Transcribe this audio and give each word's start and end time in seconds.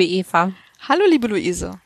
Hallo, 0.00 0.06
liebe 0.08 0.18
Eva. 0.28 0.52
Hallo, 0.88 1.04
liebe 1.10 1.26
Luise. 1.28 1.78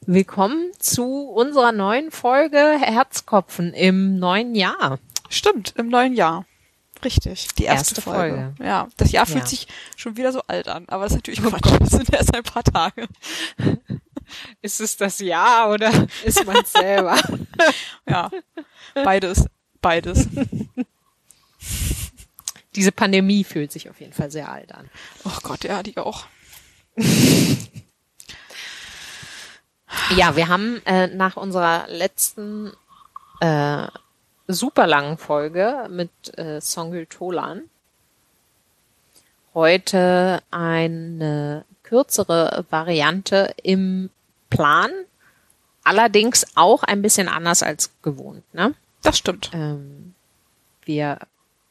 Willkommen 0.00 0.72
zu 0.80 1.28
unserer 1.28 1.70
neuen 1.70 2.10
Folge 2.10 2.58
Herzkopfen 2.80 3.72
im 3.72 4.18
neuen 4.18 4.56
Jahr. 4.56 4.98
Stimmt, 5.28 5.72
im 5.76 5.88
neuen 5.90 6.14
Jahr. 6.14 6.46
Richtig, 7.04 7.46
die 7.56 7.62
erste, 7.66 7.94
Erste 7.94 8.02
Folge. 8.02 8.54
Folge. 8.56 8.68
Ja, 8.68 8.88
das 8.96 9.12
Jahr 9.12 9.24
fühlt 9.24 9.44
Ja. 9.44 9.46
sich 9.46 9.68
schon 9.94 10.16
wieder 10.16 10.32
so 10.32 10.42
alt 10.48 10.66
an, 10.66 10.84
aber 10.88 11.04
das 11.04 11.12
ist 11.12 11.18
natürlich 11.18 11.40
Quatsch. 11.40 11.78
Das 11.78 11.90
sind 11.90 12.12
erst 12.12 12.34
ein 12.34 12.42
paar 12.42 12.64
Tage. 12.64 13.06
Ist 14.62 14.80
es 14.80 14.96
das 14.96 15.20
Jahr 15.20 15.70
oder 15.70 15.92
ist 16.24 16.44
man 16.44 16.64
selber? 16.64 17.16
Ja, 18.08 18.30
beides, 18.94 19.46
beides. 19.80 20.26
Diese 22.76 22.92
Pandemie 22.92 23.44
fühlt 23.44 23.72
sich 23.72 23.88
auf 23.88 24.00
jeden 24.00 24.12
Fall 24.12 24.30
sehr 24.30 24.50
alt 24.50 24.72
an. 24.72 24.90
Oh 25.24 25.38
Gott, 25.42 25.64
ja, 25.64 25.82
die 25.82 25.96
auch. 25.98 26.26
Ja, 30.16 30.36
wir 30.36 30.48
haben 30.48 30.82
äh, 30.84 31.06
nach 31.06 31.36
unserer 31.36 31.86
letzten 31.88 32.72
äh, 33.40 33.86
super 34.48 34.86
langen 34.86 35.18
Folge 35.18 35.86
mit 35.88 36.10
äh, 36.36 36.60
Songül 36.60 37.06
Tolan 37.06 37.62
heute 39.54 40.42
eine 40.50 41.64
kürzere 41.84 42.64
Variante 42.70 43.54
im 43.62 44.10
Plan, 44.50 44.90
allerdings 45.84 46.46
auch 46.56 46.82
ein 46.82 47.02
bisschen 47.02 47.28
anders 47.28 47.62
als 47.62 47.90
gewohnt. 48.02 48.42
Ne? 48.52 48.74
Das 49.02 49.16
stimmt. 49.16 49.50
Ähm, 49.54 50.14
wir 50.84 51.18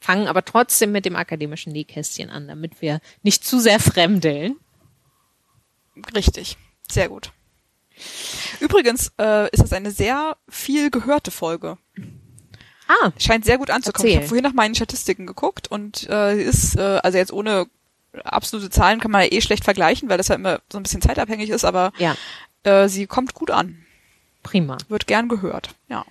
fangen 0.04 0.28
aber 0.28 0.44
trotzdem 0.44 0.92
mit 0.92 1.06
dem 1.06 1.16
akademischen 1.16 1.72
Nähkästchen 1.72 2.28
an, 2.28 2.46
damit 2.46 2.82
wir 2.82 3.00
nicht 3.22 3.44
zu 3.44 3.58
sehr 3.58 3.80
fremdeln. 3.80 4.56
Richtig. 6.14 6.58
Sehr 6.90 7.08
gut. 7.08 7.32
Übrigens 8.60 9.12
äh, 9.18 9.48
ist 9.50 9.62
das 9.62 9.72
eine 9.72 9.90
sehr 9.90 10.36
viel 10.48 10.90
gehörte 10.90 11.30
Folge. 11.30 11.78
Ah, 12.86 13.12
Scheint 13.18 13.46
sehr 13.46 13.56
gut 13.56 13.70
anzukommen. 13.70 14.08
Ich 14.08 14.14
Erzähl. 14.14 14.22
habe 14.24 14.28
vorhin 14.28 14.42
nach 14.44 14.52
meinen 14.52 14.74
Statistiken 14.74 15.26
geguckt 15.26 15.68
und 15.70 16.08
äh, 16.10 16.34
sie 16.36 16.42
ist, 16.42 16.76
äh, 16.76 17.00
also 17.02 17.16
jetzt 17.16 17.32
ohne 17.32 17.66
absolute 18.24 18.68
Zahlen 18.68 19.00
kann 19.00 19.10
man 19.10 19.22
ja 19.22 19.32
eh 19.32 19.40
schlecht 19.40 19.64
vergleichen, 19.64 20.08
weil 20.10 20.18
das 20.18 20.28
ja 20.28 20.34
immer 20.34 20.60
so 20.70 20.78
ein 20.78 20.82
bisschen 20.82 21.00
zeitabhängig 21.00 21.48
ist, 21.48 21.64
aber 21.64 21.92
ja, 21.96 22.14
äh, 22.64 22.88
sie 22.88 23.06
kommt 23.06 23.32
gut 23.32 23.50
an. 23.50 23.84
prima. 24.42 24.76
Wird 24.88 25.06
gern 25.06 25.28
gehört. 25.28 25.70
Ja. 25.88 26.04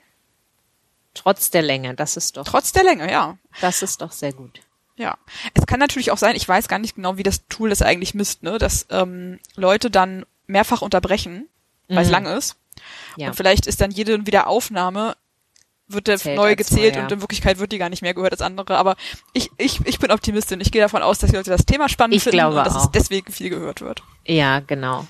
Trotz 1.14 1.52
der 1.52 1.62
Länge, 1.62 1.94
das 1.94 2.18
ist 2.18 2.38
doch, 2.38 2.44
Trotz 2.46 2.72
der 2.72 2.84
Länge, 2.84 3.12
ja. 3.12 3.38
das 3.62 3.82
ist 3.82 4.02
doch 4.02 4.12
sehr 4.12 4.34
gut. 4.34 4.62
Ja. 4.96 5.18
Es 5.54 5.66
kann 5.66 5.80
natürlich 5.80 6.12
auch 6.12 6.18
sein, 6.18 6.36
ich 6.36 6.48
weiß 6.48 6.68
gar 6.68 6.80
nicht 6.80 6.96
genau, 6.96 7.18
wie 7.18 7.24
das 7.24 7.48
Tool 7.48 7.70
das 7.70 7.82
eigentlich 7.82 8.14
misst, 8.14 8.44
ne, 8.44 8.58
dass 8.58 8.86
ähm, 8.90 9.40
Leute 9.56 9.90
dann 9.92 10.26
mehrfach 10.48 10.82
unterbrechen, 10.82 11.48
weil 11.88 12.00
es 12.00 12.08
Mhm. 12.08 12.12
lang 12.12 12.26
ist. 12.26 12.56
Ja. 13.18 13.28
Und 13.28 13.36
vielleicht 13.36 13.66
ist 13.68 13.82
dann 13.82 13.92
jede 13.92 14.26
Wiederaufnahme 14.26 15.16
wird 15.88 16.08
der 16.08 16.18
Zählt 16.18 16.40
als 16.40 16.58
gezählt 16.58 16.96
neuer. 16.96 17.04
und 17.04 17.12
in 17.12 17.22
Wirklichkeit 17.22 17.60
wird 17.60 17.72
die 17.72 17.78
gar 17.78 17.90
nicht 17.90 18.02
mehr 18.02 18.14
gehört 18.14 18.32
als 18.32 18.42
andere. 18.42 18.78
Aber 18.78 18.96
ich, 19.34 19.52
ich, 19.58 19.86
ich 19.86 20.00
bin 20.00 20.12
Optimistin. 20.12 20.60
Ich 20.62 20.72
gehe 20.72 20.82
davon 20.82 21.04
aus, 21.04 21.20
dass 21.20 21.30
die 21.30 21.36
Leute 21.36 21.52
das 21.52 21.66
Thema 21.66 21.90
spannend 21.90 22.16
Ich 22.16 22.24
finden 22.24 22.38
glaube 22.38 22.58
und 22.58 22.66
dass 22.66 22.76
auch. 22.76 22.86
es 22.86 22.92
deswegen 22.92 23.32
viel 23.32 23.50
gehört 23.50 23.82
wird. 23.82 24.02
Ja, 24.26 24.60
genau. 24.62 25.06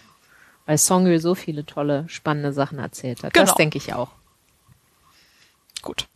Weil 0.66 0.78
Songül 0.78 1.20
so 1.20 1.36
viele 1.36 1.66
tolle, 1.66 2.06
spannende 2.08 2.52
Sachen 2.54 2.80
erzählt 2.80 3.24
hat. 3.24 3.34
Genau. 3.34 3.46
Das 3.46 3.56
denke 3.56 3.78
ich 3.78 3.94
auch. 3.94 4.10
Gut. 5.84 6.08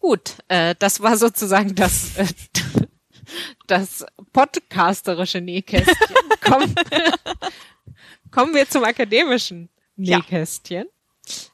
Gut, 0.00 0.34
äh, 0.48 0.74
das 0.78 1.00
war 1.00 1.16
sozusagen 1.16 1.74
das, 1.76 2.16
äh, 2.16 2.26
das 3.68 4.04
podcasterische 4.32 5.40
Nähkästchen. 5.40 5.96
Kommen, 6.40 6.74
kommen 8.30 8.54
wir 8.54 8.68
zum 8.68 8.84
akademischen 8.84 9.68
Ja. 9.96 10.16
Nähkästchen. 10.18 10.86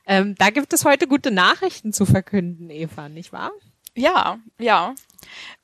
Ähm, 0.06 0.36
da 0.36 0.50
gibt 0.50 0.72
es 0.72 0.84
heute 0.84 1.08
gute 1.08 1.30
Nachrichten 1.32 1.92
zu 1.92 2.06
verkünden, 2.06 2.70
Eva, 2.70 3.08
nicht 3.08 3.32
wahr? 3.32 3.50
Ja, 3.96 4.38
ja. 4.58 4.94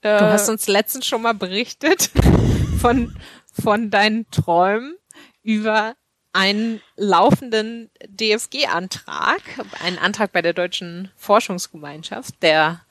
Du 0.00 0.08
Äh, 0.08 0.18
hast 0.20 0.48
uns 0.48 0.66
letztens 0.66 1.06
schon 1.06 1.22
mal 1.22 1.34
berichtet 1.34 2.10
von, 2.80 3.16
von 3.52 3.90
deinen 3.90 4.28
Träumen 4.30 4.96
über 5.42 5.94
einen 6.32 6.80
laufenden 6.96 7.90
DFG-Antrag, 8.06 9.42
einen 9.82 9.98
Antrag 9.98 10.32
bei 10.32 10.42
der 10.42 10.52
Deutschen 10.52 11.10
Forschungsgemeinschaft, 11.16 12.42
der 12.42 12.82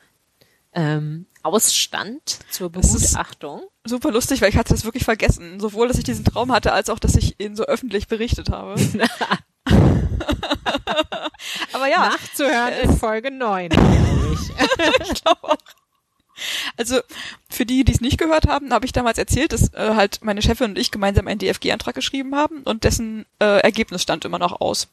ähm, 0.74 1.26
ausstand 1.42 2.40
zur 2.50 2.70
Begutachtung. 2.70 3.64
super 3.86 4.12
lustig, 4.12 4.42
weil 4.42 4.50
ich 4.50 4.58
hatte 4.58 4.74
das 4.74 4.86
wirklich 4.86 5.06
vergessen. 5.06 5.60
Sowohl, 5.60 5.88
dass 5.88 5.98
ich 5.98 6.04
diesen 6.04 6.26
Traum 6.26 6.52
hatte, 6.52 6.74
als 6.74 6.90
auch, 6.90 7.00
dass 7.00 7.16
ich 7.16 7.40
ihn 7.40 7.56
so 7.56 7.64
öffentlich 7.64 8.08
berichtet 8.08 8.50
habe. 8.50 8.76
Aber 11.74 11.88
ja, 11.88 12.10
Nachzuhören 12.10 12.74
in 12.84 12.98
Folge 12.98 13.32
9, 13.32 13.70
glaube 13.70 14.34
ich. 14.34 14.50
ich 15.12 15.24
glaube 15.24 15.44
auch. 15.44 15.56
Also 16.78 17.00
für 17.50 17.66
die, 17.66 17.84
die 17.84 17.94
es 17.94 18.02
nicht 18.02 18.18
gehört 18.18 18.48
haben, 18.48 18.74
habe 18.74 18.86
ich 18.86 18.92
damals 18.92 19.18
erzählt, 19.18 19.54
dass 19.54 19.74
äh, 19.74 19.96
halt 19.96 20.20
meine 20.24 20.42
Chefin 20.42 20.72
und 20.72 20.78
ich 20.78 20.92
gemeinsam 20.92 21.28
einen 21.28 21.40
DFG-Antrag 21.40 21.96
geschrieben 21.96 22.36
haben 22.36 22.64
und 22.64 22.84
dessen 22.84 23.26
äh, 23.40 23.60
Ergebnis 23.62 24.02
stand 24.02 24.26
immer 24.26 24.40
noch 24.40 24.62
aus. 24.62 24.88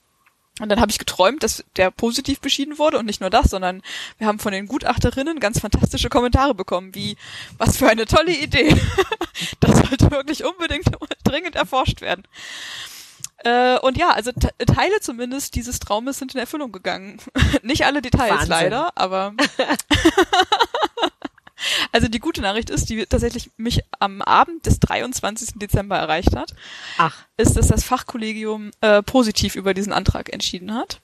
Und 0.58 0.70
dann 0.70 0.80
habe 0.80 0.90
ich 0.90 0.98
geträumt, 0.98 1.42
dass 1.42 1.64
der 1.76 1.90
positiv 1.90 2.40
beschieden 2.40 2.78
wurde 2.78 2.98
und 2.98 3.04
nicht 3.04 3.20
nur 3.20 3.28
das, 3.28 3.50
sondern 3.50 3.82
wir 4.16 4.26
haben 4.26 4.38
von 4.38 4.52
den 4.52 4.66
Gutachterinnen 4.66 5.38
ganz 5.38 5.60
fantastische 5.60 6.08
Kommentare 6.08 6.54
bekommen, 6.54 6.94
wie 6.94 7.18
was 7.58 7.76
für 7.76 7.88
eine 7.90 8.06
tolle 8.06 8.34
Idee. 8.34 8.74
das 9.60 9.76
sollte 9.80 10.10
wirklich 10.10 10.44
unbedingt 10.44 10.86
dringend 11.24 11.56
erforscht 11.56 12.00
werden. 12.00 12.22
Äh, 13.44 13.78
und 13.80 13.98
ja, 13.98 14.08
also 14.12 14.32
Te- 14.32 14.54
Teile 14.64 14.98
zumindest 15.00 15.56
dieses 15.56 15.78
Traumes 15.78 16.18
sind 16.18 16.32
in 16.34 16.40
Erfüllung 16.40 16.72
gegangen. 16.72 17.18
nicht 17.62 17.84
alle 17.84 18.00
Details 18.00 18.30
Wahnsinn. 18.30 18.48
leider, 18.48 18.92
aber 18.96 19.34
also 21.92 22.08
die 22.08 22.18
gute 22.18 22.40
Nachricht 22.40 22.70
ist, 22.70 22.88
die 22.88 23.04
tatsächlich 23.06 23.50
mich 23.56 23.82
am 23.98 24.22
Abend 24.22 24.66
des 24.66 24.80
23. 24.80 25.54
Dezember 25.56 25.96
erreicht 25.96 26.34
hat, 26.36 26.54
Ach, 26.98 27.16
ist, 27.36 27.56
dass 27.56 27.68
das 27.68 27.84
Fachkollegium 27.84 28.70
äh, 28.80 29.02
positiv 29.02 29.56
über 29.56 29.74
diesen 29.74 29.92
Antrag 29.92 30.32
entschieden 30.32 30.74
hat. 30.74 31.00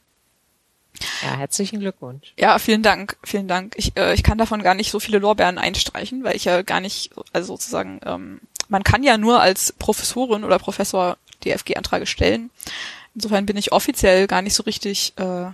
ja, 1.22 1.36
herzlichen 1.36 1.80
Glückwunsch. 1.80 2.32
Ja, 2.38 2.58
vielen 2.58 2.82
Dank, 2.82 3.16
vielen 3.24 3.48
Dank. 3.48 3.74
Ich, 3.76 3.96
äh, 3.96 4.14
ich 4.14 4.22
kann 4.22 4.38
davon 4.38 4.62
gar 4.62 4.74
nicht 4.74 4.90
so 4.90 5.00
viele 5.00 5.18
Lorbeeren 5.18 5.58
einstreichen, 5.58 6.24
weil 6.24 6.36
ich 6.36 6.44
ja 6.44 6.62
gar 6.62 6.80
nicht, 6.80 7.10
also 7.32 7.54
sozusagen, 7.54 8.00
ähm, 8.04 8.40
man 8.69 8.84
kann 8.84 9.02
ja 9.02 9.19
nur 9.19 9.40
als 9.40 9.72
Professorin 9.78 10.44
oder 10.44 10.58
Professor 10.58 11.16
DFG-Anträge 11.44 12.06
stellen. 12.06 12.50
Insofern 13.14 13.44
bin 13.46 13.56
ich 13.56 13.72
offiziell 13.72 14.26
gar 14.26 14.40
nicht 14.40 14.54
so 14.54 14.62
richtig 14.62 15.12
äh, 15.16 15.46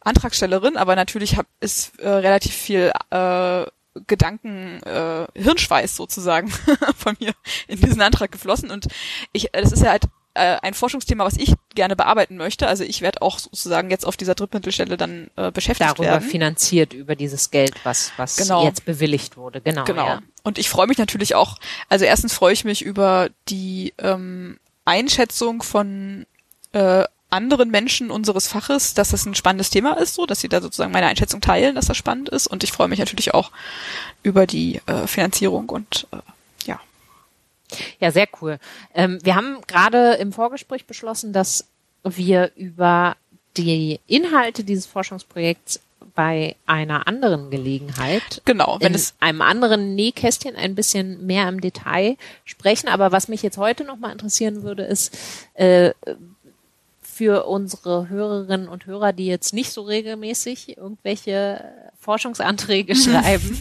Antragstellerin, 0.00 0.76
aber 0.76 0.96
natürlich 0.96 1.36
hab, 1.36 1.46
ist 1.60 1.98
äh, 2.00 2.08
relativ 2.08 2.54
viel 2.54 2.92
äh, 3.10 3.64
Gedanken, 4.06 4.80
äh, 4.84 5.26
Hirnschweiß 5.34 5.96
sozusagen 5.96 6.48
von 6.96 7.16
mir 7.20 7.32
in 7.66 7.80
diesen 7.80 8.00
Antrag 8.00 8.30
geflossen. 8.32 8.70
Und 8.70 8.86
ich, 9.32 9.54
äh, 9.54 9.60
das 9.62 9.72
ist 9.72 9.82
ja 9.82 9.90
halt 9.90 10.04
äh, 10.34 10.56
ein 10.62 10.74
Forschungsthema, 10.74 11.24
was 11.24 11.36
ich 11.36 11.54
gerne 11.74 11.96
bearbeiten 11.96 12.36
möchte. 12.36 12.68
Also 12.68 12.84
ich 12.84 13.00
werde 13.00 13.22
auch 13.22 13.40
sozusagen 13.40 13.90
jetzt 13.90 14.06
auf 14.06 14.16
dieser 14.16 14.36
Drittmittelstelle 14.36 14.96
dann 14.96 15.30
äh, 15.36 15.50
beschäftigt 15.50 15.90
Darüber 15.90 16.04
werden. 16.12 16.28
finanziert 16.28 16.92
über 16.92 17.16
dieses 17.16 17.50
Geld, 17.50 17.74
was, 17.82 18.12
was 18.16 18.36
Genau. 18.36 18.64
jetzt 18.64 18.84
bewilligt 18.84 19.36
wurde. 19.36 19.60
Genau. 19.60 19.84
Genau. 19.84 20.06
Ja. 20.06 20.22
Und 20.44 20.58
ich 20.58 20.68
freue 20.68 20.86
mich 20.86 20.98
natürlich 20.98 21.34
auch, 21.34 21.58
also 21.88 22.04
erstens 22.04 22.32
freue 22.34 22.52
ich 22.52 22.64
mich 22.64 22.82
über 22.82 23.30
die 23.48 23.94
ähm, 23.98 24.60
Einschätzung 24.84 25.62
von 25.62 26.24
äh, 26.72 27.02
anderen 27.30 27.70
Menschen 27.70 28.10
unseres 28.10 28.48
Faches, 28.48 28.94
dass 28.94 29.10
das 29.10 29.26
ein 29.26 29.34
spannendes 29.34 29.70
Thema 29.70 29.98
ist, 29.98 30.14
so, 30.14 30.26
dass 30.26 30.40
sie 30.40 30.48
da 30.48 30.60
sozusagen 30.60 30.92
meine 30.92 31.06
Einschätzung 31.06 31.40
teilen, 31.40 31.74
dass 31.74 31.86
das 31.86 31.96
spannend 31.96 32.28
ist. 32.28 32.46
Und 32.46 32.64
ich 32.64 32.72
freue 32.72 32.88
mich 32.88 32.98
natürlich 32.98 33.34
auch 33.34 33.50
über 34.22 34.46
die 34.46 34.80
äh, 34.86 35.06
Finanzierung 35.06 35.68
und 35.68 36.06
äh, 36.12 36.16
ja. 36.64 36.80
Ja, 38.00 38.10
sehr 38.10 38.28
cool. 38.40 38.58
Ähm, 38.94 39.18
wir 39.22 39.34
haben 39.34 39.58
gerade 39.66 40.14
im 40.14 40.32
Vorgespräch 40.32 40.86
beschlossen, 40.86 41.32
dass 41.32 41.66
wir 42.02 42.52
über 42.56 43.16
die 43.56 44.00
Inhalte 44.06 44.64
dieses 44.64 44.86
Forschungsprojekts 44.86 45.80
bei 46.14 46.56
einer 46.66 47.06
anderen 47.06 47.50
Gelegenheit 47.50 48.42
Genau, 48.44 48.78
wenn 48.80 48.94
es 48.94 49.14
einem 49.20 49.40
anderen 49.40 49.94
Nähkästchen 49.94 50.56
ein 50.56 50.74
bisschen 50.74 51.26
mehr 51.26 51.48
im 51.48 51.60
Detail 51.60 52.16
sprechen. 52.44 52.88
Aber 52.88 53.12
was 53.12 53.28
mich 53.28 53.42
jetzt 53.42 53.58
heute 53.58 53.84
nochmal 53.84 54.12
interessieren 54.12 54.62
würde, 54.62 54.82
ist 54.84 55.16
äh, 55.54 55.92
für 57.18 57.46
unsere 57.46 58.08
Hörerinnen 58.08 58.68
und 58.68 58.86
Hörer, 58.86 59.12
die 59.12 59.26
jetzt 59.26 59.52
nicht 59.52 59.72
so 59.72 59.82
regelmäßig 59.82 60.76
irgendwelche 60.76 61.64
Forschungsanträge 61.98 62.94
schreiben, 62.96 63.58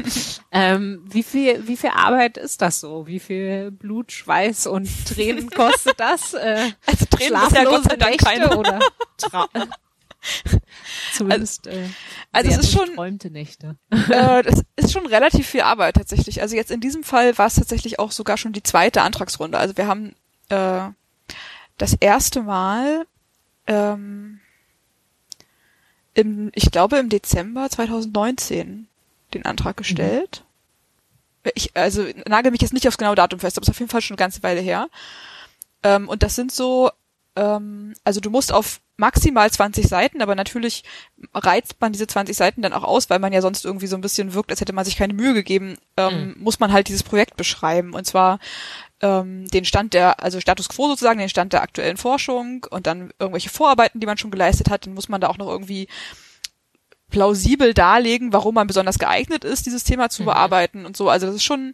ähm, 0.52 1.04
wie 1.10 1.24
viel, 1.24 1.68
wie 1.68 1.76
viel 1.76 1.90
Arbeit 1.90 2.38
ist 2.38 2.62
das 2.62 2.80
so? 2.80 3.08
Wie 3.08 3.20
viel 3.20 3.72
Blut, 3.72 4.12
Schweiß 4.12 4.68
und 4.68 4.88
Tränen 5.08 5.50
kostet 5.56 6.00
das? 6.00 6.36
Äh, 6.36 6.70
also 6.86 7.06
Tränen 7.06 7.42
bisher 7.42 7.66
Gott 7.66 7.84
sei 7.86 7.96
Dank 7.96 8.12
Nächte 8.12 8.26
keine. 8.26 8.58
oder 8.58 8.80
Tra 9.18 9.48
Zumindest 11.14 11.66
äh, 11.66 11.90
also 12.32 12.52
es 12.52 12.58
ist 12.60 12.74
schon 12.74 12.94
träumte 12.94 13.32
Nächte. 13.32 13.76
äh, 13.90 14.44
das 14.44 14.62
ist 14.76 14.94
schon 14.94 15.08
relativ 15.08 15.48
viel 15.48 15.62
Arbeit 15.62 15.96
tatsächlich. 15.96 16.44
Also 16.44 16.56
jetzt 16.56 16.70
in 16.70 16.80
diesem 16.80 17.04
Fall 17.04 17.36
war 17.40 17.48
es 17.48 17.56
tatsächlich 17.56 17.98
auch 17.98 18.12
sogar 18.12 18.38
schon 18.38 18.54
die 18.54 18.62
zweite 18.62 19.02
Antragsrunde. 19.02 19.58
Also 19.58 19.76
wir 19.78 19.88
haben 19.88 20.16
äh, 20.50 20.90
das 21.80 21.96
erste 22.00 22.44
Mal 22.44 23.08
ähm, 23.68 24.40
im, 26.14 26.52
ich 26.56 26.72
glaube 26.72 26.98
im 26.98 27.10
Dezember 27.10 27.70
2019 27.70 28.88
den 29.34 29.46
Antrag 29.46 29.78
gestellt. 29.78 30.44
Mhm. 31.44 31.52
Ich, 31.56 31.78
also 31.78 32.06
nagel 32.26 32.52
mich 32.52 32.62
jetzt 32.62 32.74
nicht 32.74 32.88
aufs 32.88 32.98
genaue 32.98 33.16
Datum 33.16 33.40
fest, 33.40 33.58
aber 33.58 33.64
es 33.64 33.70
ist 33.70 33.76
auf 33.76 33.80
jeden 33.80 33.92
Fall 33.92 34.02
schon 34.02 34.16
eine 34.16 34.20
ganze 34.20 34.44
Weile 34.44 34.60
her. 34.60 34.90
Ähm, 35.84 36.10
und 36.10 36.24
das 36.24 36.36
sind 36.36 36.52
so, 36.52 36.92
ähm, 37.36 37.94
also 38.04 38.20
du 38.20 38.30
musst 38.30 38.52
auf 38.52 38.82
maximal 38.98 39.50
20 39.50 39.88
Seiten, 39.88 40.22
aber 40.22 40.34
natürlich 40.36 40.84
reizt 41.34 41.76
man 41.80 41.94
diese 41.94 42.08
20 42.08 42.36
Seiten 42.36 42.62
dann 42.64 42.74
auch 42.74 42.84
aus, 42.84 43.10
weil 43.10 43.20
man 43.20 43.32
ja 43.32 43.42
sonst 43.42 43.64
irgendwie 43.64 43.88
so 43.88 43.96
ein 43.96 44.02
bisschen 44.02 44.34
wirkt, 44.34 44.50
als 44.50 44.60
hätte 44.60 44.74
man 44.74 44.86
sich 44.86 44.98
keine 44.98 45.14
Mühe 45.14 45.36
gegeben, 45.36 45.78
ähm, 45.96 46.30
mhm. 46.30 46.44
muss 46.44 46.60
man 46.60 46.74
halt 46.74 46.88
dieses 46.88 47.04
Projekt 47.04 47.38
beschreiben. 47.38 47.94
Und 47.94 48.06
zwar 48.06 48.40
ähm, 49.02 49.48
den 49.48 49.66
Stand 49.66 49.94
der, 49.94 50.24
also 50.24 50.40
Status 50.40 50.70
quo 50.70 50.88
sozusagen, 50.88 51.20
den 51.20 51.30
Stand 51.30 51.54
der 51.54 51.62
aktuellen 51.62 51.98
Forschung 51.98 52.66
und 52.70 52.88
dann 52.88 53.12
irgendwelche 53.20 53.50
Vorarbeiten, 53.50 54.00
die 54.00 54.08
man 54.08 54.18
schon 54.18 54.32
geleistet 54.32 54.70
hat, 54.70 54.86
dann 54.86 54.94
muss 54.94 55.10
man 55.10 55.22
da 55.22 55.28
auch 55.28 55.38
noch 55.38 55.48
irgendwie 55.48 55.88
plausibel 57.10 57.74
darlegen, 57.74 58.34
warum 58.34 58.56
man 58.56 58.68
besonders 58.68 59.00
geeignet 59.00 59.44
ist, 59.44 59.66
dieses 59.66 59.84
Thema 59.84 60.10
zu 60.10 60.24
mhm. 60.24 60.28
bearbeiten 60.28 60.86
und 60.86 60.98
so. 60.98 61.10
Also 61.10 61.28
das 61.28 61.36
ist 61.36 61.44
schon 61.44 61.74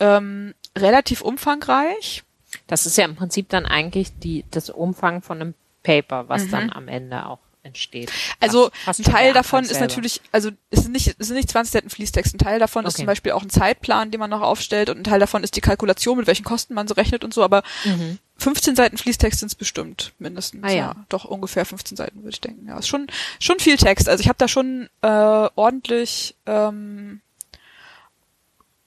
ähm, 0.00 0.54
relativ 0.76 1.20
umfangreich. 1.20 2.24
Das 2.66 2.86
ist 2.86 2.96
ja 2.96 3.04
im 3.04 3.16
Prinzip 3.16 3.48
dann 3.48 3.66
eigentlich 3.66 4.18
die, 4.18 4.44
das 4.50 4.70
Umfang 4.70 5.22
von 5.22 5.40
einem 5.40 5.54
Paper, 5.82 6.28
was 6.28 6.44
mhm. 6.44 6.50
dann 6.50 6.72
am 6.72 6.88
Ende 6.88 7.26
auch 7.26 7.38
entsteht. 7.64 8.12
Also 8.40 8.64
fast, 8.70 8.84
fast 8.84 9.00
ein 9.00 9.12
Teil 9.12 9.32
davon 9.32 9.64
ist 9.64 9.80
natürlich, 9.80 10.20
also 10.32 10.50
es 10.70 10.82
sind 10.82 10.92
nicht, 10.92 11.16
es 11.18 11.26
sind 11.26 11.36
nicht 11.36 11.50
20 11.50 11.72
Seiten 11.72 11.90
Fließtext. 11.90 12.34
Ein 12.34 12.38
Teil 12.38 12.58
davon 12.58 12.84
okay. 12.84 12.88
ist 12.88 12.96
zum 12.98 13.06
Beispiel 13.06 13.32
auch 13.32 13.42
ein 13.42 13.50
Zeitplan, 13.50 14.10
den 14.10 14.20
man 14.20 14.30
noch 14.30 14.42
aufstellt 14.42 14.90
und 14.90 14.98
ein 14.98 15.04
Teil 15.04 15.20
davon 15.20 15.42
ist 15.42 15.56
die 15.56 15.60
Kalkulation, 15.60 16.18
mit 16.18 16.26
welchen 16.26 16.44
Kosten 16.44 16.74
man 16.74 16.86
so 16.86 16.94
rechnet 16.94 17.24
und 17.24 17.34
so, 17.34 17.42
aber 17.42 17.62
mhm. 17.84 18.18
15 18.36 18.76
Seiten 18.76 18.98
Fließtext 18.98 19.40
sind 19.40 19.48
es 19.48 19.54
bestimmt 19.54 20.12
mindestens. 20.18 20.64
Ah, 20.64 20.68
ja. 20.68 20.76
ja. 20.76 20.96
Doch 21.08 21.24
ungefähr 21.24 21.64
15 21.64 21.96
Seiten 21.96 22.18
würde 22.18 22.30
ich 22.30 22.40
denken. 22.40 22.68
Ja, 22.68 22.78
ist 22.78 22.88
schon 22.88 23.06
schon 23.38 23.58
viel 23.58 23.76
Text. 23.76 24.08
Also 24.08 24.20
ich 24.20 24.28
habe 24.28 24.38
da 24.38 24.48
schon 24.48 24.88
äh, 25.02 25.06
ordentlich 25.54 26.34
ähm, 26.46 27.20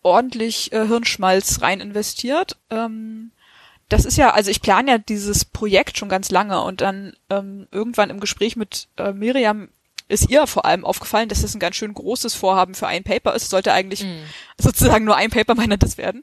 ordentlich 0.03 0.71
äh, 0.71 0.87
Hirnschmalz 0.87 1.61
rein 1.61 1.79
investiert. 1.79 2.57
Ähm, 2.69 3.31
das 3.89 4.05
ist 4.05 4.17
ja, 4.17 4.31
also 4.31 4.51
ich 4.51 4.61
plane 4.61 4.91
ja 4.91 4.97
dieses 4.97 5.45
Projekt 5.45 5.97
schon 5.97 6.09
ganz 6.09 6.31
lange 6.31 6.61
und 6.61 6.81
dann 6.81 7.13
ähm, 7.29 7.67
irgendwann 7.71 8.09
im 8.09 8.19
Gespräch 8.19 8.55
mit 8.55 8.87
äh, 8.97 9.13
Miriam 9.13 9.69
ist 10.09 10.29
ihr 10.29 10.47
vor 10.47 10.65
allem 10.65 10.85
aufgefallen, 10.85 11.27
dass 11.27 11.41
das 11.41 11.53
ein 11.53 11.59
ganz 11.59 11.75
schön 11.75 11.93
großes 11.93 12.33
Vorhaben 12.33 12.75
für 12.75 12.87
ein 12.87 13.03
Paper 13.03 13.35
ist. 13.35 13.43
Es 13.43 13.49
sollte 13.49 13.73
eigentlich 13.73 14.03
mm. 14.03 14.23
sozusagen 14.57 15.03
nur 15.03 15.17
ein 15.17 15.29
Paper 15.29 15.55
meiner 15.55 15.75
das 15.75 15.97
werden. 15.97 16.21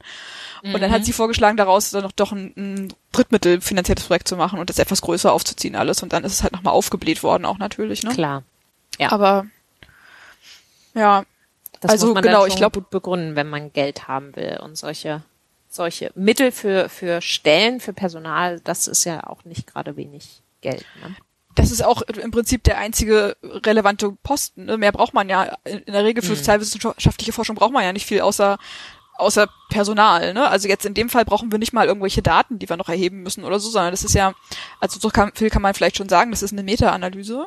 Und 0.65 0.81
dann 0.81 0.91
hat 0.91 1.03
mhm. 1.03 1.05
sie 1.05 1.13
vorgeschlagen, 1.13 1.59
daraus 1.59 1.91
dann 1.91 2.05
noch 2.05 2.13
doch 2.13 2.33
ein, 2.33 2.55
ein 2.57 2.95
Drittmittel 3.13 3.61
finanziertes 3.61 4.07
Projekt 4.07 4.29
zu 4.29 4.37
machen 4.37 4.59
und 4.59 4.71
das 4.71 4.79
etwas 4.79 5.03
größer 5.03 5.31
aufzuziehen 5.31 5.77
alles. 5.77 6.03
Und 6.03 6.15
dann 6.15 6.25
ist 6.25 6.33
es 6.33 6.43
halt 6.43 6.55
nochmal 6.55 6.73
aufgebläht 6.73 7.23
worden, 7.23 7.45
auch 7.45 7.59
natürlich. 7.59 8.03
Ne? 8.03 8.15
Klar. 8.15 8.45
Ja. 8.99 9.13
Aber 9.13 9.45
ja. 10.95 11.25
Das 11.81 11.91
also 11.91 12.07
muss 12.07 12.15
man 12.15 12.23
genau, 12.23 12.47
ich 12.47 12.57
glaube 12.57 12.81
gut 12.81 12.89
begründen, 12.89 13.37
wenn 13.37 13.51
man 13.51 13.75
Geld 13.75 14.09
haben 14.09 14.35
will 14.37 14.59
und 14.63 14.79
solche 14.79 15.23
solche 15.75 16.11
Mittel 16.15 16.53
für, 16.53 16.89
für 16.89 17.21
Stellen, 17.21 17.81
für 17.81 17.93
Personal, 17.93 18.61
das 18.61 18.87
ist 18.87 19.05
ja 19.05 19.27
auch 19.27 19.45
nicht 19.45 19.67
gerade 19.67 19.97
wenig 19.97 20.43
Geld. 20.61 20.85
Ne? 21.03 21.15
Das 21.55 21.71
ist 21.71 21.85
auch 21.85 22.03
im 22.03 22.31
Prinzip 22.31 22.65
der 22.65 22.79
einzige 22.79 23.37
relevante 23.43 24.11
Posten. 24.23 24.65
Ne? 24.65 24.77
Mehr 24.77 24.93
braucht 24.93 25.15
man 25.15 25.29
ja 25.29 25.57
in 25.65 25.93
der 25.93 26.05
Regel 26.05 26.23
für 26.23 26.31
hm. 26.31 26.37
sozialwissenschaftliche 26.37 27.33
Forschung 27.33 27.57
braucht 27.57 27.73
man 27.73 27.85
ja 27.85 27.93
nicht 27.93 28.07
viel 28.07 28.21
außer 28.21 28.59
außer 29.17 29.49
Personal. 29.71 30.35
Ne? 30.35 30.49
Also 30.49 30.69
jetzt 30.69 30.85
in 30.85 30.95
dem 30.95 31.09
Fall 31.09 31.25
brauchen 31.25 31.53
wir 31.53 31.59
nicht 31.59 31.73
mal 31.73 31.87
irgendwelche 31.87 32.23
Daten, 32.23 32.59
die 32.59 32.69
wir 32.69 32.77
noch 32.77 32.89
erheben 32.89 33.23
müssen 33.23 33.45
oder 33.45 33.61
so, 33.61 33.71
sondern 33.71 33.93
das 33.93 34.05
ist 34.05 34.15
ja, 34.15 34.35
also 34.81 34.99
so 34.99 35.09
kann, 35.09 35.33
viel 35.35 35.51
kann 35.51 35.63
man 35.63 35.75
vielleicht 35.75 35.97
schon 35.97 36.09
sagen, 36.09 36.31
das 36.31 36.43
ist 36.43 36.53
eine 36.53 36.63
Meta-Analyse. 36.63 37.47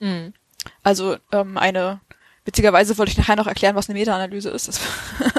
Mhm. 0.00 0.34
Also 0.82 1.16
ähm, 1.32 1.56
eine, 1.56 2.00
witzigerweise 2.44 2.98
wollte 2.98 3.12
ich 3.12 3.18
nachher 3.18 3.36
noch 3.36 3.46
erklären, 3.46 3.76
was 3.76 3.88
eine 3.88 3.98
Meta-Analyse 3.98 4.50
ist. 4.50 4.68
Das 4.68 4.80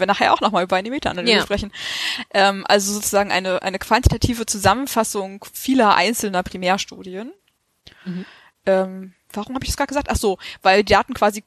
wir 0.00 0.06
nachher 0.06 0.32
auch 0.32 0.40
nochmal 0.40 0.64
über 0.64 0.76
eine 0.76 0.90
Meta-Analyse 0.90 1.36
ja. 1.36 1.42
sprechen. 1.42 1.72
Ähm, 2.32 2.64
also 2.68 2.92
sozusagen 2.92 3.30
eine, 3.32 3.62
eine 3.62 3.78
quantitative 3.78 4.46
Zusammenfassung 4.46 5.44
vieler 5.52 5.94
einzelner 5.94 6.42
Primärstudien. 6.42 7.32
Mhm. 8.04 8.24
Ähm, 8.66 9.14
warum 9.32 9.54
habe 9.54 9.64
ich 9.64 9.70
das 9.70 9.76
gerade 9.76 9.88
gesagt? 9.88 10.08
Ach 10.10 10.16
so, 10.16 10.38
weil 10.62 10.84
die 10.84 10.92
Daten 10.92 11.14
quasi 11.14 11.44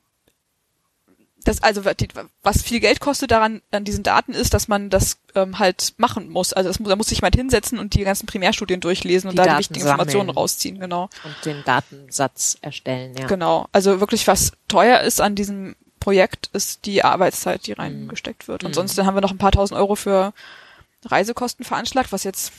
das 1.45 1.61
also 1.61 1.83
was 1.85 2.61
viel 2.63 2.79
Geld 2.79 2.99
kostet 2.99 3.31
daran 3.31 3.61
an 3.71 3.85
diesen 3.85 4.03
Daten 4.03 4.33
ist, 4.33 4.53
dass 4.53 4.67
man 4.67 4.89
das 4.89 5.19
ähm, 5.35 5.59
halt 5.59 5.93
machen 5.97 6.29
muss. 6.29 6.53
Also 6.53 6.69
das 6.69 6.79
da 6.79 6.95
muss 6.95 7.07
sich 7.07 7.19
jemand 7.19 7.35
hinsetzen 7.35 7.79
und 7.79 7.93
die 7.93 8.03
ganzen 8.03 8.25
Primärstudien 8.25 8.81
durchlesen 8.81 9.29
und 9.29 9.37
da 9.37 9.45
die 9.45 9.59
wichtigen 9.59 9.81
Informationen 9.81 10.31
rausziehen, 10.31 10.79
genau. 10.79 11.09
Und 11.23 11.35
den 11.45 11.63
Datensatz 11.63 12.57
erstellen, 12.61 13.15
ja. 13.15 13.27
Genau. 13.27 13.67
Also 13.71 13.99
wirklich 13.99 14.27
was 14.27 14.53
teuer 14.67 15.01
ist 15.01 15.21
an 15.21 15.35
diesem 15.35 15.75
Projekt 16.05 16.51
ist 16.53 16.85
die 16.85 17.03
Arbeitszeit, 17.03 17.65
die 17.65 17.71
reingesteckt 17.71 18.47
wird. 18.47 18.63
Und 18.63 18.69
mhm. 18.69 18.73
sonst 18.75 18.95
haben 18.99 19.15
wir 19.15 19.21
noch 19.21 19.31
ein 19.31 19.39
paar 19.39 19.51
tausend 19.51 19.79
Euro 19.79 19.95
für 19.95 20.33
Reisekosten 21.03 21.65
veranschlagt, 21.65 22.11
was 22.11 22.23
jetzt 22.23 22.53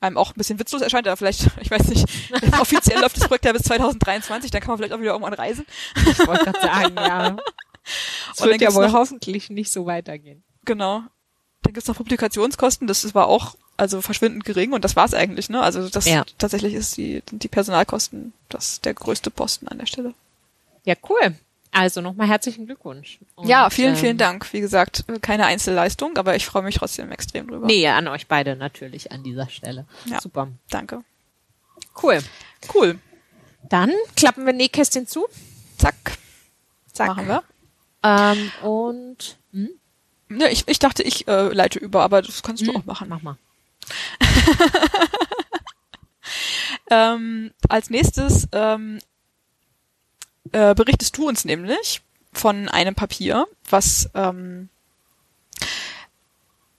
einem 0.00 0.16
auch 0.16 0.30
ein 0.30 0.36
bisschen 0.36 0.60
witzlos 0.60 0.82
erscheint, 0.82 1.08
aber 1.08 1.16
vielleicht, 1.16 1.48
ich 1.60 1.68
weiß 1.68 1.88
nicht, 1.88 2.06
offiziell 2.60 3.00
läuft 3.00 3.16
das 3.16 3.26
Projekt 3.26 3.44
ja 3.44 3.52
bis 3.52 3.62
2023, 3.62 4.52
dann 4.52 4.60
kann 4.60 4.68
man 4.68 4.78
vielleicht 4.78 4.92
auch 4.92 5.00
wieder 5.00 5.10
irgendwann 5.10 5.34
reisen. 5.34 5.66
Ich 5.96 6.24
wollte 6.28 6.44
gerade 6.44 6.60
sagen, 6.60 6.94
ja. 6.96 7.36
Es 8.32 8.40
wird 8.40 8.60
ja 8.60 8.72
wohl 8.72 8.86
noch, 8.86 8.92
hoffentlich 8.92 9.50
nicht 9.50 9.72
so 9.72 9.86
weitergehen. 9.86 10.44
Genau. 10.64 11.02
Dann 11.62 11.72
gibt's 11.72 11.88
noch 11.88 11.96
Publikationskosten, 11.96 12.86
das 12.86 13.12
war 13.16 13.26
auch 13.26 13.56
also 13.76 14.00
verschwindend 14.00 14.44
gering 14.44 14.74
und 14.74 14.84
das 14.84 14.94
war's 14.94 15.12
eigentlich, 15.12 15.48
ne? 15.48 15.60
Also 15.60 15.88
das 15.88 16.06
ja. 16.06 16.24
tatsächlich 16.38 16.74
ist 16.74 16.96
die, 16.96 17.24
die 17.32 17.48
Personalkosten 17.48 18.32
das 18.48 18.80
der 18.80 18.94
größte 18.94 19.32
Posten 19.32 19.66
an 19.66 19.78
der 19.78 19.86
Stelle. 19.86 20.14
Ja, 20.84 20.94
cool. 21.08 21.34
Also 21.74 22.02
nochmal 22.02 22.28
herzlichen 22.28 22.66
Glückwunsch. 22.66 23.18
Und, 23.34 23.48
ja, 23.48 23.70
vielen, 23.70 23.96
vielen 23.96 24.12
ähm, 24.12 24.18
Dank. 24.18 24.52
Wie 24.52 24.60
gesagt, 24.60 25.04
keine 25.22 25.46
Einzelleistung, 25.46 26.18
aber 26.18 26.36
ich 26.36 26.44
freue 26.44 26.62
mich 26.62 26.76
trotzdem 26.76 27.10
extrem 27.10 27.48
drüber. 27.48 27.66
Nee, 27.66 27.88
an 27.88 28.08
euch 28.08 28.26
beide 28.26 28.56
natürlich 28.56 29.10
an 29.10 29.22
dieser 29.22 29.48
Stelle. 29.48 29.86
Ja, 30.04 30.20
Super. 30.20 30.48
Danke. 30.68 31.02
Cool. 32.00 32.18
Cool. 32.74 32.98
Dann 33.70 33.90
klappen 34.16 34.44
wir 34.44 34.52
Nähkästchen 34.52 35.06
zu. 35.06 35.26
Zack. 35.78 36.18
Zack. 36.92 37.08
Machen 37.08 37.28
wir. 37.28 37.42
Ähm, 38.02 38.52
und 38.62 39.38
hm? 39.52 39.70
ja, 40.28 40.48
ich, 40.48 40.68
ich 40.68 40.78
dachte, 40.78 41.02
ich 41.02 41.26
äh, 41.26 41.48
leite 41.54 41.78
über, 41.78 42.02
aber 42.02 42.20
das 42.20 42.42
kannst 42.42 42.66
hm. 42.66 42.72
du 42.72 42.78
auch 42.78 42.84
machen. 42.84 43.08
Mach 43.08 43.22
mal. 43.22 43.38
ähm, 46.90 47.52
als 47.68 47.88
nächstes 47.88 48.46
ähm, 48.52 48.98
äh, 50.52 50.74
berichtest 50.74 51.16
du 51.16 51.28
uns 51.28 51.44
nämlich 51.44 52.02
von 52.32 52.68
einem 52.68 52.94
Papier, 52.94 53.46
was 53.68 54.08
ähm, 54.14 54.68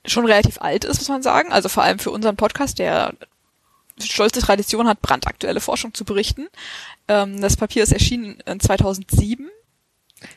schon 0.06 0.26
relativ 0.26 0.60
alt 0.62 0.84
ist, 0.84 1.00
muss 1.00 1.10
man 1.10 1.24
sagen. 1.24 1.52
Also 1.52 1.70
vor 1.70 1.84
allem 1.84 2.00
für 2.00 2.12
unseren 2.12 2.36
Podcast, 2.36 2.80
der 2.80 3.14
stolze 4.00 4.42
Tradition 4.42 4.88
hat, 4.88 5.02
brandaktuelle 5.02 5.60
Forschung 5.60 5.94
zu 5.94 6.06
berichten. 6.06 6.48
Ähm, 7.08 7.42
das 7.42 7.58
Papier 7.58 7.84
ist 7.84 7.94
erschienen 7.94 8.40
in 8.46 8.60
2007. 8.60 9.50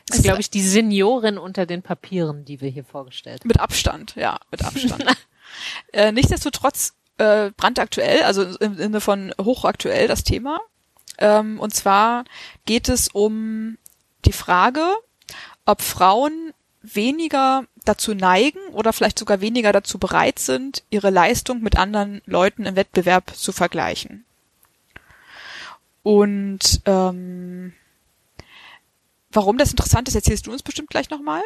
Das 0.07 0.17
ist, 0.17 0.23
glaube 0.23 0.41
ich, 0.41 0.49
die 0.49 0.61
Seniorin 0.61 1.37
unter 1.37 1.65
den 1.65 1.81
Papieren, 1.81 2.45
die 2.45 2.61
wir 2.61 2.69
hier 2.69 2.83
vorgestellt 2.83 3.41
haben. 3.41 3.47
Mit 3.47 3.59
Abstand, 3.59 4.15
ja, 4.15 4.39
mit 4.51 4.63
Abstand. 4.63 5.05
äh, 5.93 6.11
nichtsdestotrotz 6.11 6.93
äh, 7.17 7.51
brandaktuell, 7.51 8.23
also 8.23 8.43
im 8.43 8.75
Sinne 8.75 9.01
von 9.01 9.33
hochaktuell 9.41 10.07
das 10.07 10.23
Thema. 10.23 10.59
Ähm, 11.17 11.59
und 11.59 11.73
zwar 11.73 12.25
geht 12.65 12.89
es 12.89 13.07
um 13.07 13.77
die 14.25 14.33
Frage, 14.33 14.85
ob 15.65 15.81
Frauen 15.81 16.53
weniger 16.81 17.65
dazu 17.85 18.13
neigen 18.13 18.59
oder 18.71 18.93
vielleicht 18.93 19.19
sogar 19.19 19.41
weniger 19.41 19.71
dazu 19.71 19.97
bereit 19.97 20.39
sind, 20.39 20.83
ihre 20.89 21.09
Leistung 21.09 21.61
mit 21.61 21.77
anderen 21.77 22.21
Leuten 22.25 22.65
im 22.65 22.75
Wettbewerb 22.75 23.35
zu 23.35 23.51
vergleichen. 23.51 24.25
Und 26.03 26.81
ähm, 26.85 27.73
warum 29.31 29.57
das 29.57 29.71
interessant 29.71 30.07
ist, 30.07 30.15
erzählst 30.15 30.47
du 30.47 30.51
uns 30.51 30.63
bestimmt 30.63 30.89
gleich 30.89 31.09
nochmal. 31.09 31.43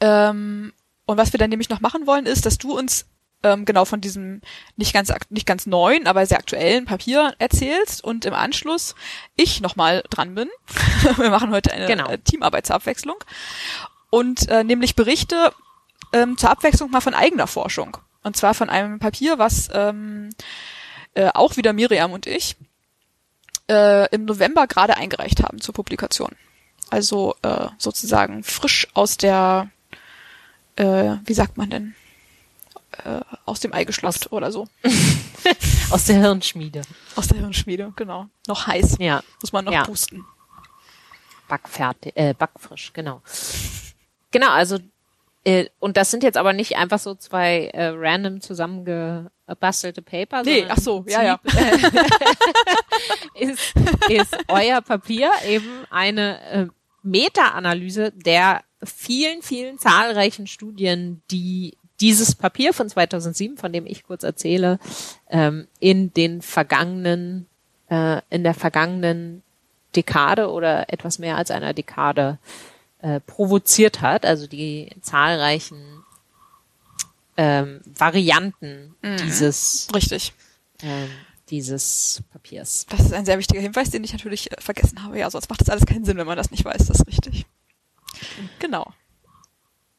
Ähm, 0.00 0.72
und 1.06 1.16
was 1.16 1.32
wir 1.32 1.38
dann 1.38 1.50
nämlich 1.50 1.68
noch 1.68 1.80
machen 1.80 2.06
wollen, 2.06 2.26
ist, 2.26 2.46
dass 2.46 2.58
du 2.58 2.76
uns 2.76 3.06
ähm, 3.42 3.64
genau 3.64 3.84
von 3.84 4.00
diesem 4.00 4.40
nicht 4.76 4.92
ganz 4.92 5.12
nicht 5.30 5.46
ganz 5.46 5.66
neuen, 5.66 6.06
aber 6.06 6.24
sehr 6.26 6.38
aktuellen 6.38 6.84
Papier 6.84 7.34
erzählst 7.38 8.04
und 8.04 8.24
im 8.24 8.34
Anschluss 8.34 8.94
ich 9.36 9.60
nochmal 9.60 10.02
dran 10.10 10.34
bin. 10.34 10.48
Wir 11.16 11.30
machen 11.30 11.50
heute 11.50 11.72
eine 11.72 11.86
genau. 11.86 12.08
Äh, 12.08 12.18
Teamarbeitsabwechslung 12.18 13.16
und 14.10 14.48
äh, 14.48 14.64
nämlich 14.64 14.94
Berichte 14.96 15.52
ähm, 16.12 16.36
zur 16.36 16.50
Abwechslung 16.50 16.90
mal 16.90 17.00
von 17.00 17.14
eigener 17.14 17.46
Forschung 17.46 17.96
und 18.22 18.36
zwar 18.36 18.54
von 18.54 18.68
einem 18.68 18.98
Papier, 18.98 19.38
was 19.38 19.68
ähm, 19.72 20.30
äh, 21.14 21.30
auch 21.34 21.56
wieder 21.56 21.72
Miriam 21.72 22.12
und 22.12 22.26
ich 22.26 22.56
äh, 23.70 24.08
im 24.14 24.24
November 24.24 24.66
gerade 24.66 24.96
eingereicht 24.96 25.42
haben 25.42 25.60
zur 25.60 25.74
Publikation. 25.74 26.32
Also 26.90 27.36
äh, 27.42 27.68
sozusagen 27.78 28.42
frisch 28.42 28.88
aus 28.94 29.16
der, 29.16 29.70
äh, 30.76 31.16
wie 31.24 31.34
sagt 31.34 31.56
man 31.56 31.70
denn, 31.70 31.94
äh, 33.04 33.20
aus 33.44 33.60
dem 33.60 33.72
Ei 33.72 33.84
geschlüpft 33.84 34.26
aus, 34.26 34.32
oder 34.32 34.52
so. 34.52 34.68
aus 35.90 36.04
der 36.04 36.16
Hirnschmiede. 36.16 36.82
Aus 37.16 37.28
der 37.28 37.38
Hirnschmiede, 37.38 37.92
genau. 37.96 38.26
Noch 38.46 38.66
heiß. 38.66 38.96
Ja. 38.98 39.22
Muss 39.40 39.52
man 39.52 39.64
noch 39.64 39.72
ja. 39.72 39.84
pusten. 39.84 40.24
Backfertig, 41.48 42.16
äh, 42.16 42.34
backfrisch, 42.34 42.92
genau. 42.92 43.22
Genau, 44.30 44.50
also 44.50 44.78
äh, 45.44 45.66
und 45.78 45.96
das 45.96 46.10
sind 46.10 46.22
jetzt 46.22 46.36
aber 46.36 46.52
nicht 46.52 46.76
einfach 46.76 46.98
so 46.98 47.14
zwei 47.14 47.70
äh, 47.72 47.88
random 47.88 48.40
zusammengebastelte 48.40 50.02
Paper. 50.02 50.42
Nee, 50.42 50.66
ach 50.68 50.78
so, 50.78 51.04
ja, 51.08 51.22
ja. 51.22 51.40
ist, 53.34 53.72
ist 54.08 54.36
euer 54.48 54.82
Papier 54.82 55.30
eben 55.46 55.86
eine 55.90 56.40
äh, 56.42 56.66
Meta-Analyse 57.02 58.12
der 58.12 58.62
vielen, 58.82 59.40
vielen 59.40 59.78
zahlreichen 59.78 60.46
Studien, 60.46 61.22
die 61.30 61.76
dieses 62.00 62.34
Papier 62.34 62.72
von 62.72 62.88
2007, 62.88 63.56
von 63.56 63.72
dem 63.72 63.86
ich 63.86 64.04
kurz 64.04 64.22
erzähle, 64.22 64.78
ähm, 65.28 65.66
in 65.78 66.12
den 66.14 66.42
vergangenen, 66.42 67.46
äh, 67.88 68.20
in 68.30 68.42
der 68.42 68.54
vergangenen 68.54 69.42
Dekade 69.96 70.50
oder 70.50 70.92
etwas 70.92 71.18
mehr 71.18 71.36
als 71.36 71.50
einer 71.50 71.74
Dekade 71.74 72.38
äh, 73.00 73.20
provoziert 73.20 74.00
hat, 74.00 74.24
also 74.24 74.46
die 74.46 74.90
zahlreichen 75.00 76.04
ähm, 77.36 77.80
Varianten 77.96 78.94
mhm. 79.02 79.16
dieses 79.18 79.88
richtig 79.94 80.32
ähm, 80.82 81.10
dieses 81.50 82.22
Papiers. 82.32 82.86
Das 82.88 83.00
ist 83.00 83.12
ein 83.12 83.24
sehr 83.24 83.38
wichtiger 83.38 83.60
Hinweis, 83.60 83.90
den 83.90 84.04
ich 84.04 84.12
natürlich 84.12 84.52
äh, 84.52 84.60
vergessen 84.60 85.02
habe. 85.02 85.18
Ja, 85.18 85.30
sonst 85.30 85.50
macht 85.50 85.60
das 85.60 85.68
alles 85.68 85.86
keinen 85.86 86.04
Sinn, 86.04 86.16
wenn 86.16 86.26
man 86.26 86.36
das 86.36 86.50
nicht 86.50 86.64
weiß. 86.64 86.86
Das 86.86 87.00
ist 87.00 87.06
richtig. 87.06 87.46
Genau. 88.58 88.92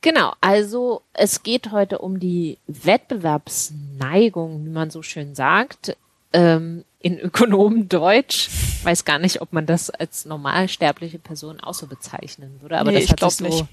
Genau, 0.02 0.34
also 0.42 1.04
es 1.14 1.44
geht 1.44 1.72
heute 1.72 2.00
um 2.00 2.20
die 2.20 2.58
Wettbewerbsneigung, 2.66 4.66
wie 4.66 4.70
man 4.70 4.90
so 4.90 5.04
schön 5.04 5.36
sagt, 5.36 5.96
ähm, 6.34 6.84
in 7.00 7.20
Ökonomendeutsch. 7.20 8.50
Weiß 8.84 9.06
gar 9.06 9.20
nicht, 9.20 9.42
ob 9.42 9.54
man 9.54 9.68
das 9.68 9.92
als 9.92 10.26
normalsterbliche 10.26 11.20
Person 11.20 11.60
auch 11.60 11.76
so 11.76 11.86
bezeichnen 11.86 12.58
würde, 12.62 12.80
aber 12.80 12.92
nee, 12.92 13.02
das 13.02 13.12
hat 13.12 13.32
sich 13.32 13.54
so, 13.54 13.68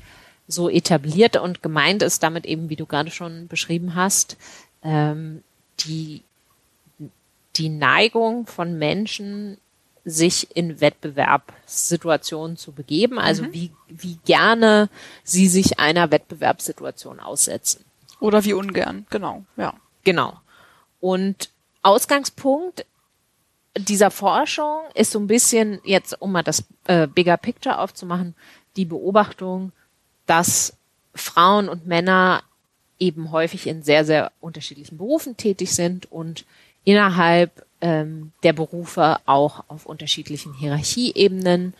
so 0.46 0.68
etabliert 0.68 1.36
und 1.36 1.62
gemeint 1.62 2.02
ist 2.02 2.22
damit 2.22 2.44
eben, 2.44 2.68
wie 2.68 2.76
du 2.76 2.84
gerade 2.84 3.10
schon 3.10 3.48
beschrieben 3.48 3.94
hast, 3.94 4.36
ähm, 4.82 5.42
die, 5.80 6.22
die 7.56 7.70
Neigung 7.70 8.46
von 8.46 8.78
Menschen, 8.78 9.56
sich 10.10 10.54
in 10.56 10.80
Wettbewerbssituationen 10.80 12.56
zu 12.56 12.72
begeben, 12.72 13.18
also 13.18 13.44
mhm. 13.44 13.52
wie, 13.52 13.72
wie 13.88 14.18
gerne 14.24 14.88
sie 15.24 15.48
sich 15.48 15.78
einer 15.78 16.10
Wettbewerbssituation 16.10 17.20
aussetzen. 17.20 17.84
Oder 18.20 18.44
wie 18.44 18.52
ungern, 18.52 19.06
genau, 19.10 19.44
ja. 19.56 19.74
Genau. 20.04 20.40
Und 21.00 21.50
Ausgangspunkt 21.82 22.84
dieser 23.76 24.10
Forschung 24.10 24.80
ist 24.94 25.12
so 25.12 25.18
ein 25.18 25.26
bisschen 25.26 25.80
jetzt, 25.84 26.20
um 26.20 26.32
mal 26.32 26.42
das 26.42 26.64
äh, 26.86 27.06
Bigger 27.06 27.36
Picture 27.36 27.78
aufzumachen, 27.78 28.34
die 28.76 28.84
Beobachtung, 28.84 29.72
dass 30.26 30.76
Frauen 31.14 31.68
und 31.68 31.86
Männer 31.86 32.42
eben 32.98 33.30
häufig 33.30 33.66
in 33.66 33.82
sehr, 33.82 34.04
sehr 34.04 34.32
unterschiedlichen 34.40 34.98
Berufen 34.98 35.36
tätig 35.36 35.74
sind 35.74 36.10
und 36.10 36.44
innerhalb 36.84 37.66
ähm, 37.80 38.32
der 38.42 38.52
Berufe 38.52 39.18
auch 39.26 39.64
auf 39.68 39.86
unterschiedlichen 39.86 40.54
Hierarchieebenen. 40.54 41.74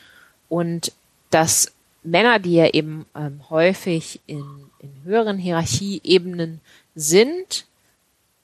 Und 0.48 0.92
dass 1.30 1.72
Männer, 2.02 2.38
die 2.38 2.54
ja 2.54 2.68
eben 2.68 3.06
ähm, 3.14 3.40
häufig 3.50 4.20
in, 4.26 4.44
in 4.78 5.02
höheren 5.04 5.38
Hierarchieebenen 5.38 6.60
sind, 6.94 7.66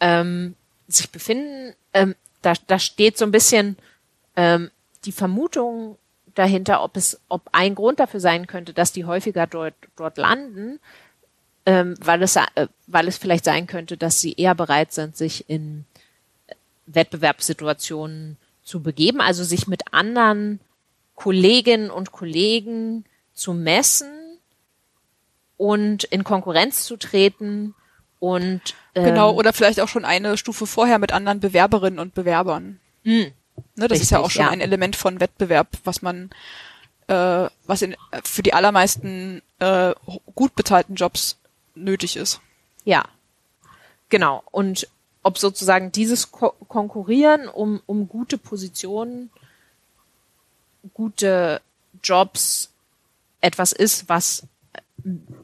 ähm, 0.00 0.54
sich 0.88 1.10
befinden, 1.10 1.74
ähm, 1.92 2.14
da, 2.42 2.52
da 2.66 2.78
steht 2.78 3.16
so 3.16 3.24
ein 3.24 3.30
bisschen 3.30 3.76
ähm, 4.36 4.70
die 5.04 5.12
Vermutung 5.12 5.96
dahinter, 6.34 6.82
ob 6.82 6.96
es, 6.96 7.20
ob 7.28 7.48
ein 7.52 7.74
Grund 7.74 8.00
dafür 8.00 8.20
sein 8.20 8.46
könnte, 8.46 8.72
dass 8.72 8.92
die 8.92 9.04
häufiger 9.04 9.46
dort, 9.46 9.74
dort 9.96 10.18
landen, 10.18 10.80
ähm, 11.66 11.94
weil 12.00 12.22
es, 12.22 12.36
äh, 12.36 12.68
weil 12.86 13.08
es 13.08 13.16
vielleicht 13.16 13.44
sein 13.44 13.66
könnte, 13.66 13.96
dass 13.96 14.20
sie 14.20 14.34
eher 14.34 14.54
bereit 14.54 14.92
sind, 14.92 15.16
sich 15.16 15.48
in 15.48 15.86
Wettbewerbssituationen 16.86 18.36
zu 18.62 18.82
begeben, 18.82 19.20
also 19.20 19.44
sich 19.44 19.66
mit 19.66 19.92
anderen 19.92 20.60
Kolleginnen 21.14 21.90
und 21.90 22.12
Kollegen 22.12 23.04
zu 23.34 23.52
messen 23.54 24.38
und 25.56 26.04
in 26.04 26.24
Konkurrenz 26.24 26.84
zu 26.84 26.96
treten 26.96 27.74
und 28.18 28.74
ähm, 28.94 29.04
genau 29.04 29.32
oder 29.34 29.52
vielleicht 29.52 29.80
auch 29.80 29.88
schon 29.88 30.04
eine 30.04 30.36
Stufe 30.36 30.66
vorher 30.66 30.98
mit 30.98 31.12
anderen 31.12 31.40
Bewerberinnen 31.40 31.98
und 31.98 32.14
Bewerbern. 32.14 32.80
Mh, 33.04 33.12
hm. 33.12 33.20
ne, 33.20 33.32
das 33.76 33.82
richtig, 33.90 34.02
ist 34.02 34.10
ja 34.10 34.18
auch 34.20 34.30
schon 34.30 34.46
ja. 34.46 34.50
ein 34.50 34.60
Element 34.60 34.96
von 34.96 35.20
Wettbewerb, 35.20 35.68
was 35.84 36.02
man 36.02 36.30
äh, 37.06 37.48
was 37.66 37.82
in, 37.82 37.96
für 38.22 38.42
die 38.42 38.54
allermeisten 38.54 39.42
äh, 39.58 39.92
gut 40.34 40.54
bezahlten 40.54 40.94
Jobs 40.94 41.38
nötig 41.74 42.16
ist. 42.16 42.40
Ja, 42.84 43.04
genau. 44.08 44.42
Und 44.50 44.88
ob 45.24 45.38
sozusagen 45.38 45.90
dieses 45.90 46.30
Ko 46.30 46.50
Konkurrieren 46.68 47.48
um, 47.48 47.80
um 47.86 48.08
gute 48.08 48.38
Positionen, 48.38 49.30
gute 50.92 51.60
Jobs 52.02 52.70
etwas 53.40 53.72
ist, 53.72 54.08
was 54.08 54.46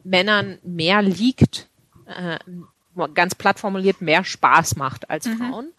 Männern 0.03 0.59
mehr 0.63 1.01
liegt, 1.01 1.67
äh, 2.05 2.39
ganz 3.13 3.35
platt 3.35 3.59
formuliert, 3.59 4.01
mehr 4.01 4.23
Spaß 4.23 4.75
macht 4.75 5.09
als 5.09 5.25
mhm. 5.25 5.37
Frauen, 5.37 5.73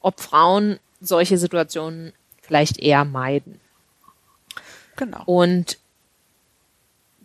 ob 0.00 0.20
Frauen 0.20 0.78
solche 1.00 1.36
Situationen 1.36 2.12
vielleicht 2.40 2.78
eher 2.78 3.04
meiden. 3.04 3.60
Genau. 4.96 5.22
Und 5.26 5.78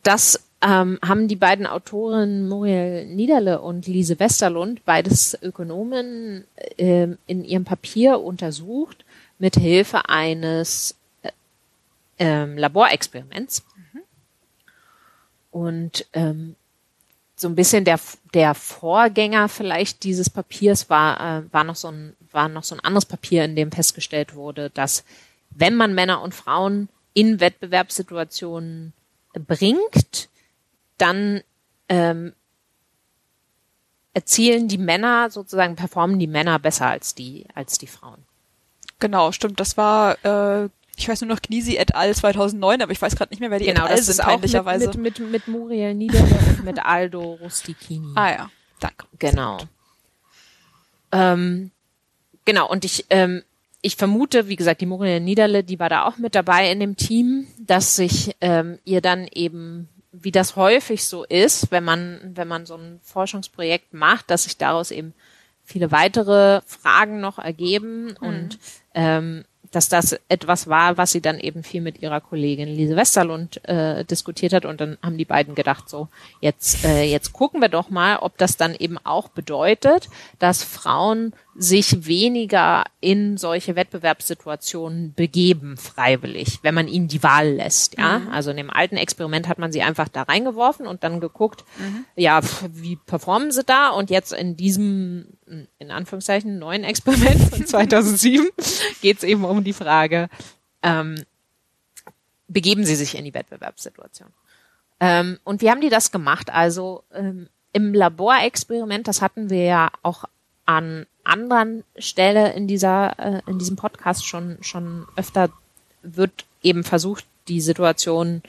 das 0.01 0.43
ähm, 0.63 0.98
haben 1.05 1.27
die 1.27 1.36
beiden 1.36 1.67
Autorinnen 1.67 2.48
Muriel 2.48 3.05
Niederle 3.05 3.62
und 3.62 3.86
Lise 3.86 4.20
Westerlund, 4.20 4.86
beides 4.86 5.38
Ökonomen, 5.41 6.46
äh, 6.77 7.10
in 7.27 7.43
ihrem 7.43 7.65
Papier 7.65 8.22
untersucht 8.22 9.03
mit 9.39 9.55
Hilfe 9.55 10.08
eines 10.08 10.96
äh, 11.22 11.32
ähm, 12.17 12.58
Laborexperiments. 12.58 13.63
Mhm. 13.75 14.01
Und 15.51 16.05
ähm, 16.13 16.55
so 17.36 17.50
ein 17.50 17.55
bisschen 17.55 17.84
der 17.84 18.00
der 18.34 18.55
Vorgänger 18.55 19.50
vielleicht 19.50 20.03
dieses 20.03 20.29
Papiers 20.29 20.89
war 20.89 21.39
äh, 21.39 21.43
war 21.51 21.65
noch 21.65 21.75
so 21.75 21.89
ein 21.89 22.15
war 22.32 22.48
noch 22.48 22.63
so 22.63 22.75
ein 22.75 22.79
anderes 22.79 23.05
Papier, 23.05 23.43
in 23.43 23.55
dem 23.55 23.72
festgestellt 23.72 24.34
wurde, 24.34 24.70
dass 24.70 25.03
wenn 25.50 25.75
man 25.75 25.93
Männer 25.93 26.22
und 26.22 26.34
Frauen 26.34 26.88
in 27.13 27.39
Wettbewerbssituationen 27.39 28.93
bringt, 29.34 30.29
dann 30.97 31.41
ähm, 31.89 32.33
erzielen 34.13 34.67
die 34.67 34.77
Männer 34.77 35.29
sozusagen, 35.31 35.75
performen 35.75 36.19
die 36.19 36.27
Männer 36.27 36.59
besser 36.59 36.88
als 36.88 37.15
die, 37.15 37.47
als 37.55 37.77
die 37.77 37.88
Frauen. 37.88 38.23
Genau, 39.00 39.31
stimmt. 39.31 39.59
Das 39.59 39.75
war, 39.75 40.23
äh, 40.23 40.69
ich 40.95 41.09
weiß 41.09 41.21
nur 41.21 41.29
noch 41.29 41.41
Gnisi 41.41 41.75
et 41.77 41.95
al. 41.95 42.13
2009, 42.13 42.81
aber 42.81 42.91
ich 42.91 43.01
weiß 43.01 43.15
gerade 43.15 43.31
nicht 43.31 43.39
mehr, 43.39 43.51
wer 43.51 43.59
die 43.59 43.65
genau, 43.65 43.85
et 43.85 43.91
al. 43.91 44.01
sind, 44.01 44.19
peinlicherweise. 44.19 44.88
Mit, 44.88 44.97
mit, 44.97 45.19
mit, 45.19 45.31
mit 45.31 45.47
Muriel 45.47 45.95
Niederle 45.95 46.39
und 46.50 46.63
mit 46.63 46.85
Aldo 46.85 47.33
Rusticini. 47.41 48.13
Ah 48.15 48.31
ja, 48.31 48.50
danke. 48.79 49.07
Genau. 49.19 49.57
Ähm, 51.12 51.71
genau, 52.45 52.69
und 52.69 52.85
ich, 52.85 53.05
ähm, 53.09 53.43
ich 53.81 53.95
vermute, 53.95 54.47
wie 54.47 54.55
gesagt, 54.55 54.81
die 54.81 54.85
Muriel 54.85 55.19
Niederle, 55.19 55.63
die 55.63 55.79
war 55.79 55.89
da 55.89 56.05
auch 56.05 56.17
mit 56.17 56.35
dabei 56.35 56.71
in 56.71 56.79
dem 56.79 56.95
Team, 56.95 57.47
dass 57.59 57.95
sich 57.95 58.35
ähm, 58.41 58.79
ihr 58.85 59.01
dann 59.01 59.27
eben 59.27 59.89
wie 60.13 60.32
das 60.32 60.55
häufig 60.55 61.03
so 61.03 61.24
ist, 61.25 61.72
wenn 61.72 61.84
man, 61.84 62.20
wenn 62.36 62.48
man 62.48 62.65
so 62.65 62.75
ein 62.75 63.00
Forschungsprojekt 63.03 63.93
macht, 63.93 64.29
dass 64.29 64.43
sich 64.43 64.58
daraus 64.58 64.91
eben 64.91 65.13
viele 65.65 65.91
weitere 65.91 66.62
Fragen 66.65 67.20
noch 67.20 67.39
ergeben 67.39 68.15
mhm. 68.22 68.27
und 68.27 68.60
ähm, 68.93 69.43
dass 69.72 69.89
das 69.89 70.15
etwas 70.29 70.67
war, 70.67 70.98
was 70.98 71.12
sie 71.12 71.22
dann 71.22 71.39
eben 71.39 71.63
viel 71.63 71.82
mit 71.82 72.01
ihrer 72.01 72.22
Kollegin 72.22 72.70
Lise 72.70 72.96
Westerlund 72.96 73.67
äh, 73.67 74.05
diskutiert 74.05 74.53
hat 74.53 74.65
und 74.65 74.79
dann 74.79 75.00
haben 75.01 75.17
die 75.17 75.25
beiden 75.25 75.55
gedacht, 75.55 75.89
so 75.89 76.10
jetzt 76.41 76.86
äh, 76.86 77.03
jetzt 77.03 77.34
gucken 77.34 77.60
wir 77.60 77.70
doch 77.70 77.89
mal, 77.89 78.17
ob 78.17 78.38
das 78.38 78.55
dann 78.55 78.75
eben 78.75 79.00
auch 79.03 79.29
bedeutet, 79.29 80.10
dass 80.38 80.63
Frauen 80.63 81.34
sich 81.55 82.07
weniger 82.07 82.83
in 83.00 83.38
solche 83.38 83.75
Wettbewerbssituationen 83.75 85.13
begeben, 85.13 85.77
freiwillig, 85.77 86.60
wenn 86.63 86.74
man 86.74 86.88
ihnen 86.88 87.07
die 87.07 87.22
Wahl 87.22 87.53
lässt. 87.53 87.98
Ja, 87.98 88.19
mhm. 88.19 88.29
also 88.29 88.51
in 88.51 88.57
dem 88.57 88.69
alten 88.69 88.98
Experiment 88.98 89.48
hat 89.48 89.60
man 89.60 89.72
sie 89.72 89.83
einfach 89.83 90.07
da 90.07 90.24
reingeworfen 90.24 90.88
und 90.88 91.03
dann 91.03 91.19
geguckt, 91.19 91.63
mhm. 91.77 92.05
ja, 92.15 92.41
wie 92.69 92.95
performen 92.95 93.51
sie 93.51 93.63
da? 93.63 93.89
Und 93.89 94.10
jetzt 94.10 94.33
in 94.33 94.57
diesem, 94.57 95.27
in 95.77 95.91
Anführungszeichen, 95.91 96.57
neuen 96.57 96.83
Experiment 96.83 97.41
von 97.41 97.65
2007 97.65 98.50
geht 99.01 99.17
es 99.17 99.24
eben 99.24 99.45
um 99.45 99.63
die 99.63 99.74
Frage, 99.74 100.29
ähm, 100.81 101.24
begeben 102.48 102.86
sie 102.86 102.95
sich 102.95 103.15
in 103.15 103.25
die 103.25 103.33
Wettbewerbssituation. 103.33 104.29
Ähm, 105.00 105.39
und 105.43 105.62
wie 105.62 105.69
haben 105.69 105.81
die 105.81 105.89
das 105.89 106.12
gemacht? 106.12 106.50
Also 106.50 107.03
ähm, 107.13 107.48
im 107.74 107.93
Laborexperiment, 107.93 109.07
das 109.07 109.22
hatten 109.22 109.50
wir 109.50 109.63
ja 109.63 109.91
auch 110.01 110.25
an 110.65 111.05
anderen 111.23 111.83
Stelle 111.97 112.53
in 112.53 112.67
dieser 112.67 113.17
äh, 113.19 113.41
in 113.47 113.59
diesem 113.59 113.75
Podcast 113.75 114.25
schon 114.25 114.57
schon 114.61 115.05
öfter 115.15 115.49
wird 116.01 116.45
eben 116.61 116.83
versucht 116.83 117.25
die 117.47 117.61
Situation 117.61 118.41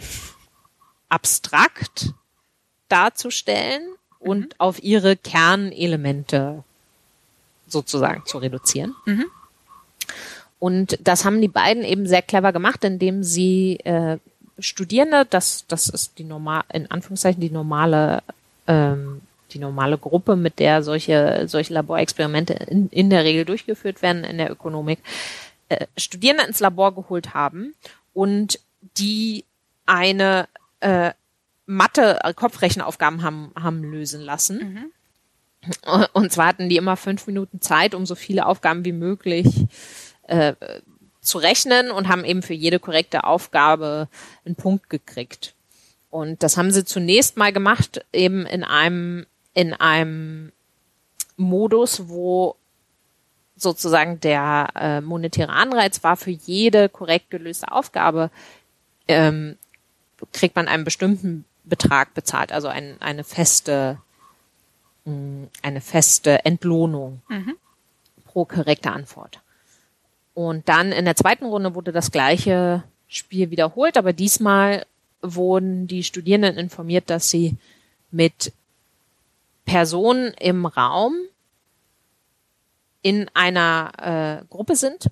abstrakt 1.09 2.13
darzustellen 2.89 3.83
und 4.19 4.47
mhm. 4.47 4.53
auf 4.59 4.83
ihre 4.83 5.17
Kernelemente 5.17 6.65
sozusagen 7.67 8.25
zu 8.27 8.39
reduzieren. 8.39 8.95
Mhm. 9.05 9.27
Und 10.59 10.99
das 11.03 11.25
haben 11.25 11.41
die 11.41 11.49
beiden 11.49 11.85
eben 11.85 12.07
sehr 12.07 12.23
clever 12.23 12.53
gemacht, 12.53 12.85
indem 12.85 13.23
sie 13.23 13.79
äh, 13.85 14.19
Studierende, 14.59 15.27
das, 15.29 15.67
das 15.67 15.89
ist 15.89 16.19
die 16.19 16.25
normal, 16.25 16.63
in 16.73 16.91
Anführungszeichen 16.91 17.41
die 17.41 17.51
normale, 17.51 18.23
ähm, 18.67 19.21
die 19.55 19.59
normale 19.59 19.97
Gruppe, 19.97 20.37
mit 20.37 20.59
der 20.59 20.83
solche, 20.83 21.45
solche 21.47 21.73
Laborexperimente 21.73 22.55
in, 22.55 22.89
in 22.89 23.11
der 23.11 23.25
Regel 23.25 23.45
durchgeführt 23.45 24.03
werden 24.03 24.25
in 24.25 24.39
der 24.39 24.51
Ökonomik, 24.51 24.99
äh, 25.69 25.87
Studierende 25.97 26.45
ins 26.45 26.61
Labor 26.61 26.95
geholt 26.95 27.35
haben 27.35 27.75
und 28.13 28.59
die 28.99 29.45
eine 29.87 30.49
äh, 30.81 31.13
Mathe, 31.67 32.21
äh, 32.23 32.35
Kopfrechenaufgaben 32.35 33.23
haben, 33.23 33.53
haben 33.59 33.83
lösen 33.83 34.21
lassen. 34.21 34.59
Mhm. 34.59 34.91
Und 36.13 36.31
zwar 36.31 36.49
hatten 36.49 36.69
die 36.69 36.77
immer 36.77 36.97
fünf 36.97 37.27
Minuten 37.27 37.63
Zeit, 37.63 37.95
um 37.95 38.05
so 38.05 38.15
viele 38.15 38.45
Aufgaben 38.45 38.85
wie 38.85 38.93
möglich 38.93 39.67
äh, 40.25 40.53
zu 41.23 41.39
rechnen 41.39 41.91
und 41.91 42.09
haben 42.09 42.25
eben 42.25 42.43
für 42.43 42.53
jede 42.53 42.79
korrekte 42.79 43.25
Aufgabe 43.25 44.09
einen 44.45 44.57
Punkt 44.57 44.91
gekriegt. 44.91 45.55
Und 46.11 46.43
das 46.43 46.57
haben 46.57 46.71
sie 46.71 46.85
zunächst 46.85 47.37
mal 47.37 47.53
gemacht, 47.53 48.05
eben 48.13 48.47
in 48.47 48.63
einem, 48.63 49.27
in 49.55 49.73
einem 49.73 50.53
Modus, 51.37 52.09
wo 52.09 52.57
sozusagen 53.57 54.21
der 54.21 54.69
äh, 54.75 55.01
monetäre 55.01 55.53
Anreiz 55.53 56.03
war, 56.03 56.17
für 56.17 56.31
jede 56.31 56.89
korrekt 56.89 57.31
gelöste 57.31 57.71
Aufgabe 57.71 58.31
ähm, 59.09 59.57
kriegt 60.33 60.57
man 60.57 60.69
einen 60.69 60.85
bestimmten 60.85 61.45
Betrag 61.65 62.15
bezahlt, 62.15 62.53
also 62.53 62.69
ein, 62.69 63.01
eine 63.01 63.25
feste 63.25 63.99
mh, 65.05 65.49
eine 65.63 65.81
feste 65.81 66.45
Entlohnung 66.45 67.23
mhm. 67.29 67.57
pro 68.27 68.45
korrekte 68.45 68.91
Antwort. 68.91 69.41
Und 70.35 70.69
dann 70.69 70.93
in 70.93 71.05
der 71.05 71.17
zweiten 71.17 71.45
Runde 71.45 71.75
wurde 71.75 71.93
das 71.93 72.11
gleiche 72.11 72.83
Spiel 73.07 73.51
wiederholt, 73.51 73.97
aber 73.97 74.13
diesmal 74.13 74.85
wurden 75.23 75.87
die 75.87 76.03
Studierenden 76.03 76.57
informiert, 76.57 77.09
dass 77.09 77.31
sie 77.31 77.57
mit 78.11 78.53
Personen 79.65 80.33
im 80.41 80.67
Raum 80.67 81.15
in 83.03 83.29
einer 83.35 84.43
äh, 84.43 84.45
Gruppe 84.49 84.77
sind. 84.77 85.11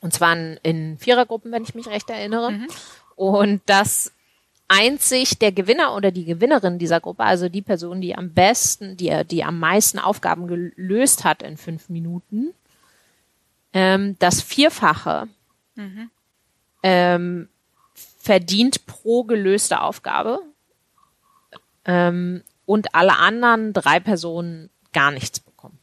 Und 0.00 0.14
zwar 0.14 0.36
in 0.64 0.98
Vierergruppen, 0.98 1.52
wenn 1.52 1.62
ich 1.62 1.74
mich 1.74 1.86
recht 1.86 2.10
erinnere. 2.10 2.52
Mhm. 2.52 2.66
Und 3.16 3.62
dass 3.66 4.12
einzig 4.66 5.38
der 5.38 5.52
Gewinner 5.52 5.94
oder 5.94 6.10
die 6.10 6.24
Gewinnerin 6.24 6.78
dieser 6.78 7.00
Gruppe, 7.00 7.24
also 7.24 7.48
die 7.48 7.62
Person, 7.62 8.00
die 8.00 8.16
am 8.16 8.32
besten, 8.32 8.96
die, 8.96 9.24
die 9.24 9.44
am 9.44 9.58
meisten 9.58 9.98
Aufgaben 9.98 10.46
gelöst 10.46 11.24
hat 11.24 11.42
in 11.42 11.56
fünf 11.56 11.88
Minuten, 11.88 12.54
ähm, 13.72 14.16
das 14.20 14.40
Vierfache 14.40 15.28
mhm. 15.74 16.10
ähm, 16.82 17.48
verdient 17.94 18.86
pro 18.86 19.24
gelöste 19.24 19.80
Aufgabe 19.80 20.40
ähm, 21.84 22.42
und 22.70 22.94
alle 22.94 23.16
anderen 23.16 23.72
drei 23.72 23.98
Personen 23.98 24.70
gar 24.92 25.10
nichts 25.10 25.40
bekommen. 25.40 25.76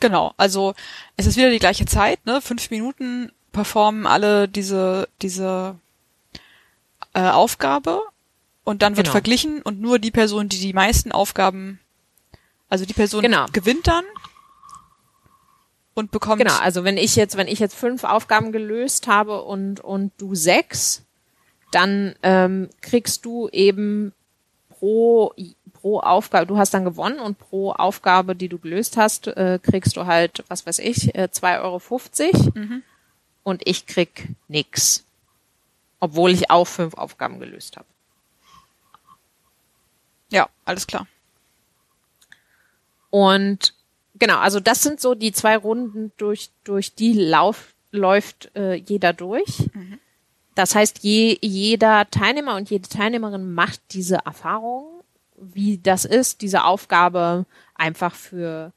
Genau, 0.00 0.34
also 0.36 0.74
es 1.16 1.26
ist 1.26 1.36
wieder 1.36 1.50
die 1.50 1.60
gleiche 1.60 1.86
Zeit, 1.86 2.26
ne? 2.26 2.40
Fünf 2.40 2.72
Minuten 2.72 3.30
performen 3.52 4.04
alle 4.04 4.48
diese 4.48 5.08
diese 5.22 5.76
äh, 7.14 7.20
Aufgabe 7.20 8.02
und 8.64 8.82
dann 8.82 8.96
wird 8.96 9.06
genau. 9.06 9.12
verglichen 9.12 9.62
und 9.62 9.80
nur 9.80 10.00
die 10.00 10.10
Person, 10.10 10.48
die 10.48 10.58
die 10.58 10.72
meisten 10.72 11.12
Aufgaben, 11.12 11.78
also 12.68 12.84
die 12.84 12.94
Person 12.94 13.22
genau. 13.22 13.46
gewinnt 13.52 13.86
dann 13.86 14.04
und 15.94 16.10
bekommt. 16.10 16.40
Genau, 16.40 16.58
also 16.58 16.82
wenn 16.82 16.96
ich 16.96 17.14
jetzt, 17.14 17.36
wenn 17.36 17.46
ich 17.46 17.60
jetzt 17.60 17.76
fünf 17.76 18.02
Aufgaben 18.02 18.50
gelöst 18.50 19.06
habe 19.06 19.42
und, 19.44 19.78
und 19.78 20.10
du 20.18 20.34
sechs, 20.34 21.04
dann 21.70 22.16
ähm, 22.24 22.70
kriegst 22.80 23.24
du 23.24 23.48
eben 23.50 24.12
pro, 24.78 25.34
pro 25.80 26.00
Aufgabe, 26.00 26.46
du 26.46 26.58
hast 26.58 26.74
dann 26.74 26.84
gewonnen 26.84 27.18
und 27.20 27.38
pro 27.38 27.72
Aufgabe, 27.72 28.34
die 28.34 28.48
du 28.48 28.58
gelöst 28.58 28.96
hast, 28.96 29.26
äh, 29.28 29.58
kriegst 29.62 29.96
du 29.96 30.06
halt, 30.06 30.44
was 30.48 30.66
weiß 30.66 30.78
ich, 30.80 31.14
äh, 31.14 31.28
2,50 31.30 31.62
Euro 31.62 32.50
mhm. 32.54 32.82
und 33.42 33.62
ich 33.66 33.86
krieg 33.86 34.28
nix. 34.48 35.04
Obwohl 36.00 36.30
ich 36.30 36.50
auch 36.50 36.66
fünf 36.66 36.94
Aufgaben 36.94 37.40
gelöst 37.40 37.76
habe. 37.76 37.86
Ja, 40.30 40.48
alles 40.64 40.86
klar. 40.86 41.06
Und 43.10 43.74
Genau, 44.18 44.38
also 44.38 44.60
das 44.60 44.82
sind 44.82 45.00
so 45.00 45.14
die 45.14 45.32
zwei 45.32 45.56
Runden, 45.56 46.12
durch, 46.16 46.50
durch 46.64 46.94
die 46.94 47.12
lauf, 47.12 47.74
läuft 47.90 48.54
äh, 48.56 48.74
jeder 48.74 49.12
durch. 49.12 49.70
Mhm. 49.74 49.98
Das 50.54 50.74
heißt, 50.74 51.04
je, 51.04 51.38
jeder 51.40 52.10
Teilnehmer 52.10 52.56
und 52.56 52.68
jede 52.68 52.88
Teilnehmerin 52.88 53.54
macht 53.54 53.80
diese 53.92 54.16
Erfahrung, 54.24 54.97
wie 55.40 55.78
das 55.78 56.04
ist, 56.04 56.42
diese 56.42 56.64
Aufgabe 56.64 57.46
einfach 57.74 58.14
für 58.14 58.72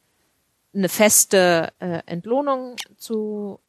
eine 0.74 0.90
feste 0.90 1.74
äh, 1.80 2.00
Entlohnung 2.06 2.76
zu, 2.98 3.60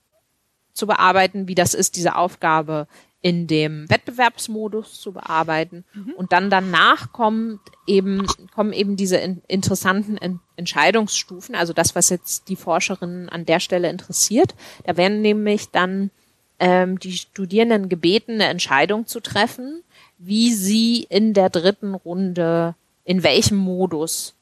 zu 0.73 0.87
bearbeiten, 0.87 1.49
wie 1.49 1.55
das 1.55 1.75
ist, 1.75 1.97
diese 1.97 2.17
Aufgabe 2.17 2.87
in 3.23 3.47
dem 3.47 3.89
Wettbewerbsmodus 3.89 5.01
zu 5.01 5.13
bearbeiten. 5.13 5.85
Mhm. 5.95 6.13
Und 6.15 6.33
dann 6.33 6.51
danach 6.51 7.13
kommt 7.13 7.61
eben, 7.87 8.27
kommen 8.53 8.73
eben 8.73 8.97
diese 8.97 9.17
in, 9.17 9.43
interessanten 9.47 10.17
in, 10.17 10.41
Entscheidungsstufen, 10.57 11.55
also 11.55 11.73
das, 11.73 11.95
was 11.95 12.11
jetzt 12.11 12.49
die 12.49 12.57
Forscherinnen 12.57 13.29
an 13.29 13.47
der 13.47 13.61
Stelle 13.61 13.89
interessiert. 13.91 14.55
Da 14.85 14.97
werden 14.97 15.23
nämlich 15.23 15.71
dann 15.71 16.11
ähm, 16.59 16.99
die 16.99 17.13
Studierenden 17.13 17.89
gebeten, 17.89 18.35
eine 18.35 18.47
Entscheidung 18.47 19.07
zu 19.07 19.21
treffen, 19.21 19.83
wie 20.19 20.53
sie 20.53 21.07
in 21.09 21.33
der 21.33 21.49
dritten 21.49 21.95
Runde, 21.95 22.75
in 23.05 23.23
welchem 23.23 23.57
Modus 23.57 24.35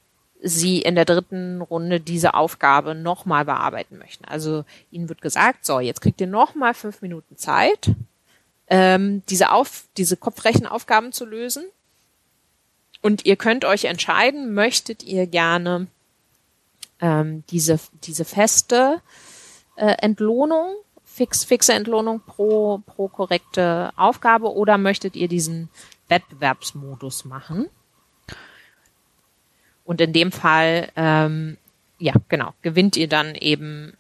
sie 0.43 0.81
in 0.81 0.95
der 0.95 1.05
dritten 1.05 1.61
Runde 1.61 2.01
diese 2.01 2.35
Aufgabe 2.35 2.95
nochmal 2.95 3.45
bearbeiten 3.45 3.99
möchten. 3.99 4.25
Also 4.25 4.65
ihnen 4.91 5.09
wird 5.09 5.21
gesagt, 5.21 5.67
so, 5.67 5.81
jetzt 5.81 6.01
kriegt 6.01 6.21
ihr 6.21 6.27
nochmal 6.27 6.75
fünf 6.75 7.03
Minuten 7.03 7.37
Zeit 7.37 7.91
ähm, 8.71 9.23
diese, 9.29 9.51
Auf, 9.53 9.85
diese 9.97 10.17
Kopfrechenaufgaben 10.17 11.13
zu 11.13 11.27
lösen. 11.27 11.65
Und 13.03 13.27
ihr 13.27 13.37
könnt 13.37 13.65
euch 13.65 13.85
entscheiden, 13.85 14.55
möchtet 14.55 15.03
ihr 15.03 15.27
gerne 15.27 15.89
ähm, 17.01 17.45
diese, 17.51 17.81
diese 18.05 18.25
feste 18.25 19.03
äh, 19.77 19.97
Entlohnung, 20.01 20.75
fix, 21.05 21.45
fixe 21.45 21.73
Entlohnung 21.73 22.21
pro, 22.21 22.79
pro 22.87 23.09
korrekte 23.09 23.91
Aufgabe 23.97 24.53
oder 24.55 24.79
möchtet 24.79 25.17
ihr 25.17 25.29
diesen 25.29 25.69
Wettbewerbsmodus 26.09 27.25
machen? 27.25 27.69
Und 29.91 30.01
in 30.01 30.13
dem 30.13 30.31
Fall, 30.31 30.93
ähm, 30.95 31.57
ja, 31.99 32.13
genau, 32.29 32.55
gewinnt 32.63 32.97
ihr 32.97 33.09
dann 33.09 33.35
eben 33.35 33.97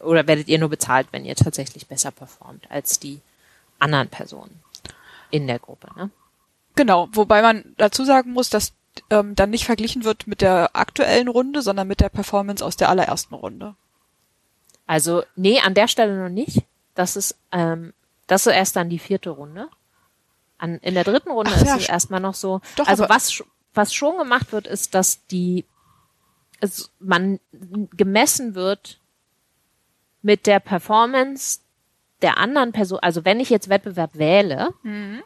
oder 0.00 0.28
werdet 0.28 0.46
ihr 0.46 0.60
nur 0.60 0.68
bezahlt, 0.68 1.08
wenn 1.10 1.24
ihr 1.24 1.34
tatsächlich 1.34 1.88
besser 1.88 2.12
performt 2.12 2.70
als 2.70 3.00
die 3.00 3.20
anderen 3.80 4.06
Personen 4.06 4.62
in 5.32 5.48
der 5.48 5.58
Gruppe. 5.58 5.88
Ne? 5.96 6.10
Genau, 6.76 7.08
wobei 7.14 7.42
man 7.42 7.74
dazu 7.78 8.04
sagen 8.04 8.30
muss, 8.30 8.48
dass 8.48 8.74
ähm, 9.10 9.34
dann 9.34 9.50
nicht 9.50 9.64
verglichen 9.64 10.04
wird 10.04 10.28
mit 10.28 10.40
der 10.40 10.76
aktuellen 10.76 11.26
Runde, 11.26 11.62
sondern 11.62 11.88
mit 11.88 11.98
der 11.98 12.10
Performance 12.10 12.64
aus 12.64 12.76
der 12.76 12.88
allerersten 12.88 13.34
Runde. 13.34 13.74
Also, 14.86 15.24
nee, 15.34 15.58
an 15.58 15.74
der 15.74 15.88
Stelle 15.88 16.16
noch 16.16 16.30
nicht. 16.30 16.62
Das 16.94 17.16
ist, 17.16 17.36
ähm, 17.50 17.92
das 18.28 18.46
ist 18.46 18.52
erst 18.52 18.76
dann 18.76 18.88
die 18.88 19.00
vierte 19.00 19.30
Runde. 19.30 19.68
An, 20.58 20.78
in 20.78 20.94
der 20.94 21.02
dritten 21.02 21.32
Runde 21.32 21.50
Ach, 21.52 21.60
ist 21.60 21.66
ja, 21.66 21.76
es 21.76 21.88
erstmal 21.88 22.20
noch 22.20 22.34
so. 22.34 22.60
Doch, 22.76 22.86
also 22.86 23.08
was, 23.08 23.42
was 23.74 23.92
schon 23.92 24.18
gemacht 24.18 24.52
wird, 24.52 24.66
ist, 24.66 24.94
dass 24.94 25.26
die, 25.26 25.64
also 26.60 26.86
man 26.98 27.40
gemessen 27.96 28.54
wird 28.54 29.00
mit 30.22 30.46
der 30.46 30.60
Performance 30.60 31.60
der 32.22 32.38
anderen 32.38 32.72
Person, 32.72 32.98
also 33.02 33.24
wenn 33.24 33.40
ich 33.40 33.50
jetzt 33.50 33.68
Wettbewerb 33.68 34.16
wähle, 34.16 34.70
mhm. 34.82 35.22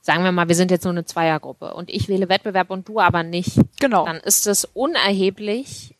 sagen 0.00 0.24
wir 0.24 0.32
mal, 0.32 0.48
wir 0.48 0.56
sind 0.56 0.70
jetzt 0.70 0.84
nur 0.84 0.92
eine 0.92 1.04
Zweiergruppe 1.04 1.74
und 1.74 1.90
ich 1.90 2.08
wähle 2.08 2.28
Wettbewerb 2.28 2.70
und 2.70 2.88
du 2.88 2.98
aber 2.98 3.22
nicht, 3.22 3.60
genau. 3.78 4.04
dann 4.04 4.16
ist 4.16 4.46
es 4.46 4.64
unerheblich 4.64 5.94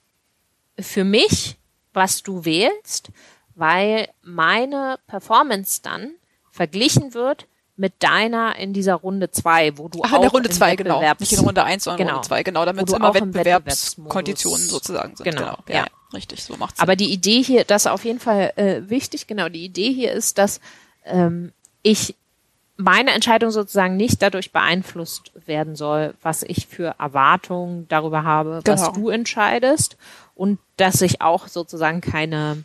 für 0.78 1.04
mich, 1.04 1.58
was 1.92 2.22
du 2.22 2.44
wählst, 2.44 3.10
weil 3.54 4.08
meine 4.22 4.98
Performance 5.06 5.82
dann 5.82 6.14
verglichen 6.50 7.14
wird 7.14 7.46
mit 7.76 7.94
deiner 8.02 8.56
in 8.56 8.72
dieser 8.72 8.94
Runde 8.96 9.30
zwei, 9.30 9.76
wo 9.78 9.88
du 9.88 10.00
Ach, 10.04 10.12
auch 10.12 10.16
in 10.16 10.22
der 10.22 10.30
Runde 10.30 10.50
zwei, 10.50 10.76
genau. 10.76 11.00
Wettbewerbs- 11.00 11.20
Nicht 11.20 11.32
in 11.32 11.38
Runde 11.40 11.64
eins, 11.64 11.84
sondern 11.84 11.98
Genau. 11.98 12.12
Runde 12.16 12.28
zwei, 12.28 12.42
genau, 12.42 12.64
damit 12.64 12.88
es 12.88 12.94
immer 12.94 13.14
Wettbewerbskonditionen 13.14 14.68
sozusagen 14.68 15.16
sind. 15.16 15.24
Genau, 15.24 15.40
Genau, 15.40 15.58
ja. 15.68 15.74
ja. 15.76 15.86
Richtig, 16.14 16.44
so 16.44 16.56
macht's 16.56 16.78
Aber 16.80 16.94
die 16.96 17.10
Idee 17.10 17.42
hier, 17.42 17.64
das 17.64 17.86
ist 17.86 17.90
auf 17.90 18.04
jeden 18.04 18.20
Fall 18.20 18.52
äh, 18.56 18.82
wichtig, 18.90 19.26
genau, 19.26 19.48
die 19.48 19.64
Idee 19.64 19.92
hier 19.92 20.12
ist, 20.12 20.36
dass 20.36 20.60
ähm, 21.06 21.52
ich 21.82 22.14
meine 22.76 23.12
Entscheidung 23.12 23.50
sozusagen 23.50 23.96
nicht 23.96 24.20
dadurch 24.20 24.52
beeinflusst 24.52 25.32
werden 25.46 25.74
soll, 25.74 26.14
was 26.22 26.42
ich 26.42 26.66
für 26.66 26.94
Erwartungen 26.98 27.86
darüber 27.88 28.24
habe, 28.24 28.60
was 28.64 28.80
Genau. 28.82 28.92
du 28.92 29.08
entscheidest 29.08 29.96
und 30.34 30.58
dass 30.76 31.00
ich 31.00 31.22
auch 31.22 31.48
sozusagen 31.48 32.00
keine, 32.02 32.64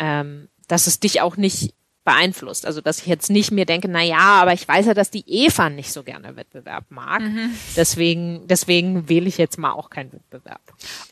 ähm, 0.00 0.48
dass 0.66 0.86
es 0.88 0.98
dich 0.98 1.20
auch 1.20 1.36
nicht 1.36 1.74
beeinflusst. 2.06 2.64
Also 2.64 2.80
dass 2.80 3.00
ich 3.00 3.06
jetzt 3.06 3.28
nicht 3.28 3.50
mir 3.50 3.66
denke, 3.66 3.88
na 3.88 4.02
ja, 4.02 4.40
aber 4.40 4.54
ich 4.54 4.66
weiß 4.66 4.86
ja, 4.86 4.94
dass 4.94 5.10
die 5.10 5.24
Eva 5.26 5.68
nicht 5.68 5.92
so 5.92 6.02
gerne 6.02 6.36
Wettbewerb 6.36 6.86
mag. 6.88 7.20
Mhm. 7.20 7.50
Deswegen, 7.76 8.46
deswegen 8.46 9.10
wähle 9.10 9.28
ich 9.28 9.36
jetzt 9.36 9.58
mal 9.58 9.72
auch 9.72 9.90
keinen 9.90 10.12
Wettbewerb. 10.12 10.62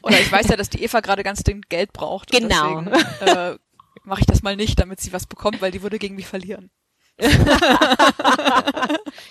Oder 0.02 0.18
ich 0.18 0.32
weiß 0.32 0.48
ja, 0.48 0.56
dass 0.56 0.70
die 0.70 0.82
Eva 0.82 1.00
gerade 1.00 1.22
ganz 1.22 1.42
dringend 1.42 1.68
Geld 1.68 1.92
braucht. 1.92 2.30
Genau. 2.30 2.80
Deswegen 2.80 3.26
äh, 3.26 3.58
mache 4.04 4.20
ich 4.20 4.26
das 4.26 4.42
mal 4.42 4.56
nicht, 4.56 4.80
damit 4.80 5.00
sie 5.00 5.12
was 5.12 5.26
bekommt, 5.26 5.60
weil 5.60 5.72
die 5.72 5.82
würde 5.82 5.98
gegen 5.98 6.14
mich 6.14 6.26
verlieren. 6.26 6.70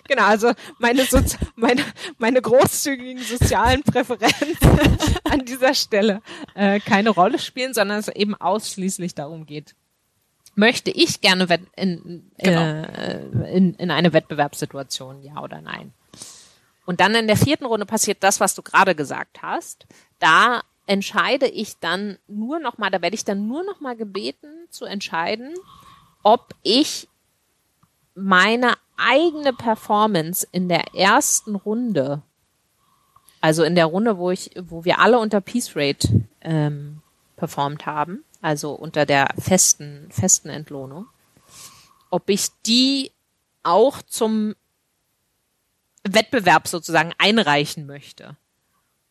Genau, 0.08 0.24
also 0.24 0.52
meine, 0.80 1.06
Sozi 1.06 1.38
meine, 1.56 1.84
meine 2.18 2.42
großzügigen 2.42 3.24
sozialen 3.24 3.84
Präferenzen 3.84 4.98
an 5.30 5.46
dieser 5.46 5.74
Stelle 5.74 6.22
äh, 6.56 6.80
keine 6.80 7.10
Rolle 7.10 7.40
spielen, 7.40 7.74
sondern 7.74 8.00
es 8.00 8.10
eben 8.10 8.36
ausschließlich 8.36 9.16
darum 9.16 9.46
geht, 9.46 9.76
möchte 10.56 10.92
ich 10.92 11.22
gerne 11.22 11.48
in, 11.76 12.32
Genau. 12.38 12.62
äh, 12.62 13.56
in, 13.56 13.74
in 13.76 13.92
eine 13.92 14.14
Wettbewerbssituation, 14.14 15.24
ja 15.24 15.42
oder 15.42 15.62
nein. 15.62 15.94
Und 16.86 17.00
dann 17.00 17.16
in 17.16 17.28
der 17.28 17.38
vierten 17.38 17.66
Runde 17.66 17.86
passiert 17.86 18.24
das, 18.24 18.40
was 18.40 18.56
du 18.56 18.62
gerade 18.62 18.94
gesagt 18.96 19.42
hast. 19.42 19.86
Da 20.20 20.62
entscheide 20.86 21.48
ich 21.48 21.80
dann 21.80 22.18
nur 22.28 22.60
noch 22.60 22.78
mal, 22.78 22.90
da 22.90 23.02
werde 23.02 23.16
ich 23.16 23.24
dann 23.24 23.48
nur 23.48 23.64
noch 23.64 23.80
mal 23.80 23.96
gebeten 23.96 24.50
zu 24.70 24.86
entscheiden, 24.86 25.54
ob 26.24 26.54
ich 26.62 27.08
meine 28.16 28.74
eigene 28.98 29.54
Performance 29.54 30.48
in 30.52 30.70
der 30.70 30.94
ersten 30.94 31.56
Runde, 31.56 32.22
also 33.42 33.64
in 33.64 33.76
der 33.76 33.86
Runde, 33.86 34.18
wo 34.18 34.30
ich, 34.30 34.52
wo 34.62 34.86
wir 34.86 35.00
alle 35.00 35.20
unter 35.20 35.42
Peace 35.42 35.76
Rate 35.76 36.26
ähm, 36.42 37.02
performt 37.38 37.86
haben, 37.86 38.24
also 38.44 38.74
unter 38.74 39.06
der 39.06 39.30
festen, 39.40 40.10
festen 40.12 40.50
Entlohnung, 40.50 41.08
ob 42.10 42.30
ich 42.30 42.50
die 42.66 43.12
auch 43.64 44.02
zum 44.02 44.54
Wettbewerb 46.04 46.68
sozusagen 46.68 47.14
einreichen 47.18 47.88
möchte. 47.88 48.36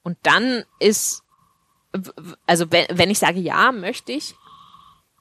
Und 0.02 0.18
dann 0.22 0.64
ist, 0.78 1.22
also 2.46 2.70
wenn, 2.70 2.86
wenn 2.90 3.10
ich 3.10 3.18
sage 3.18 3.40
ja, 3.40 3.72
möchte 3.72 4.12
ich, 4.12 4.34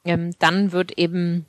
ähm, 0.04 0.38
dann 0.38 0.72
wird 0.72 0.98
eben 0.98 1.46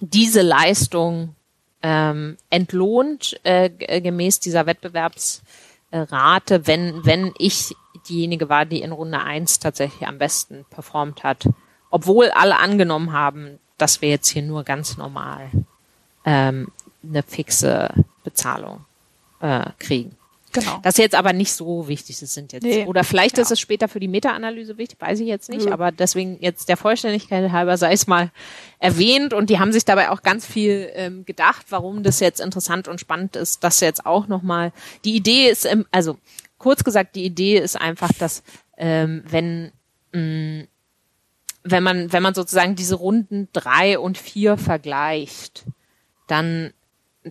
diese 0.00 0.42
Leistung 0.42 1.36
ähm, 1.82 2.36
entlohnt 2.50 3.38
äh, 3.44 3.70
äh, 3.78 4.00
gemäß 4.00 4.40
dieser 4.40 4.66
Wettbewerbsrate, 4.66 6.66
wenn, 6.66 7.06
wenn 7.06 7.32
ich 7.38 7.76
diejenige 8.08 8.48
war, 8.48 8.66
die 8.66 8.82
in 8.82 8.90
Runde 8.90 9.20
eins 9.20 9.60
tatsächlich 9.60 10.08
am 10.08 10.18
besten 10.18 10.64
performt 10.70 11.22
hat. 11.22 11.46
Obwohl 11.94 12.30
alle 12.30 12.58
angenommen 12.58 13.12
haben, 13.12 13.60
dass 13.78 14.02
wir 14.02 14.08
jetzt 14.08 14.28
hier 14.28 14.42
nur 14.42 14.64
ganz 14.64 14.96
normal 14.96 15.48
ähm, 16.24 16.72
eine 17.08 17.22
fixe 17.22 17.88
Bezahlung 18.24 18.84
äh, 19.40 19.66
kriegen. 19.78 20.16
Genau. 20.52 20.80
Das 20.82 20.94
ist 20.94 20.98
jetzt 20.98 21.14
aber 21.14 21.32
nicht 21.32 21.52
so 21.52 21.86
wichtig. 21.86 22.18
Das 22.18 22.34
sind 22.34 22.52
jetzt 22.52 22.64
Nee. 22.64 22.84
oder 22.86 23.04
vielleicht 23.04 23.36
Ja. 23.36 23.42
ist 23.42 23.52
es 23.52 23.60
später 23.60 23.86
für 23.88 24.00
die 24.00 24.08
Meta-Analyse 24.08 24.76
wichtig, 24.76 25.00
weiß 25.00 25.20
ich 25.20 25.28
jetzt 25.28 25.50
nicht. 25.50 25.66
Nö. 25.66 25.72
Aber 25.72 25.92
deswegen 25.92 26.36
jetzt 26.40 26.68
der 26.68 26.76
Vollständigkeit 26.76 27.52
halber 27.52 27.76
sei 27.76 27.92
es 27.92 28.08
mal 28.08 28.30
erwähnt 28.80 29.32
und 29.32 29.48
die 29.50 29.60
haben 29.60 29.72
sich 29.72 29.84
dabei 29.84 30.10
auch 30.10 30.22
ganz 30.22 30.44
viel 30.46 30.90
ähm, 30.94 31.24
gedacht, 31.24 31.66
warum 31.70 32.02
das 32.02 32.18
jetzt 32.18 32.40
interessant 32.40 32.88
und 32.88 32.98
spannend 33.00 33.36
ist. 33.36 33.62
Das 33.62 33.78
jetzt 33.80 34.04
auch 34.04 34.26
noch 34.26 34.42
mal. 34.42 34.72
Die 35.04 35.14
Idee 35.14 35.48
ist, 35.48 35.64
im, 35.64 35.86
also 35.92 36.18
kurz 36.58 36.82
gesagt, 36.82 37.14
die 37.14 37.24
Idee 37.24 37.58
ist 37.58 37.80
einfach, 37.80 38.10
dass 38.18 38.42
ähm, 38.76 39.22
wenn 39.28 39.72
mh, 40.12 40.66
wenn 41.64 41.82
man 41.82 42.12
wenn 42.12 42.22
man 42.22 42.34
sozusagen 42.34 42.76
diese 42.76 42.94
Runden 42.94 43.48
drei 43.52 43.98
und 43.98 44.18
vier 44.18 44.56
vergleicht, 44.56 45.64
dann 46.28 46.72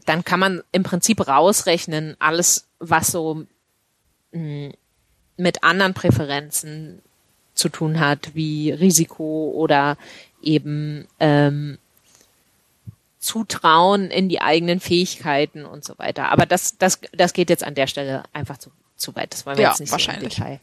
dann 0.05 0.23
kann 0.25 0.39
man 0.39 0.63
im 0.71 0.81
Prinzip 0.83 1.27
rausrechnen, 1.27 2.15
alles, 2.19 2.65
was 2.79 3.07
so 3.11 3.45
mh, 4.31 4.71
mit 5.37 5.63
anderen 5.63 5.93
Präferenzen 5.93 7.01
zu 7.53 7.69
tun 7.69 7.99
hat, 7.99 8.33
wie 8.33 8.71
Risiko 8.71 9.51
oder 9.55 9.97
eben 10.41 11.07
ähm, 11.19 11.77
Zutrauen 13.19 14.09
in 14.09 14.27
die 14.29 14.41
eigenen 14.41 14.79
Fähigkeiten 14.79 15.63
und 15.63 15.85
so 15.85 15.97
weiter. 15.99 16.29
Aber 16.31 16.45
das, 16.45 16.77
das, 16.77 16.99
das 17.13 17.33
geht 17.33 17.49
jetzt 17.49 17.63
an 17.63 17.75
der 17.75 17.87
Stelle 17.87 18.23
einfach 18.33 18.57
zu, 18.57 18.71
zu 18.97 19.15
weit. 19.15 19.31
Das 19.33 19.45
wollen 19.45 19.57
wir 19.57 19.63
Ja, 19.63 19.69
jetzt 19.69 19.79
nicht 19.79 19.91
wahrscheinlich. 19.91 20.33
so 20.35 20.41
im 20.41 20.47
Detail, 20.47 20.59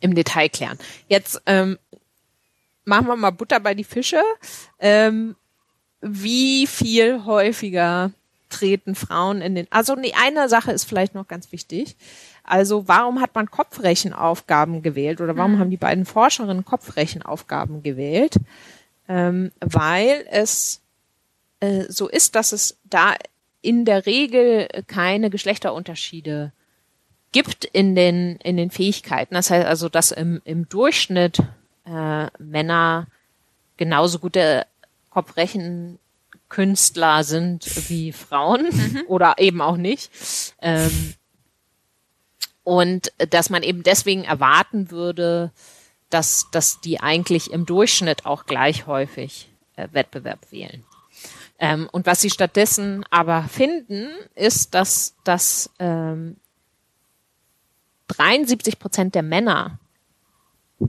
im 0.00 0.14
Detail 0.14 0.48
klären. 0.50 0.78
Jetzt 1.08 1.40
ähm, 1.46 1.78
machen 2.90 3.06
wir 3.06 3.16
mal 3.16 3.30
Butter 3.30 3.60
bei 3.60 3.74
die 3.74 3.84
Fische. 3.84 4.22
Ähm, 4.78 5.36
wie 6.02 6.66
viel 6.66 7.24
häufiger 7.24 8.10
treten 8.50 8.96
Frauen 8.96 9.40
in 9.40 9.54
den, 9.54 9.68
also 9.70 9.94
nee, 9.94 10.12
eine 10.20 10.48
Sache 10.48 10.72
ist 10.72 10.84
vielleicht 10.84 11.14
noch 11.14 11.28
ganz 11.28 11.52
wichtig. 11.52 11.96
Also 12.42 12.88
warum 12.88 13.20
hat 13.20 13.34
man 13.34 13.48
Kopfrechenaufgaben 13.48 14.82
gewählt 14.82 15.20
oder 15.20 15.36
warum 15.36 15.58
haben 15.58 15.70
die 15.70 15.76
beiden 15.76 16.04
Forscherinnen 16.04 16.64
Kopfrechenaufgaben 16.64 17.84
gewählt? 17.84 18.34
Ähm, 19.08 19.52
weil 19.60 20.26
es 20.30 20.80
äh, 21.60 21.84
so 21.88 22.08
ist, 22.08 22.34
dass 22.34 22.50
es 22.50 22.76
da 22.84 23.14
in 23.62 23.84
der 23.84 24.04
Regel 24.04 24.66
keine 24.88 25.30
Geschlechterunterschiede 25.30 26.52
gibt 27.30 27.64
in 27.66 27.94
den, 27.94 28.36
in 28.42 28.56
den 28.56 28.72
Fähigkeiten. 28.72 29.34
Das 29.34 29.50
heißt 29.50 29.66
also, 29.66 29.88
dass 29.88 30.10
im, 30.10 30.42
im 30.44 30.68
Durchschnitt 30.68 31.38
äh, 31.90 32.30
Männer 32.38 33.08
genauso 33.76 34.20
gute 34.20 34.66
Kopfrechenkünstler 35.10 37.24
sind 37.24 37.88
wie 37.88 38.12
Frauen 38.12 38.68
oder 39.08 39.34
eben 39.38 39.60
auch 39.60 39.76
nicht. 39.76 40.12
Ähm, 40.62 41.14
und 42.62 43.12
dass 43.30 43.50
man 43.50 43.64
eben 43.64 43.82
deswegen 43.82 44.22
erwarten 44.24 44.92
würde, 44.92 45.50
dass, 46.10 46.46
dass 46.52 46.80
die 46.80 47.00
eigentlich 47.00 47.50
im 47.50 47.66
Durchschnitt 47.66 48.24
auch 48.26 48.46
gleich 48.46 48.86
häufig 48.86 49.50
äh, 49.76 49.88
Wettbewerb 49.92 50.52
wählen. 50.52 50.84
Ähm, 51.58 51.88
und 51.90 52.06
was 52.06 52.20
sie 52.20 52.30
stattdessen 52.30 53.04
aber 53.10 53.42
finden, 53.42 54.10
ist, 54.34 54.74
dass, 54.74 55.16
dass 55.24 55.70
ähm, 55.80 56.36
73 58.06 58.78
Prozent 58.78 59.16
der 59.16 59.22
Männer 59.22 59.79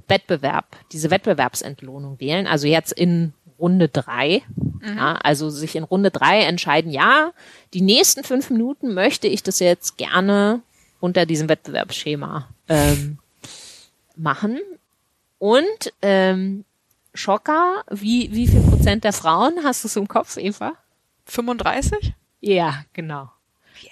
Wettbewerb, 0.08 0.66
diese 0.92 1.12
Wettbewerbsentlohnung 1.12 2.20
wählen, 2.20 2.48
also 2.48 2.68
jetzt 2.68 2.92
in 2.94 3.34
Runde 3.60 3.90
drei, 3.90 4.42
ja, 4.84 5.14
also 5.16 5.50
sich 5.50 5.76
in 5.76 5.84
Runde 5.84 6.10
drei 6.10 6.42
entscheiden, 6.42 6.92
ja, 6.92 7.32
die 7.74 7.82
nächsten 7.82 8.24
fünf 8.24 8.50
Minuten 8.50 8.94
möchte 8.94 9.28
ich 9.28 9.44
das 9.44 9.60
jetzt 9.60 9.98
gerne 9.98 10.62
unter 11.00 11.26
diesem 11.26 11.50
Wettbewerbsschema 11.50 12.48
ähm, 12.68 13.20
machen. 14.16 14.60
Und 15.38 15.94
ähm, 16.02 16.66
Schocker, 17.14 17.84
wie, 17.90 18.32
wie 18.32 18.48
viel 18.48 18.62
Prozent 18.62 19.04
der 19.04 19.14
Frauen 19.14 19.64
hast 19.64 19.84
du 19.84 19.88
es 19.88 19.96
im 19.96 20.08
Kopf, 20.08 20.38
Eva? 20.38 20.74
35? 21.26 22.14
Ja, 22.40 22.86
genau. 22.94 23.30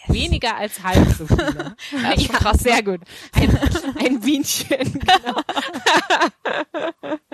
Weniger 0.07 0.55
als 0.55 0.83
halb 0.83 1.07
so 1.17 1.27
viele. 1.27 1.75
Ja, 1.91 2.11
ist 2.11 2.25
schon 2.25 2.35
krass, 2.35 2.57
ne? 2.57 2.71
sehr 2.71 2.83
gut. 2.83 3.01
Ein, 3.33 3.59
ein 4.05 4.19
Bienchen, 4.19 4.99
genau. 4.99 5.41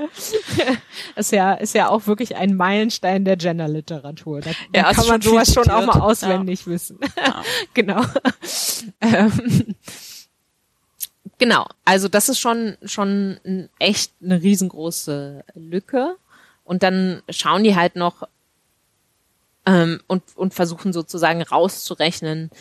ist 1.16 1.32
ja, 1.32 1.54
ist 1.54 1.74
ja 1.76 1.90
auch 1.90 2.08
wirklich 2.08 2.36
ein 2.36 2.56
Meilenstein 2.56 3.26
der 3.26 3.38
Genderliteratur. 3.38 4.42
Da, 4.42 4.52
da 4.72 4.80
Ja, 4.80 4.90
ist 4.90 4.98
kann 4.98 5.08
man 5.08 5.22
sowas 5.22 5.54
schon 5.54 5.70
auch 5.70 5.86
mal 5.86 6.00
auswendig 6.00 6.68
wissen. 6.68 7.00
Ja. 7.18 7.44
genau. 7.74 8.02
ähm, 9.02 9.76
genau. 11.38 11.68
Also 11.84 12.08
das 12.08 12.30
ist 12.30 12.40
schon, 12.40 12.78
schon 12.84 13.70
echt 13.80 14.14
eine 14.24 14.42
riesengroße 14.42 15.44
Lücke. 15.54 16.18
Und 16.64 16.82
dann 16.82 17.22
schauen 17.30 17.64
die 17.64 17.76
halt 17.76 17.96
noch 17.96 18.24
ähm, 19.66 20.02
und, 20.08 20.24
und 20.36 20.54
versuchen 20.54 20.94
sozusagen 20.94 21.42
rauszurechnen, 21.42 22.52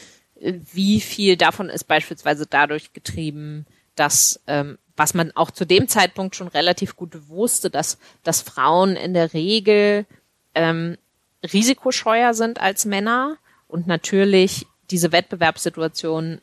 äh, 0.40 0.54
wie 0.72 1.00
viel 1.00 1.36
davon 1.36 1.68
ist 1.68 1.84
beispielsweise 1.84 2.46
dadurch 2.46 2.92
getrieben, 2.92 3.66
dass 3.94 4.40
ähm, 4.46 4.78
was 4.96 5.14
man 5.14 5.32
auch 5.34 5.50
zu 5.50 5.64
dem 5.64 5.88
Zeitpunkt 5.88 6.36
schon 6.36 6.48
relativ 6.48 6.96
gut 6.96 7.28
wusste, 7.28 7.70
dass, 7.70 7.98
dass 8.22 8.42
Frauen 8.42 8.96
in 8.96 9.14
der 9.14 9.32
Regel 9.34 10.06
ähm, 10.54 10.96
risikoscheuer 11.42 12.34
sind 12.34 12.60
als 12.60 12.84
Männer 12.84 13.36
und 13.66 13.86
natürlich 13.86 14.66
diese 14.90 15.12
Wettbewerbssituation 15.12 16.40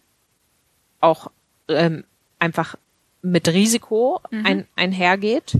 auch 0.99 1.31
ähm, 1.69 2.03
einfach 2.39 2.75
mit 3.21 3.47
Risiko 3.47 4.19
mhm. 4.31 4.45
ein, 4.45 4.67
einhergeht. 4.75 5.57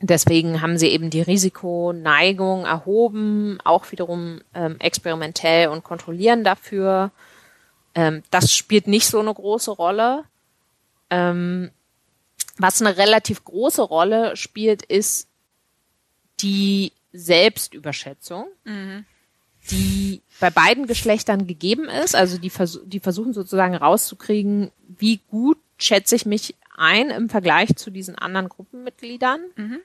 Deswegen 0.00 0.62
haben 0.62 0.78
sie 0.78 0.88
eben 0.88 1.10
die 1.10 1.22
Risikoneigung 1.22 2.64
erhoben, 2.64 3.58
auch 3.64 3.90
wiederum 3.90 4.40
ähm, 4.54 4.76
experimentell 4.78 5.68
und 5.68 5.82
kontrollieren 5.82 6.44
dafür. 6.44 7.10
Ähm, 7.96 8.22
das 8.30 8.54
spielt 8.54 8.86
nicht 8.86 9.06
so 9.06 9.18
eine 9.18 9.34
große 9.34 9.72
Rolle. 9.72 10.24
Ähm, 11.10 11.70
was 12.58 12.80
eine 12.80 12.96
relativ 12.96 13.44
große 13.44 13.82
Rolle 13.82 14.36
spielt, 14.36 14.84
ist 14.84 15.28
die 16.40 16.92
Selbstüberschätzung, 17.12 18.46
mhm. 18.64 19.04
die 19.70 20.22
bei 20.38 20.50
beiden 20.50 20.86
Geschlechtern 20.86 21.48
gegeben 21.48 21.88
ist. 21.88 22.14
Also 22.14 22.38
die, 22.38 22.50
vers 22.50 22.80
die 22.84 23.00
versuchen 23.00 23.32
sozusagen 23.32 23.74
rauszukriegen, 23.74 24.70
wie 24.86 25.20
gut 25.28 25.58
schätze 25.76 26.14
ich 26.14 26.26
mich 26.26 26.54
ein 26.78 27.10
im 27.10 27.28
Vergleich 27.28 27.76
zu 27.76 27.90
diesen 27.90 28.16
anderen 28.16 28.48
Gruppenmitgliedern. 28.48 29.40
Mhm. 29.56 29.80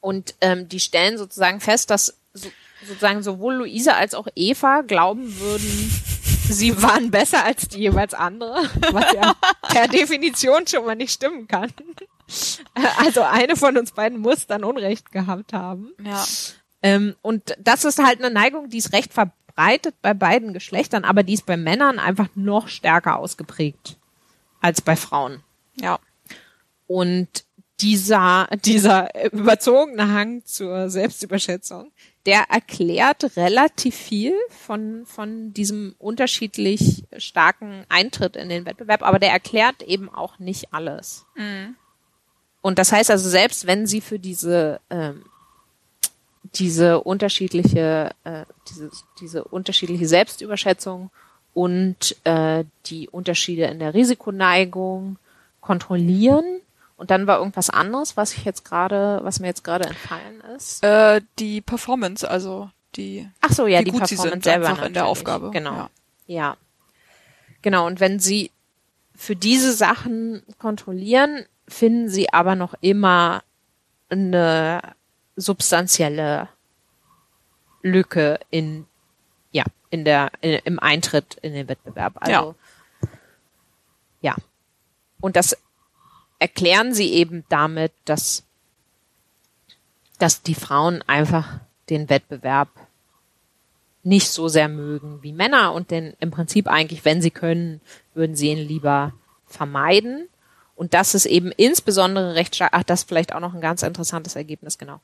Und 0.00 0.34
ähm, 0.40 0.68
die 0.68 0.80
stellen 0.80 1.18
sozusagen 1.18 1.60
fest, 1.60 1.90
dass 1.90 2.18
so, 2.32 2.50
sozusagen 2.84 3.22
sowohl 3.22 3.56
Luise 3.56 3.94
als 3.94 4.14
auch 4.14 4.28
Eva 4.34 4.82
glauben 4.82 5.38
würden, 5.40 5.90
sie 6.48 6.80
waren 6.80 7.10
besser 7.10 7.44
als 7.44 7.68
die 7.68 7.80
jeweils 7.80 8.14
andere, 8.14 8.68
was 8.92 9.12
ja 9.12 9.34
per 9.68 9.88
Definition 9.88 10.66
schon 10.66 10.84
mal 10.84 10.96
nicht 10.96 11.12
stimmen 11.12 11.48
kann. 11.48 11.72
Also 12.98 13.22
eine 13.22 13.56
von 13.56 13.78
uns 13.78 13.92
beiden 13.92 14.18
muss 14.18 14.46
dann 14.46 14.62
Unrecht 14.62 15.12
gehabt 15.12 15.54
haben. 15.54 15.92
Ja. 16.04 16.22
Ähm, 16.82 17.16
und 17.22 17.56
das 17.58 17.86
ist 17.86 18.04
halt 18.04 18.22
eine 18.22 18.30
Neigung, 18.30 18.68
die 18.68 18.76
ist 18.76 18.92
recht 18.92 19.14
verbreitet 19.14 19.94
bei 20.02 20.12
beiden 20.12 20.52
Geschlechtern, 20.52 21.04
aber 21.04 21.22
die 21.22 21.32
ist 21.32 21.46
bei 21.46 21.56
Männern 21.56 21.98
einfach 21.98 22.28
noch 22.34 22.68
stärker 22.68 23.18
ausgeprägt 23.18 23.97
als 24.60 24.80
bei 24.80 24.96
Frauen. 24.96 25.42
Ja. 25.76 25.98
Und 26.86 27.44
dieser, 27.80 28.48
dieser 28.64 29.32
überzogene 29.32 30.12
Hang 30.12 30.44
zur 30.44 30.90
Selbstüberschätzung, 30.90 31.92
der 32.26 32.50
erklärt 32.50 33.36
relativ 33.36 33.94
viel 33.94 34.34
von, 34.50 35.06
von 35.06 35.52
diesem 35.54 35.94
unterschiedlich 35.98 37.04
starken 37.16 37.84
Eintritt 37.88 38.36
in 38.36 38.48
den 38.48 38.66
Wettbewerb, 38.66 39.02
aber 39.02 39.18
der 39.18 39.30
erklärt 39.30 39.82
eben 39.82 40.08
auch 40.12 40.38
nicht 40.38 40.74
alles. 40.74 41.24
Mhm. 41.36 41.76
Und 42.60 42.78
das 42.78 42.92
heißt 42.92 43.10
also, 43.10 43.30
selbst 43.30 43.66
wenn 43.66 43.86
sie 43.86 44.00
für 44.00 44.18
diese, 44.18 44.80
ähm, 44.90 45.24
diese 46.54 47.00
unterschiedliche, 47.00 48.10
äh, 48.24 48.44
diese, 48.68 48.90
diese 49.20 49.44
unterschiedliche 49.44 50.08
Selbstüberschätzung 50.08 51.10
und 51.58 52.14
äh, 52.22 52.62
die 52.86 53.08
Unterschiede 53.08 53.64
in 53.64 53.80
der 53.80 53.92
Risikoneigung 53.92 55.18
kontrollieren, 55.60 56.44
und 56.96 57.10
dann 57.12 57.26
war 57.26 57.38
irgendwas 57.38 57.68
anderes, 57.70 58.16
was 58.16 58.32
ich 58.34 58.44
jetzt 58.44 58.64
gerade, 58.64 59.20
was 59.22 59.38
mir 59.38 59.46
jetzt 59.46 59.62
gerade 59.62 59.86
entfallen 59.88 60.40
ist. 60.56 60.82
Äh, 60.84 61.20
die 61.38 61.60
Performance, 61.60 62.28
also 62.28 62.70
die. 62.96 63.28
Ach 63.40 63.52
so, 63.52 63.68
ja, 63.68 63.82
die 63.82 63.92
Performance 63.92 64.42
selber 64.42 64.68
einfach 64.68 64.86
in 64.86 64.94
der 64.94 65.06
Aufgabe. 65.06 65.50
Genau. 65.50 65.74
Ja. 65.74 65.90
ja. 66.26 66.56
Genau. 67.62 67.86
Und 67.86 68.00
wenn 68.00 68.18
Sie 68.18 68.50
für 69.14 69.36
diese 69.36 69.72
Sachen 69.72 70.42
kontrollieren, 70.58 71.44
finden 71.68 72.08
Sie 72.08 72.32
aber 72.32 72.56
noch 72.56 72.74
immer 72.80 73.42
eine 74.10 74.80
substanzielle 75.36 76.48
Lücke 77.82 78.40
in 78.50 78.86
in 79.90 80.04
der 80.04 80.30
in, 80.40 80.60
im 80.64 80.78
Eintritt 80.78 81.34
in 81.42 81.52
den 81.54 81.68
Wettbewerb. 81.68 82.14
Also 82.16 82.54
ja. 83.02 83.08
ja. 84.20 84.36
Und 85.20 85.36
das 85.36 85.56
erklären 86.38 86.94
sie 86.94 87.12
eben 87.12 87.44
damit, 87.48 87.92
dass, 88.04 88.44
dass 90.18 90.42
die 90.42 90.54
Frauen 90.54 91.02
einfach 91.06 91.60
den 91.90 92.08
Wettbewerb 92.08 92.68
nicht 94.02 94.28
so 94.28 94.48
sehr 94.48 94.68
mögen 94.68 95.22
wie 95.22 95.32
Männer 95.32 95.72
und 95.72 95.90
denn 95.90 96.14
im 96.20 96.30
Prinzip 96.30 96.68
eigentlich, 96.68 97.04
wenn 97.04 97.20
sie 97.20 97.30
können, 97.30 97.80
würden 98.14 98.36
sie 98.36 98.50
ihn 98.50 98.58
lieber 98.58 99.12
vermeiden. 99.46 100.28
Und 100.76 100.94
das 100.94 101.14
ist 101.14 101.26
eben 101.26 101.50
insbesondere 101.50 102.34
recht 102.34 102.54
stark, 102.54 102.70
ach, 102.72 102.84
das 102.84 103.00
ist 103.00 103.08
vielleicht 103.08 103.34
auch 103.34 103.40
noch 103.40 103.54
ein 103.54 103.60
ganz 103.60 103.82
interessantes 103.82 104.36
Ergebnis, 104.36 104.78
genau, 104.78 105.00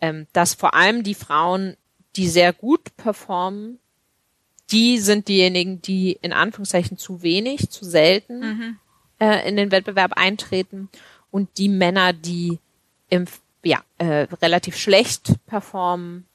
ähm, 0.00 0.26
dass 0.32 0.54
vor 0.54 0.72
allem 0.74 1.02
die 1.02 1.14
Frauen, 1.14 1.76
die 2.16 2.28
sehr 2.28 2.54
gut 2.54 2.96
performen, 2.96 3.78
die 4.72 4.98
sind 4.98 5.28
diejenigen, 5.28 5.82
die 5.82 6.18
in 6.22 6.32
Anführungszeichen 6.32 6.98
zu 6.98 7.22
wenig, 7.22 7.70
zu 7.70 7.84
selten 7.84 8.40
mhm 8.40 8.78
äh, 9.20 9.46
in 9.48 9.56
den 9.56 9.70
Wettbewerb 9.70 10.14
eintreten 10.16 10.88
und 11.30 11.58
die 11.58 11.68
Männer, 11.68 12.12
die 12.12 12.58
im, 13.08 13.26
ja, 13.62 13.82
äh, 13.98 14.26
relativ 14.42 14.76
schlecht 14.76 15.34
performen, 15.46 16.26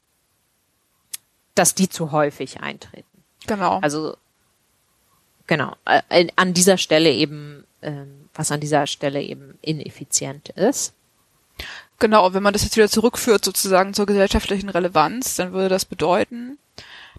dass 1.54 1.74
die 1.74 1.88
zu 1.88 2.12
häufig 2.12 2.60
eintreten. 2.60 3.24
Genau. 3.46 3.80
Also 3.80 4.16
genau, 5.46 5.76
äh, 5.84 6.28
an 6.36 6.54
dieser 6.54 6.78
Stelle 6.78 7.10
eben, 7.10 7.64
äh, 7.80 8.04
was 8.34 8.52
an 8.52 8.60
dieser 8.60 8.86
Stelle 8.86 9.22
eben 9.22 9.58
ineffizient 9.60 10.50
ist. 10.50 10.94
Genau, 11.98 12.34
wenn 12.34 12.42
man 12.42 12.52
das 12.52 12.64
jetzt 12.64 12.76
wieder 12.76 12.88
zurückführt 12.88 13.44
sozusagen 13.44 13.94
zur 13.94 14.04
gesellschaftlichen 14.04 14.68
Relevanz, 14.68 15.36
dann 15.36 15.52
würde 15.52 15.70
das 15.70 15.86
bedeuten, 15.86 16.58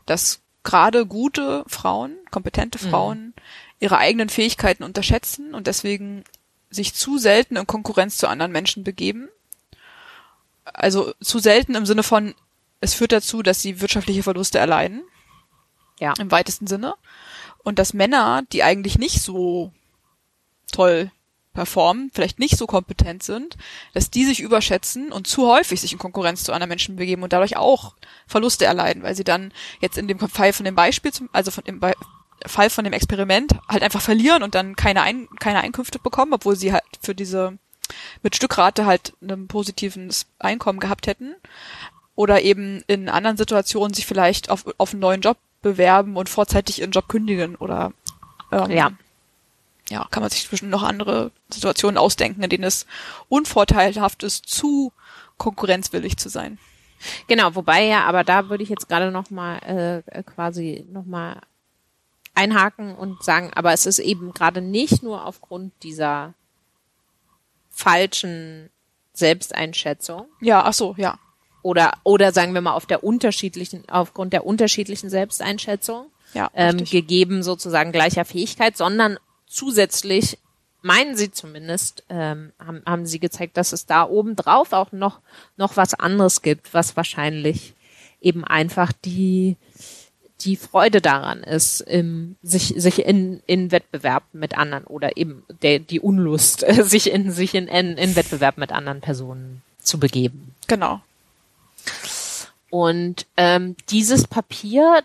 dass 0.05 0.39
gerade 0.67 1.05
gute 1.05 1.63
Frauen, 1.67 2.15
kompetente 2.29 2.83
mhm. 2.83 2.89
Frauen, 2.89 3.19
mhm 3.19 3.33
ihre 3.79 3.97
eigenen 3.97 4.29
Fähigkeiten 4.29 4.83
unterschätzen 4.83 5.53
und 5.53 5.67
deswegen 5.67 6.23
sich 6.69 6.93
zu 6.93 7.17
selten 7.17 7.55
in 7.55 7.67
Konkurrenz 7.67 8.17
zu 8.17 8.27
anderen 8.27 8.51
Menschen 8.51 8.83
begeben. 8.83 9.29
Also 10.65 11.13
zu 11.21 11.39
selten 11.39 11.75
im 11.75 11.85
Sinne 11.85 12.03
von, 12.03 12.33
es 12.81 12.93
führt 12.93 13.11
dazu, 13.11 13.41
dass 13.41 13.61
sie 13.61 13.79
wirtschaftliche 13.79 14.23
Verluste 14.23 14.57
erleiden. 14.57 15.03
Ja. 15.99 16.13
Im 16.19 16.31
weitesten 16.31 16.67
Sinne. 16.67 16.95
Und 17.63 17.79
dass 17.79 17.93
Männer, 17.93 18.43
die 18.51 18.63
eigentlich 18.63 18.97
nicht 18.97 19.21
so 19.21 19.71
toll 20.71 21.11
performen, 21.57 22.11
vielleicht 22.13 22.37
nicht 22.37 22.55
so 22.55 22.67
kompetent 22.67 23.23
sind, 23.23 23.57
dass 23.95 24.11
die 24.11 24.25
sich 24.25 24.41
überschätzen 24.41 25.11
und 25.11 25.25
zu 25.25 25.47
häufig 25.47 25.81
sich 25.81 25.91
in 25.91 25.97
Konkurrenz 25.97 26.43
zu 26.43 26.53
anderen 26.53 26.69
Menschen 26.69 26.97
begeben 26.97 27.23
und 27.23 27.33
dadurch 27.33 27.57
auch 27.57 27.95
Verluste 28.27 28.65
erleiden, 28.65 29.01
weil 29.01 29.15
sie 29.15 29.23
dann 29.23 29.51
jetzt 29.81 29.97
in 29.97 30.07
dem 30.07 30.19
Fall 30.19 30.53
von 30.53 30.65
dem 30.65 30.75
Beispiel, 30.75 31.11
zum, 31.11 31.29
also 31.33 31.49
von 31.49 31.63
dem 31.63 31.79
Be 31.79 31.93
Fall 32.45 32.69
von 32.69 32.83
dem 32.83 32.93
Experiment 32.93 33.55
halt 33.67 33.81
einfach 33.81 34.01
verlieren 34.01 34.43
und 34.43 34.53
dann 34.53 34.75
keine, 34.75 35.01
Ein 35.01 35.27
keine 35.39 35.61
Einkünfte 35.61 35.97
bekommen, 35.97 36.33
obwohl 36.33 36.55
sie 36.55 36.71
halt 36.71 36.83
für 37.01 37.15
diese 37.15 37.57
mit 38.21 38.35
Stückrate 38.35 38.85
halt 38.85 39.13
ein 39.23 39.47
positives 39.47 40.27
Einkommen 40.37 40.79
gehabt 40.79 41.07
hätten. 41.07 41.33
Oder 42.13 42.43
eben 42.43 42.83
in 42.85 43.09
anderen 43.09 43.37
Situationen 43.37 43.95
sich 43.95 44.05
vielleicht 44.05 44.51
auf, 44.51 44.65
auf 44.77 44.91
einen 44.91 44.99
neuen 44.99 45.21
Job 45.21 45.37
bewerben 45.63 46.15
und 46.15 46.29
vorzeitig 46.29 46.81
ihren 46.81 46.91
Job 46.91 47.07
kündigen 47.07 47.55
oder 47.55 47.91
ähm, 48.51 48.69
ja. 48.69 48.91
Ja, 49.89 50.07
kann 50.11 50.21
man 50.21 50.29
sich 50.29 50.47
zwischen 50.47 50.69
noch 50.69 50.83
andere 50.83 51.31
Situationen 51.49 51.97
ausdenken, 51.97 52.43
in 52.43 52.49
denen 52.49 52.63
es 52.63 52.85
unvorteilhaft 53.29 54.23
ist, 54.23 54.47
zu 54.47 54.91
konkurrenzwillig 55.37 56.17
zu 56.17 56.29
sein. 56.29 56.57
Genau, 57.27 57.55
wobei 57.55 57.85
ja, 57.85 58.05
aber 58.05 58.23
da 58.23 58.49
würde 58.49 58.63
ich 58.63 58.69
jetzt 58.69 58.89
gerade 58.89 59.11
noch 59.11 59.29
mal 59.29 60.03
äh, 60.07 60.23
quasi 60.23 60.85
noch 60.91 61.05
mal 61.05 61.41
einhaken 62.33 62.95
und 62.95 63.23
sagen, 63.23 63.51
aber 63.53 63.73
es 63.73 63.85
ist 63.85 63.99
eben 63.99 64.33
gerade 64.33 64.61
nicht 64.61 65.03
nur 65.03 65.25
aufgrund 65.25 65.73
dieser 65.83 66.33
falschen 67.69 68.69
Selbsteinschätzung. 69.13 70.25
Ja, 70.41 70.63
ach 70.63 70.73
so, 70.73 70.95
ja. 70.97 71.19
Oder, 71.61 71.93
oder 72.03 72.31
sagen 72.31 72.53
wir 72.53 72.61
mal 72.61 72.73
auf 72.73 72.85
der 72.85 73.03
unterschiedlichen, 73.03 73.83
aufgrund 73.89 74.33
der 74.33 74.45
unterschiedlichen 74.45 75.09
Selbsteinschätzung, 75.09 76.07
ja, 76.33 76.49
ähm, 76.53 76.83
gegeben 76.83 77.41
sozusagen 77.41 77.91
gleicher 77.91 78.25
Fähigkeit, 78.25 78.77
sondern 78.77 79.17
zusätzlich 79.47 80.37
meinen 80.81 81.17
sie 81.17 81.31
zumindest, 81.31 82.03
ähm, 82.09 82.51
haben, 82.59 82.81
haben 82.85 83.05
sie 83.05 83.19
gezeigt, 83.19 83.57
dass 83.57 83.73
es 83.73 83.85
da 83.85 84.07
oben 84.07 84.35
drauf 84.35 84.73
auch 84.73 84.91
noch, 84.91 85.19
noch 85.57 85.75
was 85.75 85.93
anderes 85.93 86.41
gibt, 86.41 86.73
was 86.73 86.95
wahrscheinlich 86.95 87.73
eben 88.21 88.43
einfach 88.43 88.91
die, 88.93 89.57
die 90.41 90.55
Freude 90.55 91.01
daran 91.01 91.43
ist, 91.43 91.81
im, 91.81 92.35
sich, 92.43 92.73
sich 92.77 93.05
in, 93.05 93.41
in 93.47 93.71
Wettbewerb 93.71 94.23
mit 94.33 94.57
anderen 94.57 94.85
oder 94.85 95.17
eben 95.17 95.43
der, 95.61 95.79
die 95.79 95.99
Unlust, 95.99 96.65
sich 96.83 97.11
in, 97.11 97.31
sich 97.31 97.53
in, 97.55 97.67
in, 97.67 97.97
in 97.97 98.15
Wettbewerb 98.15 98.57
mit 98.57 98.71
anderen 98.71 99.01
Personen 99.01 99.63
zu 99.81 99.99
begeben. 99.99 100.53
Genau. 100.67 101.01
Und 102.69 103.25
ähm, 103.37 103.75
dieses 103.89 104.27
Papier, 104.27 105.01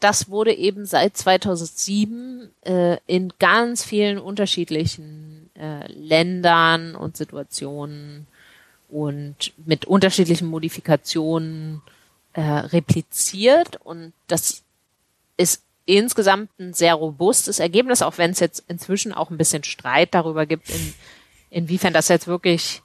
das 0.00 0.28
wurde 0.28 0.52
eben 0.52 0.84
seit 0.84 1.16
2007 1.16 2.50
äh, 2.62 2.98
in 3.06 3.32
ganz 3.38 3.84
vielen 3.84 4.18
unterschiedlichen 4.18 5.50
äh, 5.54 5.90
Ländern 5.90 6.94
und 6.94 7.16
Situationen 7.16 8.26
und 8.88 9.52
mit 9.64 9.86
unterschiedlichen 9.86 10.46
Modifikationen 10.46 11.80
äh, 12.34 12.40
repliziert. 12.42 13.80
Und 13.82 14.12
das 14.26 14.62
ist 15.38 15.62
insgesamt 15.86 16.50
ein 16.58 16.74
sehr 16.74 16.94
robustes 16.94 17.60
Ergebnis, 17.60 18.02
auch 18.02 18.18
wenn 18.18 18.32
es 18.32 18.40
jetzt 18.40 18.64
inzwischen 18.68 19.14
auch 19.14 19.30
ein 19.30 19.38
bisschen 19.38 19.64
Streit 19.64 20.12
darüber 20.12 20.44
gibt, 20.44 20.68
in, 20.68 20.94
inwiefern 21.48 21.94
das 21.94 22.08
jetzt 22.08 22.26
wirklich 22.26 22.82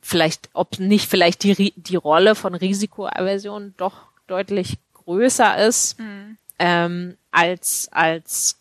vielleicht, 0.00 0.50
ob 0.52 0.78
nicht 0.78 1.08
vielleicht 1.08 1.42
die, 1.42 1.72
die 1.76 1.96
Rolle 1.96 2.34
von 2.34 2.54
Risikoaversion 2.54 3.74
doch 3.76 3.94
deutlich 4.26 4.78
größer 4.92 5.66
ist 5.66 5.98
mhm. 5.98 6.36
ähm, 6.58 7.16
als, 7.30 7.88
als 7.90 8.58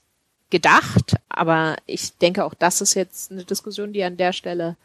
gedacht. 0.50 1.16
Aber 1.30 1.78
ich 1.86 2.18
denke, 2.18 2.46
auch 2.46 2.54
das 2.54 2.82
ist 2.82 2.94
jetzt 2.94 3.32
eine 3.32 3.44
Diskussion, 3.44 3.94
die 3.94 4.04
an 4.04 4.18
der 4.18 4.34
Stelle 4.34 4.78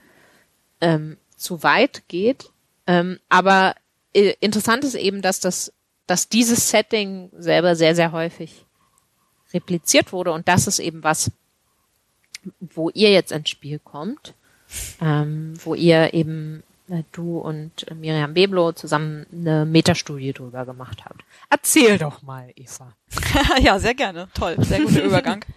ähm, 0.81 1.16
zu 1.37 1.62
weit 1.62 2.03
geht. 2.09 2.51
Ähm, 2.87 3.18
aber 3.29 3.74
äh, 4.14 4.35
interessant 4.40 4.85
ist 4.85 4.94
eben, 4.94 5.22
dass 5.22 5.40
das, 5.40 5.72
dass 6.07 6.29
dieses 6.29 6.70
Setting 6.70 7.31
selber 7.38 7.77
sehr, 7.77 7.94
sehr 7.94 8.12
häufig 8.12 8.64
repliziert 9.53 10.12
wurde 10.12 10.33
und 10.33 10.46
das 10.46 10.66
ist 10.66 10.79
eben 10.79 11.03
was, 11.03 11.31
wo 12.61 12.90
ihr 12.90 13.11
jetzt 13.11 13.33
ins 13.33 13.48
Spiel 13.48 13.79
kommt 13.79 14.35
ähm, 15.00 15.54
wo 15.64 15.74
ihr 15.74 16.14
eben 16.14 16.62
äh, 16.88 17.02
du 17.12 17.38
und 17.38 17.87
Miriam 17.94 18.35
Beblo 18.35 18.72
zusammen 18.72 19.26
eine 19.33 19.64
Metastudie 19.64 20.33
drüber 20.33 20.64
gemacht 20.64 21.04
habt. 21.04 21.22
Erzähl 21.50 21.98
doch 21.98 22.22
mal, 22.22 22.52
Eva. 22.57 22.94
ja, 23.61 23.78
sehr 23.78 23.94
gerne. 23.94 24.28
Toll, 24.35 24.57
sehr 24.59 24.81
guter 24.81 25.02
Übergang. 25.02 25.44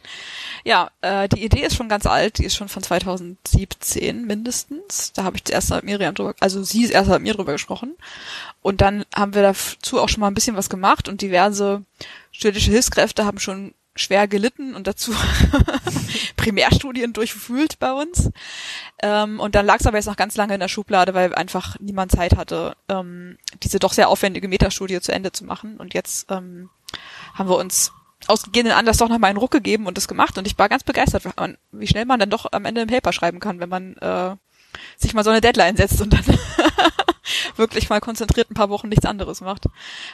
Ja, 0.64 0.92
äh, 1.02 1.28
die 1.28 1.44
Idee 1.44 1.62
ist 1.66 1.76
schon 1.76 1.90
ganz 1.90 2.06
alt, 2.06 2.38
die 2.38 2.46
ist 2.46 2.56
schon 2.56 2.70
von 2.70 2.84
2017 2.84 4.28
mindestens. 4.28 5.12
Da 5.14 5.24
habe 5.24 5.38
ich 5.38 5.46
zuerst 5.46 5.72
mit 5.72 5.86
Miriam 5.86 6.14
drüber, 6.14 6.36
also 6.40 6.62
sie 6.62 6.84
ist 6.84 6.92
erst 6.92 7.10
mit 7.10 7.24
mir 7.24 7.34
drüber 7.34 7.54
gesprochen. 7.54 7.96
Und 8.62 8.82
dann 8.82 9.04
haben 9.16 9.34
wir 9.34 9.42
dazu 9.42 10.00
auch 10.00 10.10
schon 10.10 10.22
mal 10.22 10.28
ein 10.28 10.36
bisschen 10.36 10.56
was 10.56 10.70
gemacht 10.70 11.10
und 11.10 11.22
diverse 11.22 11.84
studentische 12.32 12.70
Hilfskräfte 12.70 13.26
haben 13.26 13.40
schon 13.40 13.74
schwer 13.96 14.28
gelitten 14.28 14.74
und 14.74 14.88
dazu 14.88 15.14
Primärstudien 16.38 17.14
durchwühlt 17.14 17.80
bei 17.80 17.92
uns. 17.92 18.30
Ähm, 19.02 19.40
und 19.40 19.56
dann 19.56 19.66
lag 19.66 19.80
es 19.80 19.86
aber 19.86 19.98
jetzt 19.98 20.06
noch 20.06 20.16
ganz 20.16 20.36
lange 20.36 20.54
in 20.54 20.60
der 20.60 20.68
Schublade, 20.68 21.14
weil 21.14 21.36
einfach 21.36 21.78
niemand 21.80 22.12
Zeit 22.12 22.38
hatte, 22.38 22.76
ähm, 22.90 23.38
diese 23.64 23.80
doch 23.80 23.94
sehr 23.94 24.10
aufwendige 24.10 24.48
Metastudie 24.48 25.02
zu 25.02 25.12
Ende 25.12 25.32
zu 25.32 25.44
machen. 25.44 25.78
Und 25.78 25.94
jetzt 25.94 26.32
ähm, 26.32 26.70
haben 27.34 27.50
wir 27.50 27.58
uns 27.58 27.92
aus 28.28 28.44
gegebenen 28.44 28.78
Anlass 28.78 28.98
doch 28.98 29.10
nochmal 29.10 29.30
einen 29.30 29.40
Ruck 29.40 29.52
gegeben 29.52 29.88
und 29.88 29.98
das 29.98 30.08
gemacht. 30.08 30.38
Und 30.38 30.48
ich 30.48 30.58
war 30.58 30.70
ganz 30.70 30.84
begeistert, 30.84 31.24
wie 31.72 31.88
schnell 31.88 32.06
man 32.06 32.20
dann 32.20 32.30
doch 32.30 32.52
am 32.52 32.66
Ende 32.66 32.82
im 32.82 32.88
Paper 32.88 33.14
schreiben 33.14 33.40
kann, 33.40 33.60
wenn 33.60 33.70
man 33.70 33.98
äh, 33.98 34.36
sich 34.98 35.14
mal 35.14 35.24
so 35.24 35.32
eine 35.32 35.42
Deadline 35.42 35.76
setzt 35.76 36.02
und 36.02 36.14
dann 36.14 36.24
wirklich 37.56 37.90
mal 37.90 38.00
konzentriert 38.00 38.52
ein 38.52 38.56
paar 38.56 38.70
Wochen 38.70 38.90
nichts 38.90 39.06
anderes 39.06 39.42
macht. 39.42 39.66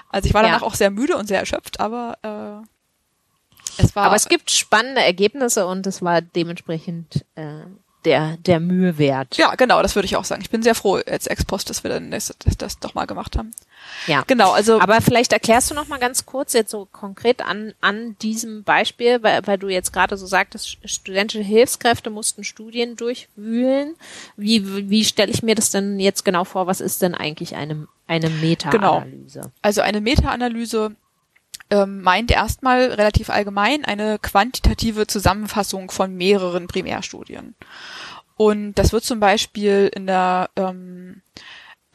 Also 0.09 0.27
ich 0.27 0.33
war 0.33 0.43
danach 0.43 0.61
ja. 0.61 0.67
auch 0.67 0.75
sehr 0.75 0.89
müde 0.89 1.17
und 1.17 1.27
sehr 1.27 1.39
erschöpft, 1.39 1.79
aber 1.79 2.63
äh, 2.63 2.67
es 3.77 3.95
war, 3.95 4.05
Aber 4.05 4.15
es 4.15 4.29
gibt 4.29 4.51
spannende 4.51 5.01
Ergebnisse 5.01 5.65
und 5.67 5.85
es 5.87 6.01
war 6.01 6.21
dementsprechend 6.21 7.25
äh, 7.35 7.61
der, 8.07 8.37
der 8.37 8.59
Mühe 8.61 8.97
wert. 8.97 9.35
Ja, 9.37 9.55
genau, 9.55 9.81
das 9.81 9.95
würde 9.95 10.05
ich 10.05 10.15
auch 10.15 10.23
sagen. 10.23 10.41
Ich 10.41 10.49
bin 10.49 10.63
sehr 10.63 10.75
froh 10.75 11.01
als 11.05 11.27
Ex-Post, 11.27 11.69
dass 11.69 11.83
wir 11.83 11.89
dann 11.91 12.09
das, 12.11 12.33
das, 12.39 12.55
das 12.55 12.79
doch 12.79 12.93
mal 12.93 13.05
gemacht 13.05 13.37
haben. 13.37 13.51
Ja, 14.05 14.23
genau. 14.25 14.51
Also, 14.51 14.79
aber 14.79 15.01
vielleicht 15.01 15.33
erklärst 15.33 15.69
du 15.69 15.75
noch 15.75 15.89
mal 15.89 15.99
ganz 15.99 16.25
kurz 16.25 16.53
jetzt 16.53 16.71
so 16.71 16.87
konkret 16.89 17.41
an 17.41 17.73
an 17.81 18.15
diesem 18.21 18.63
Beispiel, 18.63 19.21
weil, 19.23 19.45
weil 19.45 19.57
du 19.57 19.67
jetzt 19.67 19.91
gerade 19.91 20.15
so 20.15 20.25
sagtest, 20.25 20.77
studentische 20.85 21.43
Hilfskräfte 21.43 22.09
mussten 22.09 22.45
Studien 22.45 22.95
durchwühlen. 22.95 23.95
Wie 24.37 24.65
wie, 24.65 24.89
wie 24.89 25.03
stelle 25.03 25.31
ich 25.31 25.43
mir 25.43 25.55
das 25.55 25.71
denn 25.71 25.99
jetzt 25.99 26.23
genau 26.23 26.45
vor? 26.45 26.65
Was 26.65 26.79
ist 26.79 27.01
denn 27.01 27.13
eigentlich 27.13 27.55
eine 27.55 27.87
eine 28.07 28.29
Meta-Analyse? 28.29 29.41
Genau. 29.41 29.51
Also 29.61 29.81
eine 29.81 29.99
Meta-Analyse 29.99 30.95
ähm, 31.69 32.01
meint 32.01 32.31
erstmal 32.31 32.85
relativ 32.85 33.29
allgemein 33.29 33.85
eine 33.85 34.19
quantitative 34.19 35.07
Zusammenfassung 35.07 35.91
von 35.91 36.15
mehreren 36.15 36.67
Primärstudien. 36.67 37.55
Und 38.35 38.75
das 38.75 38.93
wird 38.93 39.03
zum 39.03 39.19
Beispiel 39.19 39.89
in 39.93 40.05
der 40.05 40.49
ähm, 40.55 41.21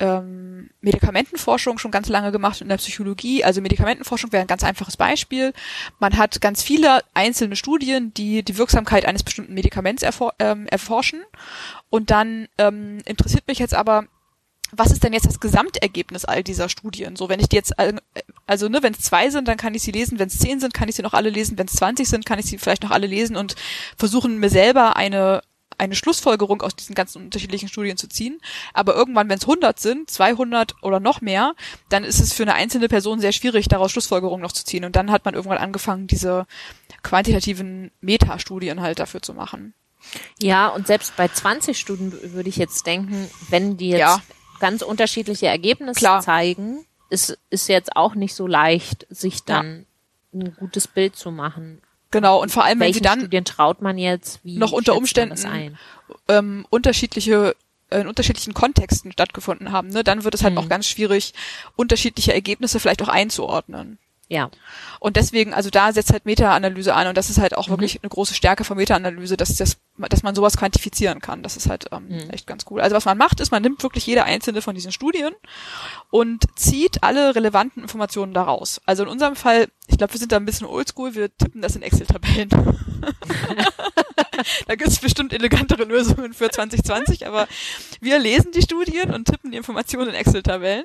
ähm, 0.00 0.70
Medikamentenforschung 0.80 1.78
schon 1.78 1.92
ganz 1.92 2.08
lange 2.08 2.32
gemacht 2.32 2.60
in 2.60 2.68
der 2.68 2.78
Psychologie. 2.78 3.44
Also 3.44 3.60
Medikamentenforschung 3.60 4.32
wäre 4.32 4.42
ein 4.42 4.48
ganz 4.48 4.64
einfaches 4.64 4.96
Beispiel. 4.96 5.52
Man 6.00 6.18
hat 6.18 6.40
ganz 6.40 6.62
viele 6.62 7.02
einzelne 7.14 7.54
Studien, 7.54 8.12
die 8.12 8.42
die 8.42 8.58
Wirksamkeit 8.58 9.06
eines 9.06 9.22
bestimmten 9.22 9.54
Medikaments 9.54 10.02
erfor 10.02 10.34
ähm, 10.40 10.66
erforschen. 10.66 11.22
Und 11.88 12.10
dann 12.10 12.48
ähm, 12.58 12.98
interessiert 13.04 13.46
mich 13.46 13.60
jetzt 13.60 13.74
aber, 13.74 14.06
was 14.74 14.90
ist 14.90 15.04
denn 15.04 15.12
jetzt 15.12 15.26
das 15.26 15.38
Gesamtergebnis 15.38 16.24
all 16.24 16.42
dieser 16.42 16.68
Studien? 16.68 17.14
So, 17.14 17.28
wenn 17.28 17.40
ich 17.40 17.48
die 17.48 17.56
jetzt, 17.56 17.74
also 18.46 18.68
ne, 18.68 18.82
wenn 18.82 18.94
es 18.94 19.00
zwei 19.00 19.28
sind, 19.30 19.46
dann 19.46 19.58
kann 19.58 19.74
ich 19.74 19.82
sie 19.82 19.92
lesen, 19.92 20.18
wenn 20.18 20.28
es 20.28 20.38
zehn 20.38 20.60
sind, 20.60 20.72
kann 20.72 20.88
ich 20.88 20.96
sie 20.96 21.02
noch 21.02 21.12
alle 21.12 21.30
lesen, 21.30 21.58
wenn 21.58 21.66
es 21.66 21.74
zwanzig 21.74 22.08
sind, 22.08 22.24
kann 22.24 22.38
ich 22.38 22.46
sie 22.46 22.58
vielleicht 22.58 22.82
noch 22.82 22.90
alle 22.90 23.06
lesen 23.06 23.36
und 23.36 23.54
versuchen 23.96 24.38
mir 24.38 24.50
selber 24.50 24.96
eine 24.96 25.42
eine 25.78 25.96
Schlussfolgerung 25.96 26.62
aus 26.62 26.76
diesen 26.76 26.94
ganzen 26.94 27.22
unterschiedlichen 27.24 27.68
Studien 27.68 27.96
zu 27.96 28.06
ziehen. 28.06 28.40
Aber 28.72 28.94
irgendwann, 28.94 29.28
wenn 29.28 29.38
es 29.38 29.44
100 29.44 29.80
sind, 29.80 30.10
200 30.10 30.76
oder 30.82 31.00
noch 31.00 31.22
mehr, 31.22 31.54
dann 31.88 32.04
ist 32.04 32.20
es 32.20 32.32
für 32.32 32.44
eine 32.44 32.54
einzelne 32.54 32.88
Person 32.88 33.20
sehr 33.20 33.32
schwierig, 33.32 33.68
daraus 33.68 33.90
Schlussfolgerungen 33.90 34.42
noch 34.42 34.52
zu 34.52 34.64
ziehen. 34.64 34.84
Und 34.84 34.94
dann 34.94 35.10
hat 35.10 35.24
man 35.24 35.34
irgendwann 35.34 35.58
angefangen, 35.58 36.06
diese 36.06 36.46
quantitativen 37.02 37.90
Metastudien 38.00 38.80
halt 38.80 39.00
dafür 39.00 39.22
zu 39.22 39.34
machen. 39.34 39.74
Ja, 40.38 40.68
und 40.68 40.86
selbst 40.86 41.16
bei 41.16 41.26
20 41.26 41.78
Studien 41.78 42.12
würde 42.32 42.48
ich 42.48 42.56
jetzt 42.56 42.86
denken, 42.86 43.28
wenn 43.48 43.76
die 43.76 43.88
jetzt 43.88 44.00
ja 44.00 44.22
ganz 44.62 44.82
unterschiedliche 44.82 45.48
Ergebnisse 45.48 45.98
Klar. 45.98 46.20
zeigen, 46.22 46.86
ist, 47.10 47.36
ist 47.50 47.68
jetzt 47.68 47.96
auch 47.96 48.14
nicht 48.14 48.34
so 48.34 48.46
leicht, 48.46 49.08
sich 49.10 49.42
dann 49.42 49.86
ja. 50.32 50.40
ein 50.44 50.54
gutes 50.54 50.86
Bild 50.86 51.16
zu 51.16 51.32
machen. 51.32 51.82
Genau, 52.12 52.40
und 52.40 52.52
vor 52.52 52.64
allem, 52.64 52.78
wenn 52.78 52.92
sie 52.92 53.00
dann 53.00 53.20
Studien 53.20 53.44
traut 53.44 53.82
man 53.82 53.98
jetzt, 53.98 54.38
wie 54.44 54.56
noch 54.58 54.70
unter 54.70 54.94
Umständen 54.94 55.76
ähm, 56.28 56.64
unterschiedliche 56.70 57.56
in 57.90 58.06
unterschiedlichen 58.06 58.54
Kontexten 58.54 59.12
stattgefunden 59.12 59.72
haben, 59.72 59.88
ne, 59.88 60.02
dann 60.02 60.24
wird 60.24 60.34
es 60.34 60.42
halt 60.42 60.54
mhm. 60.54 60.58
auch 60.58 60.68
ganz 60.68 60.86
schwierig, 60.86 61.34
unterschiedliche 61.76 62.32
Ergebnisse 62.32 62.80
vielleicht 62.80 63.02
auch 63.02 63.08
einzuordnen. 63.08 63.98
Ja. 64.32 64.50
Und 64.98 65.16
deswegen, 65.16 65.52
also 65.52 65.68
da 65.68 65.92
setzt 65.92 66.10
halt 66.10 66.24
Meta-Analyse 66.24 66.94
an 66.94 67.06
und 67.06 67.18
das 67.18 67.28
ist 67.28 67.38
halt 67.38 67.54
auch 67.54 67.66
mhm. 67.68 67.72
wirklich 67.72 68.02
eine 68.02 68.08
große 68.08 68.32
Stärke 68.32 68.64
von 68.64 68.78
Meta-Analyse, 68.78 69.36
dass 69.36 69.54
das, 69.56 69.76
dass 69.98 70.22
man 70.22 70.34
sowas 70.34 70.56
quantifizieren 70.56 71.20
kann. 71.20 71.42
Das 71.42 71.58
ist 71.58 71.68
halt 71.68 71.90
ähm, 71.92 72.08
mhm. 72.08 72.30
echt 72.30 72.46
ganz 72.46 72.64
cool. 72.70 72.80
Also 72.80 72.96
was 72.96 73.04
man 73.04 73.18
macht, 73.18 73.40
ist, 73.40 73.50
man 73.50 73.62
nimmt 73.62 73.82
wirklich 73.82 74.06
jede 74.06 74.24
einzelne 74.24 74.62
von 74.62 74.74
diesen 74.74 74.90
Studien 74.90 75.34
und 76.10 76.44
zieht 76.56 77.02
alle 77.02 77.34
relevanten 77.34 77.82
Informationen 77.82 78.32
daraus. 78.32 78.80
Also 78.86 79.02
in 79.02 79.10
unserem 79.10 79.36
Fall, 79.36 79.68
ich 79.86 79.98
glaube, 79.98 80.14
wir 80.14 80.18
sind 80.18 80.32
da 80.32 80.36
ein 80.36 80.46
bisschen 80.46 80.66
oldschool, 80.66 81.14
wir 81.14 81.36
tippen 81.36 81.60
das 81.60 81.76
in 81.76 81.82
Excel-Tabellen. 81.82 82.48
da 84.66 84.74
gibt 84.74 84.90
es 84.90 84.98
bestimmt 84.98 85.32
elegantere 85.32 85.84
Lösungen 85.84 86.32
für 86.32 86.50
2020, 86.50 87.26
aber 87.26 87.48
wir 88.00 88.18
lesen 88.18 88.52
die 88.52 88.62
Studien 88.62 89.12
und 89.12 89.26
tippen 89.26 89.50
die 89.50 89.56
Informationen 89.56 90.10
in 90.10 90.14
Excel-Tabellen, 90.14 90.84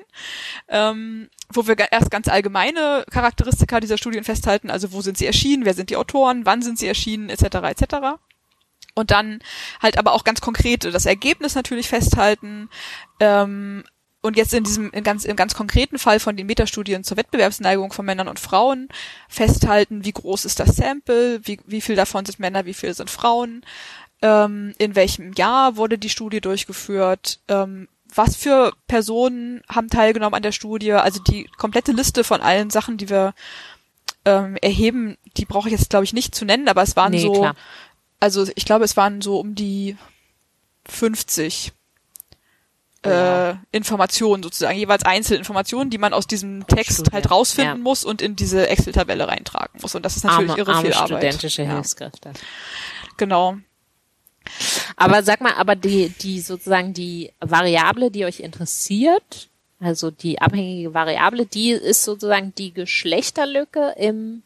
ähm, 0.68 1.28
wo 1.52 1.66
wir 1.66 1.76
erst 1.90 2.10
ganz 2.10 2.28
allgemeine 2.28 3.04
Charakteristika 3.10 3.80
dieser 3.80 3.98
Studien 3.98 4.24
festhalten, 4.24 4.70
also 4.70 4.92
wo 4.92 5.00
sind 5.00 5.18
sie 5.18 5.26
erschienen, 5.26 5.64
wer 5.64 5.74
sind 5.74 5.90
die 5.90 5.96
Autoren, 5.96 6.46
wann 6.46 6.62
sind 6.62 6.78
sie 6.78 6.86
erschienen, 6.86 7.30
etc. 7.30 7.56
etc. 7.64 8.18
Und 8.94 9.10
dann 9.10 9.40
halt 9.80 9.96
aber 9.96 10.12
auch 10.12 10.24
ganz 10.24 10.40
konkrete, 10.40 10.90
das 10.90 11.06
Ergebnis 11.06 11.54
natürlich 11.54 11.88
festhalten, 11.88 12.68
ähm, 13.20 13.84
und 14.20 14.36
jetzt 14.36 14.52
in 14.52 14.64
diesem 14.64 14.90
in 14.90 15.04
ganz 15.04 15.24
im 15.24 15.36
ganz 15.36 15.54
konkreten 15.54 15.98
Fall 15.98 16.18
von 16.18 16.36
den 16.36 16.46
Metastudien 16.46 17.04
zur 17.04 17.16
Wettbewerbsneigung 17.16 17.92
von 17.92 18.04
Männern 18.04 18.28
und 18.28 18.40
Frauen 18.40 18.88
festhalten, 19.28 20.04
wie 20.04 20.12
groß 20.12 20.44
ist 20.44 20.58
das 20.58 20.76
Sample, 20.76 21.40
wie, 21.44 21.60
wie 21.66 21.80
viel 21.80 21.96
davon 21.96 22.24
sind 22.24 22.40
Männer, 22.40 22.66
wie 22.66 22.74
viel 22.74 22.92
sind 22.94 23.10
Frauen, 23.10 23.64
ähm, 24.22 24.74
in 24.78 24.96
welchem 24.96 25.32
Jahr 25.34 25.76
wurde 25.76 25.98
die 25.98 26.08
Studie 26.08 26.40
durchgeführt, 26.40 27.38
ähm, 27.48 27.88
was 28.12 28.36
für 28.36 28.72
Personen 28.88 29.62
haben 29.68 29.88
teilgenommen 29.88 30.34
an 30.34 30.42
der 30.42 30.52
Studie, 30.52 30.92
also 30.92 31.22
die 31.22 31.48
komplette 31.56 31.92
Liste 31.92 32.24
von 32.24 32.40
allen 32.40 32.70
Sachen, 32.70 32.96
die 32.96 33.10
wir 33.10 33.34
ähm, 34.24 34.56
erheben, 34.56 35.16
die 35.36 35.44
brauche 35.44 35.68
ich 35.68 35.78
jetzt 35.78 35.90
glaube 35.90 36.04
ich 36.04 36.12
nicht 36.12 36.34
zu 36.34 36.44
nennen, 36.44 36.68
aber 36.68 36.82
es 36.82 36.96
waren 36.96 37.12
nee, 37.12 37.20
so, 37.20 37.32
klar. 37.34 37.54
also 38.18 38.46
ich 38.56 38.64
glaube 38.64 38.84
es 38.84 38.96
waren 38.96 39.20
so 39.20 39.38
um 39.38 39.54
die 39.54 39.96
50 40.86 41.72
äh, 43.10 43.56
Informationen 43.76 44.42
sozusagen, 44.42 44.78
jeweils 44.78 45.04
Einzelinformationen, 45.04 45.90
die 45.90 45.98
man 45.98 46.12
aus 46.12 46.26
diesem 46.26 46.66
Text 46.66 47.12
halt 47.12 47.30
rausfinden 47.30 47.78
ja. 47.78 47.82
muss 47.82 48.04
und 48.04 48.22
in 48.22 48.36
diese 48.36 48.68
Excel-Tabelle 48.68 49.28
reintragen 49.28 49.80
muss. 49.80 49.94
Und 49.94 50.04
das 50.04 50.16
ist 50.16 50.24
natürlich 50.24 50.50
arme, 50.50 50.58
irre 50.60 50.72
arme 50.72 50.82
viel 50.86 50.94
Arbeit. 50.94 51.08
studentische 51.08 51.62
ja. 51.62 51.72
Hilfskräfte. 51.74 52.32
Genau. 53.16 53.56
Aber 54.96 55.22
sag 55.22 55.40
mal, 55.40 55.54
aber 55.54 55.76
die, 55.76 56.08
die 56.08 56.40
sozusagen 56.40 56.94
die 56.94 57.32
Variable, 57.40 58.10
die 58.10 58.24
euch 58.24 58.40
interessiert, 58.40 59.48
Also 59.80 60.10
die 60.10 60.40
abhängige 60.40 60.94
Variable, 60.94 61.46
die 61.46 61.70
ist 61.70 62.04
sozusagen 62.04 62.54
die 62.56 62.72
Geschlechterlücke 62.72 63.94
im 63.98 64.42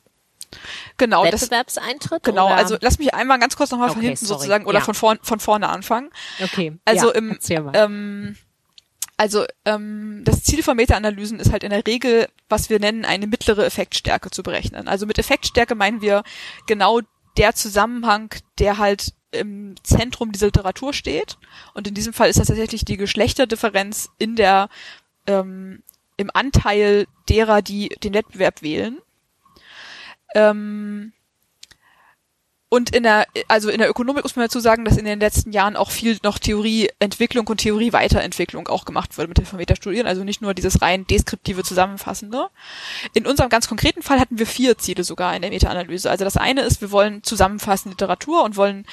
Genau, 0.99 1.25
Wettbewerbseintritt? 1.25 2.25
Genau, 2.25 2.47
oder? 2.47 2.57
also 2.57 2.77
lass 2.81 2.99
mich 2.99 3.15
einmal 3.15 3.39
ganz 3.39 3.57
kurz 3.57 3.71
nochmal 3.71 3.89
Okay, 3.89 3.95
von 3.95 4.03
hinten 4.03 4.27
sorry. 4.27 4.39
sozusagen 4.41 4.67
oder 4.67 4.81
Ja. 4.81 4.85
von, 4.85 4.95
vorn, 4.95 5.19
von 5.23 5.41
vorne 5.41 5.69
anfangen. 5.71 6.11
Okay. 6.43 6.77
Also 6.85 7.09
ja, 7.09 7.15
im, 7.15 7.39
ähm, 7.73 8.37
also 9.23 9.45
ähm, 9.65 10.23
das 10.25 10.43
Ziel 10.43 10.65
von 10.65 10.77
Meta-Analysen 10.77 11.39
ist 11.39 11.53
halt 11.53 11.63
in 11.63 11.71
der 11.71 11.87
Regel, 11.87 12.29
was 12.49 12.71
wir 12.71 12.81
nennen, 12.81 13.05
eine 13.05 13.29
mittlere 13.29 13.65
Effektstärke 13.65 14.33
zu 14.33 14.43
berechnen. 14.43 14.89
Also 14.89 15.07
mit 15.07 15.17
Effektstärke 15.17 15.77
meinen 15.77 16.03
wir 16.03 16.25
genau 16.67 17.03
der 17.37 17.55
Zusammenhang, 17.55 18.35
der 18.59 18.79
halt 18.79 19.15
im 19.31 19.77
Zentrum 19.85 20.33
dieser 20.33 20.47
Literatur 20.47 20.93
steht. 20.93 21.39
Und 21.73 21.87
in 21.87 21.95
diesem 21.95 22.13
Fall 22.13 22.31
ist 22.31 22.41
das 22.41 22.49
tatsächlich 22.49 22.85
die 22.85 22.97
Geschlechterdifferenz 22.97 24.11
in 24.19 24.35
der 24.35 24.69
ähm, 25.29 25.85
im 26.17 26.31
Anteil 26.35 27.07
derer, 27.29 27.63
die 27.63 27.91
den 28.03 28.15
Wettbewerb 28.15 28.61
wählen. 28.61 28.99
Ähm, 30.35 31.13
und 32.73 32.97
in 32.97 33.03
der, 33.03 33.27
also 33.49 33.69
in 33.69 33.81
der 33.81 33.91
Ökonomik 33.91 34.23
muss 34.23 34.35
man 34.35 34.47
dazu 34.47 34.59
sagen, 34.59 34.87
dass 34.87 34.97
in 34.97 35.05
den 35.05 35.21
letzten 35.21 35.53
Jahren 35.53 35.77
auch 35.77 35.91
viel 35.91 36.19
noch 36.23 36.39
Theorieentwicklung 36.39 37.47
und 37.47 37.59
Theorieweiterentwicklung 37.59 38.67
auch 38.69 38.87
gemacht 38.87 39.19
wurde 39.19 39.29
mit 39.29 39.37
Hilfe 39.37 39.51
von 39.51 39.59
Metastudien, 39.59 40.07
also 40.07 40.25
nicht 40.25 40.41
nur 40.41 40.55
dieses 40.55 40.81
rein 40.81 41.07
deskriptive 41.07 41.65
Zusammenfassende. 41.65 42.49
In 43.13 43.27
unserem 43.27 43.51
ganz 43.51 43.69
konkreten 43.69 44.01
Fall 44.01 44.19
hatten 44.19 44.39
wir 44.39 44.47
vier 44.47 44.79
Ziele 44.79 45.05
sogar 45.05 45.37
in 45.37 45.43
der 45.43 45.51
Meta-Analyse. 45.51 46.11
Also 46.11 46.25
das 46.25 46.39
eine 46.39 46.63
ist, 46.63 46.81
wir 46.81 46.91
wollen 46.91 47.23
zusammenfassen 47.23 47.91
Literatur 47.91 48.43
und 48.43 48.57
wollen 48.57 48.87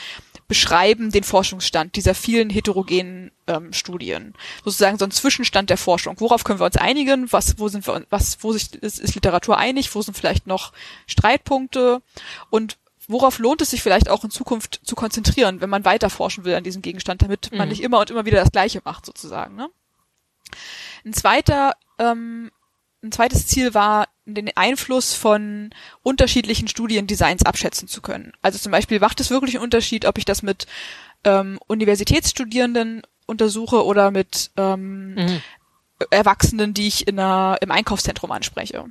beschreiben 0.50 1.12
den 1.12 1.24
Forschungsstand 1.24 1.96
dieser 1.96 2.16
vielen 2.16 2.50
heterogenen 2.50 3.32
ähm, 3.48 3.72
Studien. 3.72 4.34
Sozusagen 4.66 4.98
so 4.98 5.06
ein 5.06 5.12
Zwischenstand 5.12 5.70
der 5.70 5.78
Forschung. 5.78 6.16
Worauf 6.20 6.44
können 6.44 6.60
wir 6.60 6.66
uns 6.66 6.76
einigen? 6.76 7.32
Was, 7.32 7.60
wo 7.60 7.70
sind 7.70 7.86
wir, 7.86 8.04
was, 8.10 8.40
wo 8.42 8.52
sich, 8.52 8.74
ist, 8.74 9.00
ist 9.00 9.14
Literatur 9.14 9.58
einig? 9.58 9.94
Wo 9.94 10.02
sind 10.02 10.18
vielleicht 10.18 10.48
noch 10.48 10.74
Streitpunkte? 11.06 12.02
Und 12.50 12.79
worauf 13.10 13.40
lohnt 13.40 13.62
es 13.62 13.72
sich 13.72 13.82
vielleicht 13.84 14.08
auch 14.08 14.24
in 14.24 14.30
Zukunft 14.30 14.80
zu 14.84 14.96
konzentrieren, 14.96 15.60
wenn 15.60 15.70
man 15.70 15.84
weiter 15.84 16.10
forschen 16.10 16.46
will 16.46 16.56
an 16.56 16.64
diesem 16.64 16.82
Gegenstand, 16.82 17.22
damit 17.22 17.52
man 17.52 17.68
Mhm. 17.68 17.70
nicht 17.70 17.82
immer 17.84 18.00
und 18.00 18.10
immer 18.10 18.26
wieder 18.26 18.40
das 18.40 18.52
Gleiche 18.52 18.82
macht, 18.86 19.06
sozusagen. 19.06 19.56
Ne? 19.56 19.70
Ein 21.06 21.14
zweiter, 21.14 21.74
ähm, 21.98 22.52
ein 23.04 23.12
zweites 23.12 23.48
Ziel 23.48 23.74
war, 23.74 24.08
den 24.26 24.56
Einfluss 24.56 25.14
von 25.14 25.72
unterschiedlichen 26.04 26.68
Studiendesigns 26.68 27.44
abschätzen 27.44 27.88
zu 27.88 28.02
können. 28.02 28.34
Also 28.42 28.60
zum 28.60 28.72
Beispiel 28.72 29.00
macht 29.00 29.20
es 29.20 29.30
wirklich 29.30 29.56
einen 29.56 29.64
Unterschied, 29.64 30.06
ob 30.06 30.18
ich 30.18 30.26
das 30.26 30.42
mit 30.44 30.68
ähm, 31.24 31.60
Universitätsstudierenden 31.68 33.02
untersuche 33.26 33.84
oder 33.86 34.12
mit 34.12 34.52
ähm, 34.58 35.16
Mhm. 35.16 35.42
Erwachsenen, 36.12 36.74
die 36.74 36.88
ich 36.88 37.08
in 37.08 37.20
einer, 37.20 37.58
im 37.62 37.72
Einkaufszentrum 37.72 38.32
anspreche. 38.32 38.86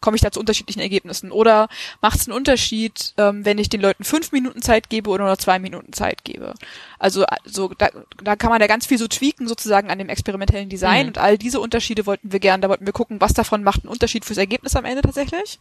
Komme 0.00 0.16
ich 0.16 0.22
da 0.22 0.30
zu 0.30 0.40
unterschiedlichen 0.40 0.80
Ergebnissen? 0.80 1.30
Oder 1.32 1.68
macht 2.00 2.18
es 2.18 2.26
einen 2.26 2.36
Unterschied, 2.36 3.14
ähm, 3.18 3.44
wenn 3.44 3.58
ich 3.58 3.68
den 3.68 3.80
Leuten 3.80 4.04
fünf 4.04 4.32
Minuten 4.32 4.62
Zeit 4.62 4.88
gebe 4.90 5.10
oder 5.10 5.24
nur 5.26 5.38
zwei 5.38 5.58
Minuten 5.58 5.92
Zeit 5.92 6.24
gebe? 6.24 6.54
Also 6.98 7.24
so, 7.44 7.68
da, 7.76 7.88
da 8.22 8.36
kann 8.36 8.50
man 8.50 8.60
ja 8.60 8.66
ganz 8.66 8.86
viel 8.86 8.98
so 8.98 9.06
tweaken 9.08 9.48
sozusagen 9.48 9.90
an 9.90 9.98
dem 9.98 10.08
experimentellen 10.08 10.68
Design 10.68 11.02
Mhm. 11.02 11.08
und 11.08 11.18
all 11.18 11.38
diese 11.38 11.60
Unterschiede 11.60 12.06
wollten 12.06 12.32
wir 12.32 12.40
gern, 12.40 12.60
da 12.60 12.68
wollten 12.68 12.86
wir 12.86 12.92
gucken, 12.92 13.20
was 13.20 13.34
davon 13.34 13.62
macht 13.62 13.82
einen 13.84 13.92
Unterschied 13.92 14.24
fürs 14.24 14.38
Ergebnis 14.38 14.76
am 14.76 14.84
Ende 14.84 15.02
tatsächlich. 15.02 15.58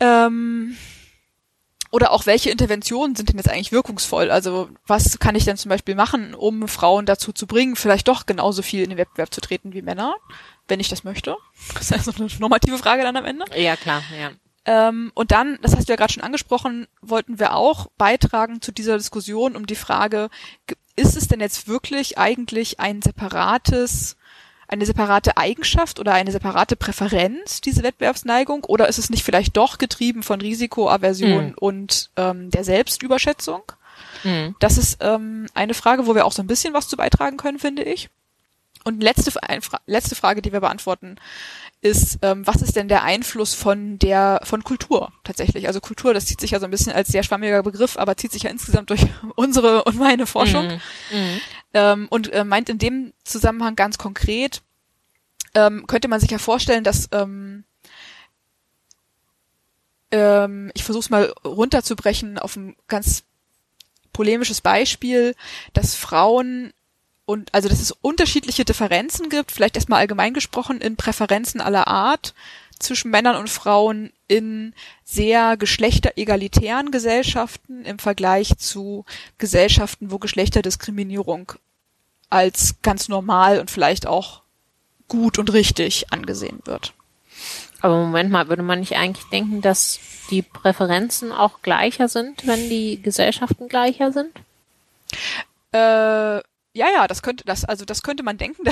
Ähm, 0.00 0.76
oder 1.92 2.10
auch 2.10 2.26
welche 2.26 2.50
Interventionen 2.50 3.14
sind 3.16 3.28
denn 3.30 3.36
jetzt 3.36 3.48
eigentlich 3.48 3.72
wirkungsvoll? 3.72 4.30
Also 4.30 4.68
was 4.86 5.18
kann 5.18 5.34
ich 5.34 5.44
denn 5.44 5.56
zum 5.56 5.68
Beispiel 5.70 5.94
machen, 5.94 6.34
um 6.34 6.68
Frauen 6.68 7.06
dazu 7.06 7.32
zu 7.32 7.46
bringen, 7.46 7.76
vielleicht 7.76 8.08
doch 8.08 8.26
genauso 8.26 8.62
viel 8.62 8.82
in 8.82 8.90
den 8.90 8.98
Wettbewerb 8.98 9.32
zu 9.32 9.40
treten 9.40 9.72
wie 9.72 9.82
Männer, 9.82 10.16
wenn 10.68 10.80
ich 10.80 10.88
das 10.88 11.04
möchte? 11.04 11.36
Das 11.74 11.90
ist 11.90 11.92
also 11.92 12.12
eine 12.18 12.28
normative 12.38 12.78
Frage 12.78 13.02
dann 13.02 13.16
am 13.16 13.24
Ende. 13.24 13.44
ja, 13.56 13.76
klar, 13.76 14.02
ja. 14.20 14.30
Ähm, 14.68 15.12
und 15.14 15.30
dann, 15.30 15.58
das 15.62 15.76
hast 15.76 15.88
du 15.88 15.92
ja 15.92 15.96
gerade 15.96 16.12
schon 16.12 16.24
angesprochen, 16.24 16.88
wollten 17.00 17.38
wir 17.38 17.54
auch 17.54 17.86
beitragen 17.98 18.60
zu 18.60 18.72
dieser 18.72 18.98
Diskussion 18.98 19.54
um 19.54 19.66
die 19.66 19.76
Frage, 19.76 20.28
ge- 20.66 20.76
ist 20.96 21.16
es 21.16 21.28
denn 21.28 21.38
jetzt 21.38 21.68
wirklich 21.68 22.18
eigentlich 22.18 22.80
ein 22.80 23.00
separates, 23.00 24.16
eine 24.66 24.84
separate 24.84 25.36
Eigenschaft 25.36 26.00
oder 26.00 26.14
eine 26.14 26.32
separate 26.32 26.74
Präferenz, 26.74 27.60
diese 27.60 27.84
Wettbewerbsneigung, 27.84 28.64
oder 28.64 28.88
ist 28.88 28.98
es 28.98 29.08
nicht 29.08 29.22
vielleicht 29.22 29.56
doch 29.56 29.78
getrieben 29.78 30.24
von 30.24 30.40
Risikoaversion 30.40 31.48
Mhm. 31.50 31.54
und 31.60 32.10
ähm, 32.16 32.50
der 32.50 32.64
Selbstüberschätzung? 32.64 33.62
Mhm. 34.24 34.56
Das 34.58 34.78
ist 34.78 34.98
ähm, 35.00 35.46
eine 35.54 35.74
Frage, 35.74 36.08
wo 36.08 36.16
wir 36.16 36.24
auch 36.26 36.32
so 36.32 36.42
ein 36.42 36.48
bisschen 36.48 36.74
was 36.74 36.88
zu 36.88 36.96
beitragen 36.96 37.36
können, 37.36 37.60
finde 37.60 37.84
ich. 37.84 38.08
Und 38.86 39.02
letzte, 39.02 39.32
letzte 39.86 40.14
Frage, 40.14 40.42
die 40.42 40.52
wir 40.52 40.60
beantworten, 40.60 41.16
ist, 41.80 42.20
ähm, 42.22 42.46
was 42.46 42.62
ist 42.62 42.76
denn 42.76 42.86
der 42.86 43.02
Einfluss 43.02 43.52
von 43.52 43.98
der 43.98 44.40
von 44.44 44.62
Kultur 44.62 45.12
tatsächlich? 45.24 45.66
Also 45.66 45.80
Kultur, 45.80 46.14
das 46.14 46.26
zieht 46.26 46.40
sich 46.40 46.52
ja 46.52 46.60
so 46.60 46.66
ein 46.66 46.70
bisschen 46.70 46.92
als 46.92 47.08
sehr 47.08 47.24
schwammiger 47.24 47.64
Begriff, 47.64 47.96
aber 47.96 48.16
zieht 48.16 48.30
sich 48.30 48.44
ja 48.44 48.50
insgesamt 48.50 48.90
durch 48.90 49.04
unsere 49.34 49.82
und 49.82 49.98
meine 49.98 50.24
Forschung 50.24 50.68
Mhm. 50.68 50.80
Mhm. 51.10 51.40
ähm, 51.74 52.06
und 52.10 52.32
äh, 52.32 52.44
meint 52.44 52.68
in 52.68 52.78
dem 52.78 53.12
Zusammenhang 53.24 53.74
ganz 53.74 53.98
konkret, 53.98 54.62
ähm, 55.54 55.88
könnte 55.88 56.06
man 56.06 56.20
sich 56.20 56.30
ja 56.30 56.38
vorstellen, 56.38 56.84
dass 56.84 57.08
ähm, 57.10 57.64
ähm, 60.12 60.70
ich 60.74 60.84
versuche 60.84 61.02
es 61.02 61.10
mal 61.10 61.34
runterzubrechen 61.44 62.38
auf 62.38 62.54
ein 62.54 62.76
ganz 62.86 63.24
polemisches 64.12 64.60
Beispiel, 64.60 65.34
dass 65.72 65.96
Frauen 65.96 66.72
und 67.26 67.52
also 67.52 67.68
dass 67.68 67.80
es 67.80 67.90
unterschiedliche 67.90 68.64
Differenzen 68.64 69.28
gibt, 69.28 69.52
vielleicht 69.52 69.76
erstmal 69.76 70.00
allgemein 70.00 70.32
gesprochen 70.32 70.80
in 70.80 70.96
Präferenzen 70.96 71.60
aller 71.60 71.88
Art 71.88 72.34
zwischen 72.78 73.10
Männern 73.10 73.36
und 73.36 73.50
Frauen 73.50 74.12
in 74.28 74.74
sehr 75.04 75.56
geschlechteregalitären 75.56 76.90
Gesellschaften 76.90 77.84
im 77.84 77.98
Vergleich 77.98 78.56
zu 78.58 79.04
Gesellschaften, 79.38 80.10
wo 80.10 80.18
Geschlechterdiskriminierung 80.18 81.52
als 82.30 82.76
ganz 82.82 83.08
normal 83.08 83.60
und 83.60 83.70
vielleicht 83.70 84.06
auch 84.06 84.42
gut 85.08 85.38
und 85.38 85.52
richtig 85.52 86.12
angesehen 86.12 86.60
wird. 86.64 86.92
Aber 87.80 87.96
Moment 87.96 88.30
mal, 88.30 88.48
würde 88.48 88.62
man 88.62 88.80
nicht 88.80 88.96
eigentlich 88.96 89.26
denken, 89.26 89.62
dass 89.62 90.00
die 90.30 90.42
Präferenzen 90.42 91.32
auch 91.32 91.62
gleicher 91.62 92.08
sind, 92.08 92.46
wenn 92.46 92.68
die 92.68 93.00
Gesellschaften 93.00 93.68
gleicher 93.68 94.12
sind? 94.12 94.32
Äh, 95.72 96.42
ja, 96.76 96.88
ja, 96.92 97.06
das 97.06 97.22
könnte 97.22 97.44
das, 97.44 97.64
also 97.64 97.84
das 97.84 98.02
könnte 98.02 98.22
man 98.22 98.36
denken. 98.36 98.62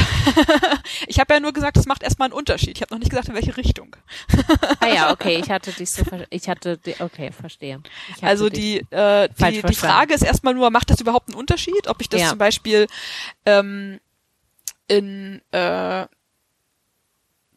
ich 1.06 1.18
habe 1.18 1.32
ja 1.32 1.40
nur 1.40 1.52
gesagt, 1.52 1.76
es 1.78 1.86
macht 1.86 2.02
erstmal 2.02 2.26
einen 2.26 2.34
Unterschied. 2.34 2.76
Ich 2.76 2.82
habe 2.82 2.92
noch 2.94 2.98
nicht 2.98 3.08
gesagt, 3.10 3.28
in 3.28 3.34
welche 3.34 3.56
Richtung. 3.56 3.96
Ah 4.80 4.88
ja, 4.88 5.10
okay, 5.12 5.36
ich 5.36 5.50
hatte 5.50 5.72
dich 5.72 5.90
so, 5.90 6.02
ich 6.28 6.48
hatte, 6.48 6.76
die, 6.76 6.94
okay, 7.00 7.32
verstehe. 7.32 7.80
Hatte 8.12 8.26
Also 8.26 8.50
die, 8.50 8.84
äh, 8.90 9.28
die, 9.38 9.62
die. 9.62 9.74
Frage 9.74 10.12
ist 10.12 10.22
erstmal 10.22 10.52
nur, 10.52 10.70
macht 10.70 10.90
das 10.90 11.00
überhaupt 11.00 11.28
einen 11.28 11.38
Unterschied? 11.38 11.88
Ob 11.88 12.00
ich 12.02 12.08
das 12.10 12.20
Ja. 12.20 12.28
zum 12.28 12.38
Beispiel 12.38 12.86
ähm, 13.46 14.00
in 14.88 15.40
äh, 15.52 16.06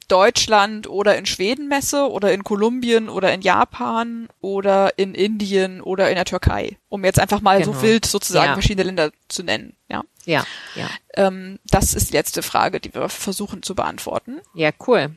Deutschland 0.07 0.87
oder 0.87 1.17
in 1.17 1.25
Schweden 1.25 1.67
messe 1.67 2.09
oder 2.09 2.31
in 2.33 2.43
Kolumbien 2.43 3.09
oder 3.09 3.33
in 3.33 3.41
Japan 3.41 4.29
oder 4.41 4.97
in 4.97 5.13
Indien 5.13 5.81
oder 5.81 6.09
in 6.09 6.15
der 6.15 6.25
Türkei, 6.25 6.77
um 6.89 7.03
jetzt 7.05 7.19
einfach 7.19 7.41
mal 7.41 7.63
so 7.63 7.71
Genau. 7.71 7.83
wild 7.83 8.05
sozusagen 8.05 8.47
Ja. 8.47 8.53
verschiedene 8.53 8.83
Länder 8.83 9.11
zu 9.27 9.43
nennen. 9.43 9.75
Ja, 9.89 10.03
Ja, 10.25 10.45
ja. 10.75 10.89
ähm, 11.15 11.59
das 11.69 11.93
ist 11.93 12.09
die 12.09 12.13
letzte 12.17 12.41
Frage, 12.41 12.79
die 12.79 12.93
wir 12.93 13.09
versuchen 13.09 13.63
zu 13.63 13.75
beantworten. 13.75 14.39
Ja, 14.53 14.71
cool. 14.87 15.11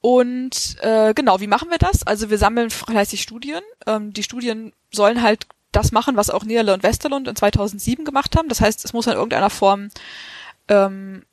Und 0.00 0.76
äh, 0.80 1.12
genau, 1.14 1.40
wie 1.40 1.46
machen 1.46 1.70
wir 1.70 1.78
das? 1.78 2.06
Also 2.06 2.30
wir 2.30 2.38
sammeln 2.38 2.70
fleißig 2.70 3.20
Studien. 3.20 3.60
Ähm, 3.86 4.12
die 4.12 4.22
Studien 4.22 4.72
sollen 4.90 5.22
halt 5.22 5.46
das 5.72 5.92
machen, 5.92 6.16
was 6.16 6.30
auch 6.30 6.42
Niederle 6.44 6.72
und 6.74 6.82
Westerlund 6.82 7.28
in 7.28 7.36
2007 7.36 8.04
gemacht 8.04 8.36
haben. 8.36 8.48
Das 8.48 8.60
heißt, 8.60 8.84
es 8.84 8.92
muss 8.92 9.06
in 9.06 9.12
irgendeiner 9.12 9.50
Form, 9.50 9.90
ähm, 10.68 11.24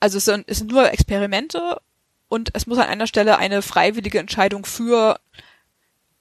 also 0.00 0.18
es 0.18 0.24
sind, 0.24 0.44
es 0.48 0.58
sind 0.58 0.70
nur 0.70 0.90
Experimente 0.92 1.80
und 2.28 2.50
es 2.54 2.66
muss 2.66 2.78
an 2.78 2.88
einer 2.88 3.06
Stelle 3.06 3.38
eine 3.38 3.62
freiwillige 3.62 4.18
Entscheidung 4.18 4.64
für 4.64 5.18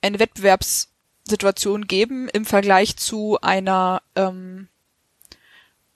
eine 0.02 0.20
Wettbewerbssituation 0.20 1.88
geben 1.88 2.30
im 2.30 2.46
Vergleich 2.46 2.98
zu 2.98 3.40
einer 3.42 4.02
ähm, 4.16 4.68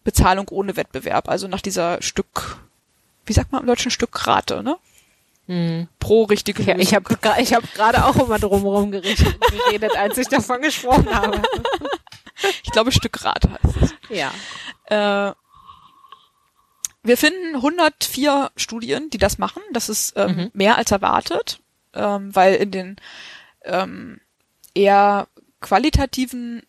Bezahlung 0.03 0.47
ohne 0.49 0.75
Wettbewerb. 0.75 1.29
Also 1.29 1.47
nach 1.47 1.61
dieser 1.61 2.01
Stück, 2.01 2.57
wie 3.25 3.33
sagt 3.33 3.51
man 3.51 3.61
im 3.61 3.67
Deutschen, 3.67 3.91
Stückrate, 3.91 4.63
ne? 4.63 4.77
Hm. 5.47 5.87
pro 5.99 6.23
richtige 6.25 6.61
Ja, 6.63 6.75
Lösung. 6.75 6.81
ich 6.81 6.93
habe 6.93 7.41
ich 7.41 7.53
hab 7.53 7.73
gerade 7.73 8.05
auch 8.05 8.15
immer 8.15 8.37
drumherum 8.37 8.91
geredet, 8.91 9.35
geredet, 9.65 9.97
als 9.97 10.17
ich 10.19 10.27
davon 10.27 10.61
gesprochen 10.61 11.13
habe. 11.13 11.41
ich 12.63 12.71
glaube, 12.71 12.91
Stückrate 12.91 13.49
heißt 13.51 13.77
es. 13.81 13.93
Ja. 14.09 14.31
Äh, 15.29 15.33
wir 17.03 17.17
finden 17.17 17.55
104 17.55 18.51
Studien, 18.55 19.09
die 19.09 19.17
das 19.17 19.37
machen. 19.37 19.61
Das 19.73 19.89
ist 19.89 20.13
ähm, 20.15 20.35
Mhm. 20.35 20.51
mehr 20.53 20.77
als 20.77 20.91
erwartet, 20.91 21.59
ähm, 21.93 22.33
weil 22.35 22.55
in 22.55 22.71
den 22.71 22.95
ähm, 23.63 24.19
eher 24.73 25.27
qualitativen 25.59 26.63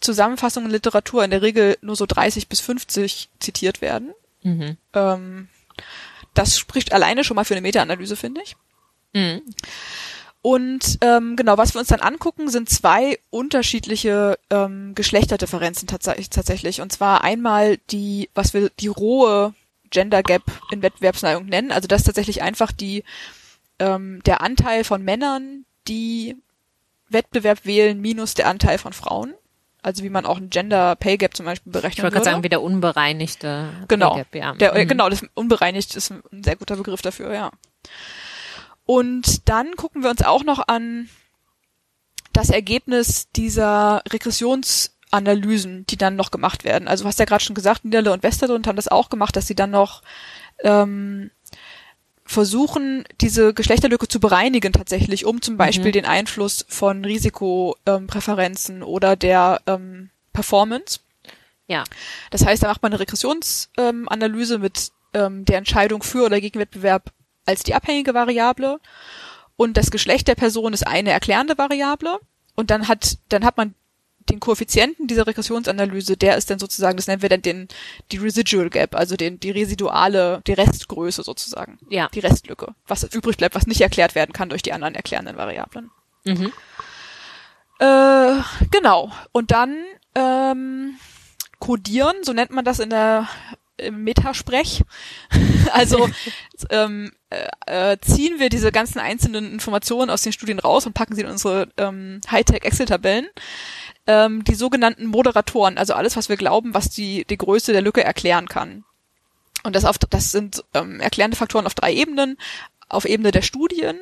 Zusammenfassungen 0.00 0.70
Literatur 0.70 1.24
in 1.24 1.30
der 1.30 1.42
Regel 1.42 1.76
nur 1.80 1.96
so 1.96 2.06
30 2.06 2.48
bis 2.48 2.60
50 2.60 3.28
zitiert 3.40 3.80
werden. 3.80 4.12
Mhm. 4.42 4.76
Ähm, 4.94 5.48
Das 6.34 6.56
spricht 6.58 6.92
alleine 6.92 7.24
schon 7.24 7.34
mal 7.34 7.44
für 7.44 7.54
eine 7.54 7.62
Meta-Analyse, 7.62 8.14
finde 8.14 8.42
ich. 8.42 8.56
Mhm. 9.12 9.42
Und 10.40 10.98
ähm, 11.00 11.34
genau, 11.34 11.58
was 11.58 11.74
wir 11.74 11.80
uns 11.80 11.88
dann 11.88 12.00
angucken, 12.00 12.48
sind 12.48 12.68
zwei 12.68 13.18
unterschiedliche 13.30 14.38
ähm, 14.50 14.94
Geschlechterdifferenzen 14.94 15.88
tats 15.88 16.04
tatsächlich. 16.30 16.80
Und 16.80 16.92
zwar 16.92 17.24
einmal 17.24 17.78
die, 17.90 18.30
was 18.34 18.54
wir 18.54 18.70
die 18.78 18.86
rohe 18.86 19.52
Gender 19.90 20.22
Gap 20.22 20.42
in 20.70 20.82
Wettbewerbsneigung 20.82 21.46
nennen. 21.46 21.72
Also 21.72 21.88
das 21.88 22.02
ist 22.02 22.06
tatsächlich 22.06 22.42
einfach 22.42 22.72
die 22.72 23.04
ähm, 23.78 24.22
der 24.24 24.40
Anteil 24.40 24.84
von 24.84 25.02
Männern, 25.02 25.64
die 25.86 26.36
Wettbewerb 27.08 27.64
wählen, 27.64 28.00
minus 28.00 28.34
der 28.34 28.48
Anteil 28.48 28.78
von 28.78 28.92
Frauen. 28.92 29.34
Also 29.82 30.02
wie 30.02 30.10
man 30.10 30.26
auch 30.26 30.38
ein 30.38 30.50
Gender 30.50 30.96
Pay 30.96 31.16
Gap 31.18 31.36
zum 31.36 31.46
Beispiel 31.46 31.72
berechnen 31.72 31.98
Ich 31.98 32.02
wollte 32.02 32.14
gerade 32.14 32.24
sagen, 32.24 32.42
wie 32.42 32.48
der 32.48 32.62
unbereinigte 32.62 33.68
Genau. 33.86 34.10
Pay 34.10 34.18
Gap, 34.18 34.34
ja. 34.34 34.52
Der, 34.54 34.74
äh, 34.74 34.84
Mhm. 34.84 34.88
Genau, 34.88 35.08
das 35.08 35.24
unbereinigt 35.34 35.94
ist 35.94 36.10
ein 36.10 36.42
sehr 36.42 36.56
guter 36.56 36.76
Begriff 36.76 37.00
dafür, 37.00 37.32
ja. 37.32 37.50
Und 38.84 39.48
dann 39.48 39.76
gucken 39.76 40.02
wir 40.02 40.10
uns 40.10 40.22
auch 40.22 40.44
noch 40.44 40.66
an 40.66 41.08
das 42.32 42.50
Ergebnis 42.50 43.30
dieser 43.30 44.02
Regressionsanalysen, 45.12 45.86
die 45.86 45.96
dann 45.96 46.16
noch 46.16 46.30
gemacht 46.30 46.64
werden. 46.64 46.88
Also 46.88 47.04
du 47.04 47.08
hast 47.08 47.18
ja 47.18 47.24
gerade 47.24 47.42
schon 47.42 47.54
gesagt, 47.54 47.84
Niederle 47.84 48.12
und 48.12 48.22
Westerlund 48.22 48.66
haben 48.66 48.76
das 48.76 48.88
auch 48.88 49.10
gemacht, 49.10 49.36
dass 49.36 49.46
sie 49.46 49.54
dann 49.54 49.70
noch 49.70 50.02
ähm, 50.62 51.30
versuchen, 52.24 53.04
diese 53.20 53.54
Geschlechterlücke 53.54 54.08
zu 54.08 54.20
bereinigen 54.20 54.72
tatsächlich, 54.72 55.24
um 55.24 55.40
zum 55.40 55.56
Beispiel 55.56 55.88
Mhm. 55.88 55.92
den 55.92 56.04
Einfluss 56.04 56.66
von 56.68 57.04
Risikopräferenzen 57.04 58.02
ähm, 58.02 58.06
Präferenzen 58.06 58.82
oder 58.82 59.16
der 59.16 59.60
ähm, 59.66 60.10
Performance. 60.32 61.00
Ja. 61.66 61.84
Das 62.30 62.44
heißt, 62.44 62.62
da 62.62 62.68
macht 62.68 62.82
man 62.82 62.92
eine 62.92 63.00
Regressionsanalyse 63.00 64.54
ähm, 64.54 64.60
mit 64.60 64.92
ähm, 65.14 65.44
der 65.44 65.58
Entscheidung 65.58 66.02
für 66.02 66.24
oder 66.24 66.40
gegen 66.40 66.58
Wettbewerb 66.60 67.12
als 67.46 67.62
die 67.62 67.74
abhängige 67.74 68.12
Variable 68.12 68.78
und 69.56 69.78
das 69.78 69.90
Geschlecht 69.90 70.28
der 70.28 70.34
Person 70.34 70.74
ist 70.74 70.86
eine 70.86 71.10
erklärende 71.10 71.56
Variable 71.56 72.20
und 72.54 72.70
dann 72.70 72.88
hat 72.88 73.16
dann 73.30 73.44
hat 73.44 73.56
man 73.56 73.74
den 74.30 74.40
Koeffizienten 74.40 75.06
dieser 75.06 75.26
Regressionsanalyse, 75.26 76.16
der 76.16 76.36
ist 76.36 76.50
dann 76.50 76.58
sozusagen, 76.58 76.96
das 76.96 77.06
nennen 77.06 77.22
wir 77.22 77.28
dann 77.28 77.42
den 77.42 77.68
die 78.12 78.18
Residual 78.18 78.70
Gap, 78.70 78.94
also 78.94 79.16
den 79.16 79.40
die 79.40 79.50
residuale, 79.50 80.42
die 80.46 80.52
Restgröße 80.52 81.22
sozusagen, 81.22 81.78
Ja. 81.88 82.08
die 82.14 82.20
Restlücke, 82.20 82.74
was 82.86 83.02
übrig 83.04 83.36
bleibt, 83.36 83.54
was 83.54 83.66
nicht 83.66 83.80
erklärt 83.80 84.14
werden 84.14 84.32
kann 84.32 84.48
durch 84.48 84.62
die 84.62 84.72
anderen 84.72 84.94
erklärenden 84.94 85.36
Variablen. 85.36 85.90
Mhm. 86.24 86.52
Äh, 87.78 88.42
genau. 88.70 89.12
Und 89.32 89.50
dann 89.50 89.76
ähm, 90.14 90.96
codieren, 91.58 92.16
so 92.22 92.32
nennt 92.32 92.50
man 92.50 92.64
das 92.64 92.80
in 92.80 92.90
der 92.90 93.28
im 93.78 94.02
Metasprech. 94.04 94.82
also 95.72 96.08
ähm, 96.70 97.12
äh, 97.30 97.92
äh, 97.92 97.98
ziehen 98.00 98.38
wir 98.38 98.48
diese 98.48 98.72
ganzen 98.72 98.98
einzelnen 98.98 99.52
Informationen 99.52 100.10
aus 100.10 100.22
den 100.22 100.32
Studien 100.32 100.58
raus 100.58 100.86
und 100.86 100.94
packen 100.94 101.14
sie 101.14 101.22
in 101.22 101.28
unsere 101.28 101.68
ähm, 101.76 102.20
Hightech 102.30 102.64
Excel-Tabellen. 102.64 103.28
Ähm, 104.08 104.42
die 104.42 104.54
sogenannten 104.54 105.06
Moderatoren, 105.06 105.78
also 105.78 105.92
alles, 105.94 106.16
was 106.16 106.28
wir 106.28 106.36
glauben, 106.36 106.74
was 106.74 106.88
die, 106.88 107.24
die 107.26 107.36
Größe 107.36 107.72
der 107.72 107.82
Lücke 107.82 108.02
erklären 108.02 108.48
kann. 108.48 108.84
Und 109.62 109.76
das, 109.76 109.84
auf, 109.84 109.98
das 109.98 110.32
sind 110.32 110.64
ähm, 110.74 110.98
erklärende 110.98 111.36
Faktoren 111.36 111.66
auf 111.66 111.74
drei 111.74 111.92
Ebenen. 111.92 112.38
Auf 112.88 113.04
Ebene 113.04 113.32
der 113.32 113.42
Studien, 113.42 113.98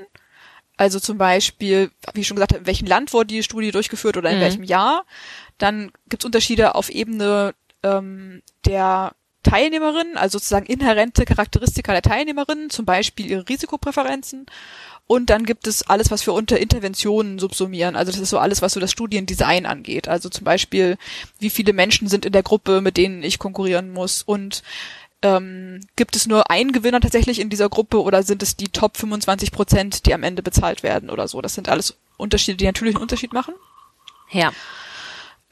also 0.77 1.01
zum 1.01 1.19
Beispiel, 1.19 1.91
wie 2.13 2.21
ich 2.21 2.27
schon 2.29 2.37
gesagt 2.37 2.53
habe, 2.53 2.61
in 2.61 2.67
welchem 2.67 2.87
Land 2.87 3.13
wurde 3.13 3.29
die 3.35 3.43
Studie 3.43 3.73
durchgeführt 3.73 4.17
oder 4.17 4.31
in 4.31 4.37
Mhm. 4.37 4.43
welchem 4.43 4.63
Jahr. 4.63 5.05
Dann 5.59 5.91
gibt 6.09 6.23
es 6.23 6.27
Unterschiede 6.27 6.77
auf 6.77 6.89
Ebene 6.89 7.55
ähm, 7.83 8.43
der 8.65 9.13
Teilnehmerinnen, 9.43 10.17
also 10.17 10.39
sozusagen 10.39 10.67
inhärente 10.67 11.25
Charakteristika 11.25 11.93
der 11.93 12.03
Teilnehmerinnen, 12.03 12.69
zum 12.71 12.85
Beispiel 12.85 13.31
ihre 13.31 13.49
Risikopräferenzen. 13.49 14.47
Und 15.09 15.31
dann 15.31 15.45
gibt 15.45 15.69
es 15.69 15.85
alles, 15.89 16.11
was 16.11 16.27
wir 16.27 16.35
unter 16.35 16.59
Interventionen 16.59 17.39
subsumieren. 17.39 17.95
Also 17.95 18.11
das 18.11 18.21
ist 18.21 18.31
so 18.31 18.39
alles, 18.39 18.61
was 18.61 18.73
so 18.73 18.81
das 18.81 18.91
Studiendesign 18.91 19.65
angeht. 19.65 20.09
Also 20.09 20.29
zum 20.29 20.45
Beispiel, 20.45 20.99
wie 21.39 21.51
viele 21.51 21.73
Menschen 21.73 22.09
sind 22.09 22.27
in 22.27 22.33
der 22.33 22.43
Gruppe, 22.43 22.81
mit 22.81 22.97
denen 22.97 23.23
ich 23.23 23.39
konkurrieren 23.39 23.93
muss 23.93 24.23
und 24.23 24.65
ähm, 25.23 25.81
gibt 25.97 26.17
es 26.17 26.27
nur 26.27 26.51
einen 26.51 26.73
Gewinner 26.73 27.01
tatsächlich 27.01 27.41
in 27.41 27.51
dieser 27.51 27.69
Gruppe 27.69 28.03
oder 28.03 28.23
sind 28.23 28.43
es 28.43 28.57
die 28.57 28.69
Top 28.69 28.97
25 28.97 29.53
Prozent, 29.53 30.07
die 30.07 30.15
am 30.15 30.23
Ende 30.23 30.43
bezahlt 30.43 30.83
werden 30.83 31.09
oder 31.09 31.29
so? 31.29 31.41
Das 31.41 31.55
sind 31.55 31.69
alles 31.69 31.97
Unterschiede, 32.17 32.57
die 32.57 32.67
natürlich 32.67 32.97
einen 32.97 33.03
Unterschied 33.03 33.33
machen. 33.33 33.55
Ja. 34.31 34.53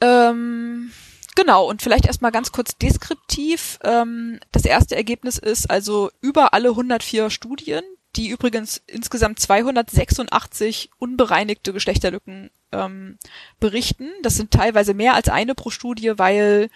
Ähm, 0.01 0.91
genau, 1.35 1.69
und 1.69 1.81
vielleicht 1.81 2.07
erstmal 2.07 2.33
ganz 2.33 2.53
kurz 2.53 2.77
deskriptiv. 2.77 3.79
Ähm, 3.85 4.41
das 4.53 4.65
erste 4.65 4.97
Ergebnis 4.97 5.39
ist 5.39 5.71
also 5.71 6.11
über 6.21 6.53
alle 6.55 6.71
104 6.71 7.31
Studien, 7.31 7.83
die 8.17 8.29
übrigens 8.29 8.83
insgesamt 8.87 9.41
286 9.41 10.91
unbereinigte 10.99 11.73
Geschlechterlücken 11.73 12.51
ähm, 12.73 13.19
berichten. 13.61 14.11
Das 14.23 14.37
sind 14.37 14.51
teilweise 14.51 14.95
mehr 14.95 15.15
als 15.15 15.29
eine 15.29 15.55
pro 15.55 15.71
Studie, 15.71 16.13
weil 16.17 16.69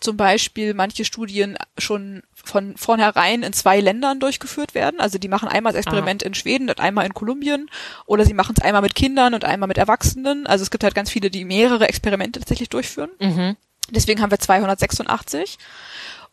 zum 0.00 0.16
Beispiel 0.16 0.74
manche 0.74 1.04
Studien 1.04 1.56
schon 1.78 2.22
von 2.32 2.76
vornherein 2.76 3.42
in 3.42 3.52
zwei 3.52 3.80
Ländern 3.80 4.20
durchgeführt 4.20 4.74
werden. 4.74 5.00
Also 5.00 5.18
die 5.18 5.28
machen 5.28 5.48
einmal 5.48 5.72
das 5.72 5.80
Experiment 5.80 6.22
in 6.22 6.34
Schweden 6.34 6.68
und 6.68 6.80
einmal 6.80 7.06
in 7.06 7.14
Kolumbien 7.14 7.70
oder 8.06 8.24
sie 8.24 8.34
machen 8.34 8.54
es 8.56 8.64
einmal 8.64 8.82
mit 8.82 8.94
Kindern 8.94 9.34
und 9.34 9.44
einmal 9.44 9.68
mit 9.68 9.78
Erwachsenen. 9.78 10.46
Also 10.46 10.62
es 10.62 10.70
gibt 10.70 10.84
halt 10.84 10.94
ganz 10.94 11.10
viele, 11.10 11.30
die 11.30 11.44
mehrere 11.44 11.88
Experimente 11.88 12.40
tatsächlich 12.40 12.68
durchführen. 12.68 13.10
Mhm. 13.20 13.56
Deswegen 13.90 14.22
haben 14.22 14.30
wir 14.30 14.38
286. 14.38 15.58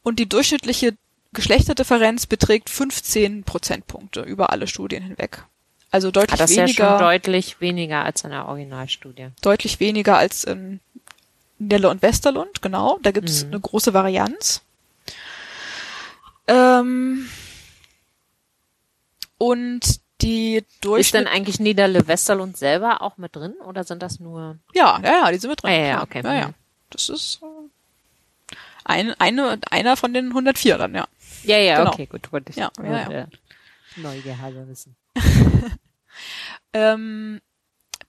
Und 0.03 0.19
die 0.19 0.29
durchschnittliche 0.29 0.95
Geschlechterdifferenz 1.34 2.25
beträgt 2.25 2.69
15 2.69 3.43
Prozentpunkte 3.43 4.21
über 4.21 4.51
alle 4.51 4.67
Studien 4.67 5.03
hinweg. 5.03 5.43
Also 5.91 6.09
Ah, 6.09 6.11
deutlich 6.11 6.39
das 6.39 6.49
ist 6.51 6.57
ja 6.57 6.63
weniger, 6.63 6.89
schon 6.89 6.99
deutlich 6.99 7.61
weniger 7.61 8.03
als 8.03 8.23
in 8.23 8.32
der 8.32 8.47
Originalstudie. 8.47 9.30
deutlich 9.41 9.80
weniger 9.80 10.17
als 10.17 10.43
in 10.43 10.80
Nelle 11.59 11.89
und 11.89 12.01
Westerlund, 12.01 12.61
genau. 12.61 12.99
Da 13.01 13.11
gibt 13.11 13.30
es 13.30 13.43
Mhm. 13.45 13.51
eine 13.53 13.59
große 13.61 13.93
Varianz. 13.93 14.61
Ähm, 16.47 17.28
und 19.38 19.99
die 20.21 20.57
Ist 20.57 20.65
Durchschnitt... 20.82 21.25
denn 21.25 21.28
eigentlich 21.28 21.59
Niederle 21.59 22.07
Westerlund 22.07 22.57
selber 22.57 23.01
auch 23.01 23.17
mit 23.17 23.36
drin 23.36 23.53
oder 23.65 23.84
sind 23.84 24.01
das 24.01 24.19
nur? 24.19 24.57
Ja, 24.73 24.99
ja, 25.03 25.11
ja, 25.25 25.32
die 25.32 25.38
sind 25.38 25.49
mit 25.51 25.61
drin. 25.63 25.69
Ah, 25.71 25.73
ja, 25.73 25.86
ja, 25.88 26.03
okay. 26.03 26.21
Ja, 26.23 26.34
ja. 26.34 26.47
Mhm. 26.49 26.53
Das 26.89 27.09
ist 27.09 27.39
äh, 27.43 27.45
ein, 28.88 29.13
eine, 29.19 29.59
einer 29.69 29.97
von 29.97 30.13
den 30.13 30.27
104 30.29 30.77
dann, 30.77 30.95
ja. 30.95 31.07
Ja, 31.43 31.57
ja, 31.59 31.77
Genau. 31.79 31.91
okay, 31.91 32.05
gut, 32.07 32.31
wollte 32.31 32.49
ich 32.51 32.55
Ja, 32.55 32.71
ja, 32.81 32.91
ja. 32.91 33.09
äh, 33.09 33.27
Neugier 33.97 34.39
halber 34.39 34.67
wissen. 34.67 34.95
Ähm, 36.73 37.41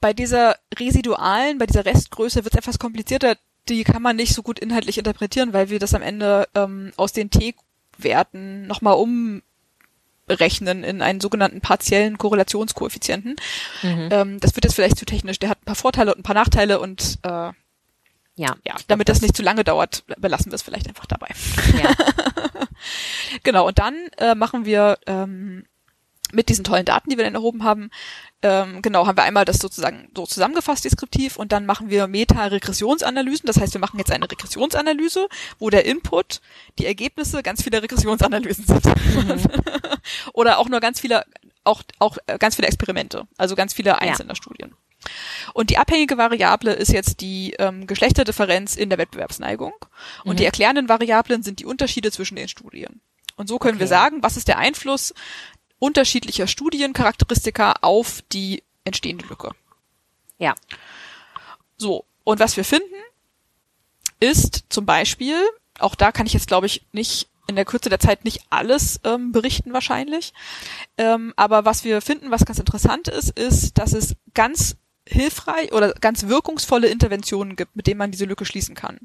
bei 0.01 0.13
dieser 0.13 0.57
residualen, 0.79 1.59
bei 1.59 1.67
dieser 1.67 1.85
Restgröße 1.85 2.45
wird 2.45 2.55
es 2.55 2.59
etwas 2.59 2.79
komplizierter. 2.79 3.37
Die 3.69 3.85
kann 3.85 4.03
man 4.03 4.17
nicht 4.17 4.35
so 4.35 4.43
gut 4.43 4.59
inhaltlich 4.59 4.99
interpretieren, 4.99 5.53
weil 5.53 5.69
wir 5.71 5.79
das 5.79 5.95
am 5.95 6.03
Ende 6.03 6.49
ähm, 6.55 6.93
aus 6.97 7.13
den 7.13 7.31
T-Werten 7.31 8.67
nochmal 8.67 8.95
umrechnen 8.95 10.85
in 10.85 11.03
einen 11.03 11.21
sogenannten 11.21 11.61
partiellen 11.61 12.17
Korrelationskoeffizienten. 12.19 13.37
Mhm. 13.83 14.09
Ähm, 14.11 14.41
das 14.41 14.55
wird 14.57 14.65
jetzt 14.65 14.75
vielleicht 14.75 14.99
zu 14.99 15.05
technisch. 15.05 15.39
Der 15.39 15.51
hat 15.51 15.61
ein 15.63 15.67
paar 15.67 15.75
Vorteile 15.75 16.13
und 16.15 16.21
ein 16.21 16.25
paar 16.25 16.35
Nachteile 16.35 16.81
und 16.81 17.19
äh, 17.23 17.51
Ja, 18.39 18.57
ja, 18.65 18.77
damit 18.87 19.07
glaub, 19.07 19.17
das 19.17 19.21
nicht 19.21 19.37
zu 19.37 19.43
lange 19.43 19.65
dauert, 19.65 20.05
belassen 20.17 20.53
wir 20.53 20.55
es 20.55 20.63
vielleicht 20.63 20.89
einfach 20.89 21.07
dabei. 21.07 21.29
Ja. 21.83 21.91
Genau, 23.43 23.67
und 23.67 23.79
dann 23.79 23.95
äh, 24.19 24.37
machen 24.37 24.65
wir 24.65 24.99
ähm, 25.07 25.65
mit 26.33 26.49
diesen 26.49 26.65
tollen 26.65 26.85
Daten, 26.85 27.11
die 27.11 27.17
wir 27.17 27.25
dann 27.25 27.35
erhoben 27.35 27.65
haben, 27.65 27.91
ähm, 28.43 28.83
genau, 28.83 29.07
haben 29.07 29.17
wir 29.17 29.25
einmal 29.25 29.45
das 29.45 29.59
sozusagen 29.59 30.11
so 30.15 30.27
zusammengefasst 30.27 30.85
deskriptiv 30.85 31.37
und 31.37 31.51
dann 31.51 31.67
machen 31.67 31.91
wir 31.91 32.07
Meta-Regressionsanalysen. 32.07 33.47
Das 33.47 33.59
heißt, 33.59 33.75
wir 33.75 33.81
machen 33.81 33.99
jetzt 33.99 34.13
eine 34.13 34.31
Regressionsanalyse, 34.31 35.29
wo 35.59 35.71
der 35.71 35.87
Input 35.87 36.41
die 36.79 36.87
Ergebnisse 36.87 37.43
ganz 37.43 37.63
vieler 37.63 37.83
Regressionsanalysen 37.83 38.67
sind. 38.67 38.85
Oder 40.35 40.59
auch 40.59 40.69
nur 40.69 40.81
ganz 40.81 41.01
viele, 41.01 41.25
auch, 41.65 41.83
auch 41.99 42.19
äh, 42.27 42.39
ganz 42.39 42.57
viele 42.57 42.69
Experimente, 42.69 43.27
also 43.39 43.57
ganz 43.57 43.75
viele 43.75 44.01
einzelne 44.01 44.37
Studien. 44.37 44.75
Und 45.55 45.71
die 45.71 45.79
abhängige 45.79 46.19
Variable 46.19 46.73
ist 46.73 46.93
jetzt 46.93 47.21
die 47.21 47.55
ähm, 47.59 47.87
Geschlechterdifferenz 47.87 48.77
in 48.77 48.89
der 48.91 48.99
Wettbewerbsneigung. 48.99 49.73
Und 50.25 50.33
Mhm. 50.35 50.37
die 50.37 50.45
erklärenden 50.45 50.89
Variablen 50.89 51.43
sind 51.43 51.61
die 51.61 51.67
Unterschiede 51.67 52.11
zwischen 52.13 52.37
den 52.37 52.49
Studien. 52.49 53.01
Und 53.37 53.49
so 53.49 53.59
können 53.59 53.79
wir 53.79 53.87
Okay. 53.87 53.95
sagen, 53.95 54.23
was 54.23 54.37
ist 54.37 54.49
der 54.49 54.59
Einfluss 54.59 55.15
unterschiedlicher 55.79 56.47
Studiencharakteristika 56.49 57.77
auf 57.83 58.23
die 58.33 58.63
entstehende 58.85 59.27
Lücke. 59.27 59.53
Ja. 60.39 60.55
So, 61.77 62.05
und 62.25 62.41
was 62.41 62.57
wir 62.57 62.65
finden, 62.65 62.95
ist 64.21 64.65
zum 64.69 64.87
Beispiel, 64.87 65.37
auch 65.79 65.95
da 65.95 66.11
kann 66.11 66.27
ich 66.27 66.33
jetzt, 66.33 66.49
glaube 66.49 66.67
ich, 66.67 66.85
nicht 66.93 67.29
in 67.47 67.57
der 67.57 67.65
Kürze 67.65 67.89
der 67.89 68.01
Zeit 68.01 68.25
nicht 68.25 68.43
alles 68.51 69.01
ähm, 69.05 69.33
berichten 69.33 69.73
wahrscheinlich. 69.73 70.33
Ähm, 70.99 71.33
aber 71.37 71.65
was 71.65 71.85
wir 71.85 72.01
finden, 72.03 72.31
was 72.31 72.45
ganz 72.45 72.59
interessant 72.59 73.09
ist, 73.09 73.31
ist, 73.39 73.79
dass 73.79 73.93
es 73.93 74.17
ganz 74.35 74.77
hilfreich 75.09 75.73
oder 75.73 75.93
ganz 75.95 76.27
wirkungsvolle 76.29 76.89
Interventionen 76.89 77.57
gibt, 77.57 77.75
mit 77.77 77.87
denen 77.87 77.99
man 77.99 78.11
diese 78.11 78.25
Lücke 78.27 78.45
schließen 78.45 78.75
kann. 78.75 78.99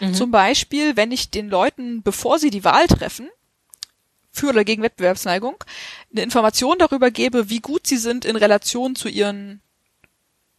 Mhm. 0.00 0.14
Zum 0.14 0.30
Beispiel, 0.30 0.96
wenn 0.96 1.12
ich 1.12 1.30
den 1.30 1.48
Leuten, 1.48 2.02
bevor 2.02 2.38
sie 2.38 2.50
die 2.50 2.64
Wahl 2.64 2.86
treffen, 2.86 3.28
für 4.30 4.48
oder 4.48 4.64
gegen 4.64 4.82
Wettbewerbsneigung 4.82 5.62
eine 6.10 6.22
Information 6.22 6.78
darüber 6.78 7.10
gebe, 7.10 7.50
wie 7.50 7.60
gut 7.60 7.86
sie 7.86 7.98
sind 7.98 8.24
in 8.24 8.36
Relation 8.36 8.96
zu 8.96 9.08
ihren, 9.08 9.60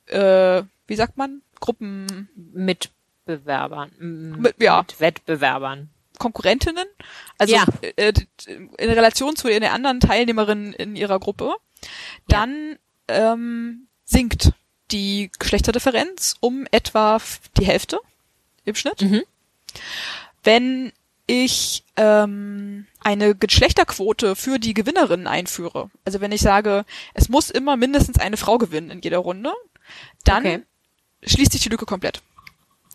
äh, 0.05 0.61
wie 0.87 0.95
sagt 0.95 1.17
man, 1.17 1.41
Gruppen. 1.59 2.29
Mitbewerbern. 2.53 3.91
Mit, 4.37 4.61
ja. 4.61 4.79
Mit 4.81 4.99
Wettbewerbern. 4.99 5.89
Konkurrentinnen, 6.19 6.85
also 7.39 7.55
Ja. 7.55 7.65
äh, 7.95 8.13
in 8.45 8.69
Relation 8.89 9.35
zu 9.35 9.47
den 9.47 9.63
anderen 9.63 9.99
Teilnehmerinnen 9.99 10.73
in 10.73 10.95
ihrer 10.95 11.19
Gruppe, 11.19 11.55
dann 12.27 12.77
ähm, 13.07 13.87
sinkt 14.05 14.53
die 14.93 15.31
Geschlechterdifferenz 15.39 16.35
um 16.39 16.65
etwa 16.71 17.19
die 17.57 17.65
Hälfte 17.65 17.99
im 18.65 18.75
Schnitt. 18.75 19.01
Mhm. 19.01 19.23
Wenn 20.43 20.91
ich 21.25 21.83
ähm, 21.95 22.85
eine 23.01 23.33
Geschlechterquote 23.35 24.35
für 24.35 24.59
die 24.59 24.73
Gewinnerinnen 24.73 25.27
einführe, 25.27 25.89
also 26.05 26.21
wenn 26.21 26.31
ich 26.31 26.41
sage, 26.41 26.85
es 27.13 27.29
muss 27.29 27.49
immer 27.49 27.75
mindestens 27.77 28.19
eine 28.19 28.37
Frau 28.37 28.57
gewinnen 28.57 28.91
in 28.91 29.01
jeder 29.01 29.19
Runde, 29.19 29.51
dann 30.25 30.45
Okay. 30.45 30.63
schließt 31.23 31.51
sich 31.53 31.61
die 31.61 31.69
Lücke 31.69 31.85
komplett. 31.85 32.21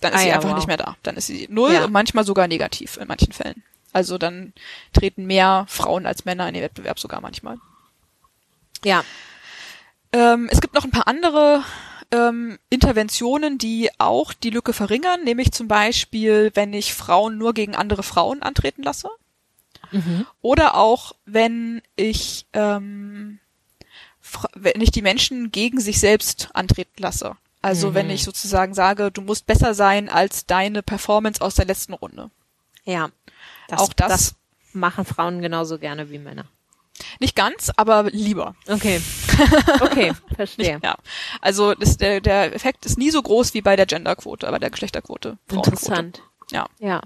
Dann 0.01 0.13
ist 0.13 0.19
Ah 0.19 0.23
sie 0.23 0.29
ja, 0.29 0.35
einfach 0.37 0.51
wow. 0.51 0.57
nicht 0.57 0.69
mehr 0.69 0.77
da. 0.77 0.97
Dann 1.03 1.17
ist 1.17 1.27
sie 1.27 1.49
null 1.51 1.73
Ja. 1.73 1.85
und 1.85 1.93
manchmal 1.93 2.25
sogar 2.25 2.47
negativ 2.49 2.99
in 2.99 3.09
manchen 3.09 3.33
Fällen. 3.33 3.65
Also 3.93 4.19
dann 4.19 4.53
treten 4.93 5.25
mehr 5.27 5.65
Frauen 5.69 6.07
als 6.07 6.25
Männer 6.25 6.47
in 6.47 6.55
den 6.55 6.63
Wettbewerb 6.63 7.01
sogar 7.01 7.21
manchmal. 7.21 7.59
Ja. 8.85 9.03
Ähm, 10.13 10.49
es 10.53 10.61
gibt 10.61 10.75
noch 10.75 10.85
ein 10.85 10.91
paar 10.91 11.09
andere 11.09 11.65
ähm, 12.11 12.59
Interventionen, 12.71 13.59
die 13.59 13.91
auch 13.99 14.33
die 14.33 14.51
Lücke 14.51 14.73
verringern, 14.73 15.25
nämlich 15.25 15.53
zum 15.53 15.69
Beispiel, 15.69 16.51
wenn 16.55 16.73
ich 16.73 16.95
Frauen 16.95 17.39
nur 17.39 17.55
gegen 17.55 17.75
andere 17.75 18.03
Frauen 18.03 18.43
antreten 18.43 18.83
lasse. 18.83 19.09
Mhm. 19.93 20.27
Oder 20.43 20.75
auch, 20.77 21.15
wenn 21.27 21.83
ich, 21.97 22.47
ähm, 22.53 23.39
wenn 24.55 24.81
ich 24.81 24.91
die 24.91 25.03
Menschen 25.03 25.51
gegen 25.53 25.81
sich 25.81 25.99
selbst 26.01 26.51
antreten 26.55 27.01
lasse. 27.03 27.37
Also 27.63 27.91
Mhm. 27.91 27.95
wenn 27.95 28.11
ich 28.11 28.25
sozusagen 28.25 28.75
sage, 28.75 29.11
du 29.11 29.21
musst 29.23 29.47
besser 29.47 29.75
sein 29.75 30.09
als 30.09 30.47
deine 30.47 30.83
Performance 30.83 31.41
aus 31.41 31.55
der 31.55 31.65
letzten 31.65 31.95
Runde. 31.95 32.31
Ja. 32.85 33.09
Auch 33.71 33.93
das- 33.93 34.35
machen 34.73 35.05
Frauen 35.05 35.41
genauso 35.41 35.79
gerne 35.79 36.11
wie 36.11 36.19
Männer. 36.19 36.45
Nicht 37.21 37.37
ganz, 37.37 37.71
aber 37.77 38.05
lieber. 38.05 38.55
Okay. 38.69 39.01
Okay, 39.81 40.13
verstehe. 40.35 40.75
Nicht, 40.75 40.85
ja. 40.85 40.97
Also 41.41 41.75
das, 41.75 41.97
der, 41.97 42.21
der 42.21 42.53
Effekt 42.55 42.85
ist 42.87 42.99
nie 42.99 43.11
so 43.11 43.23
groß 43.23 43.55
wie 43.55 43.61
bei 43.63 43.77
der 43.77 43.87
Genderquote, 43.87 44.49
aber 44.49 44.59
der 44.59 44.71
Geschlechterquote. 44.71 45.39
Interessant. 45.53 46.23
Ja. 46.51 46.67
Ja. 46.81 47.03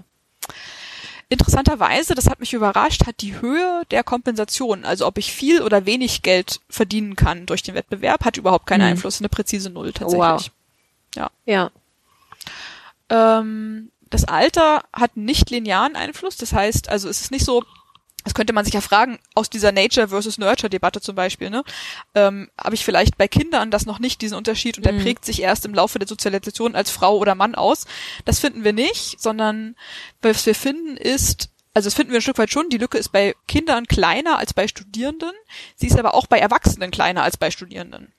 Interessanterweise, 1.29 2.15
das 2.15 2.27
hat 2.29 2.39
mich 2.39 2.53
überrascht, 2.53 3.05
hat 3.05 3.21
die 3.21 3.39
Höhe 3.39 3.83
der 3.91 4.03
Kompensation, 4.03 4.83
also 4.85 5.05
ob 5.07 5.17
ich 5.17 5.31
viel 5.31 5.61
oder 5.61 5.85
wenig 5.85 6.21
Geld 6.21 6.59
verdienen 6.69 7.15
kann 7.15 7.45
durch 7.45 7.61
den 7.63 7.75
Wettbewerb, 7.75 8.25
hat 8.25 8.37
überhaupt 8.37 8.65
keinen 8.67 8.81
Mhm. 8.81 8.87
Einfluss. 8.87 9.19
Eine 9.19 9.29
präzise 9.29 9.69
Null 9.69 9.93
tatsächlich. 9.93 10.19
Wow. 10.19 10.49
Ja. 11.15 11.29
Ja. 11.45 11.71
Ähm, 13.09 13.91
das 14.09 14.25
Alter 14.25 14.83
hat 14.93 15.17
nicht 15.17 15.49
linearen 15.49 15.95
Einfluss. 15.95 16.37
Das 16.37 16.53
heißt, 16.53 16.89
also 16.89 17.09
es 17.09 17.21
ist 17.21 17.31
nicht 17.31 17.45
so, 17.45 17.63
das 18.23 18.33
könnte 18.33 18.53
man 18.53 18.65
sich 18.65 18.73
ja 18.73 18.81
fragen, 18.81 19.19
aus 19.35 19.49
dieser 19.49 19.71
Nature 19.71 20.07
versus 20.09 20.37
Nurture 20.37 20.69
Debatte 20.69 21.01
zum 21.01 21.15
Beispiel, 21.15 21.49
ne, 21.49 21.63
ähm, 22.15 22.49
habe 22.57 22.75
ich 22.75 22.85
vielleicht 22.85 23.17
bei 23.17 23.27
Kindern 23.27 23.71
das 23.71 23.85
noch 23.85 23.99
nicht, 23.99 24.21
diesen 24.21 24.37
Unterschied, 24.37 24.77
und 24.77 24.85
der 24.85 24.93
Mhm. 24.93 25.01
prägt 25.01 25.25
sich 25.25 25.41
erst 25.41 25.65
im 25.65 25.73
Laufe 25.73 25.99
der 25.99 26.07
Sozialisation 26.07 26.75
als 26.75 26.89
Frau 26.91 27.17
oder 27.17 27.35
Mann 27.35 27.55
aus. 27.55 27.85
Das 28.25 28.39
finden 28.39 28.63
wir 28.63 28.73
nicht, 28.73 29.21
sondern 29.21 29.75
was 30.21 30.45
wir 30.45 30.55
finden 30.55 30.97
ist, 30.97 31.49
also 31.73 31.87
das 31.87 31.95
finden 31.95 32.11
wir 32.11 32.19
ein 32.19 32.21
Stück 32.21 32.37
weit 32.37 32.51
schon, 32.51 32.69
die 32.69 32.77
Lücke 32.77 32.97
ist 32.97 33.09
bei 33.11 33.35
Kindern 33.47 33.87
kleiner 33.87 34.37
als 34.37 34.53
bei 34.53 34.67
Studierenden, 34.67 35.31
sie 35.75 35.87
ist 35.87 35.97
aber 35.97 36.13
auch 36.13 36.27
bei 36.27 36.37
Erwachsenen 36.39 36.91
kleiner 36.91 37.23
als 37.23 37.35
bei 37.37 37.49
Studierenden. 37.51 38.13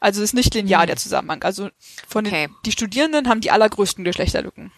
Also 0.00 0.20
es 0.22 0.30
ist 0.30 0.34
nicht 0.34 0.54
linear 0.54 0.82
Mhm. 0.82 0.86
der 0.88 0.96
Zusammenhang. 0.96 1.42
Also 1.42 1.70
von 2.08 2.26
Okay. 2.26 2.46
den, 2.46 2.54
die 2.64 2.72
Studierenden 2.72 3.28
haben 3.28 3.40
die 3.40 3.50
allergrößten 3.50 4.04
Geschlechterlücken. 4.04 4.72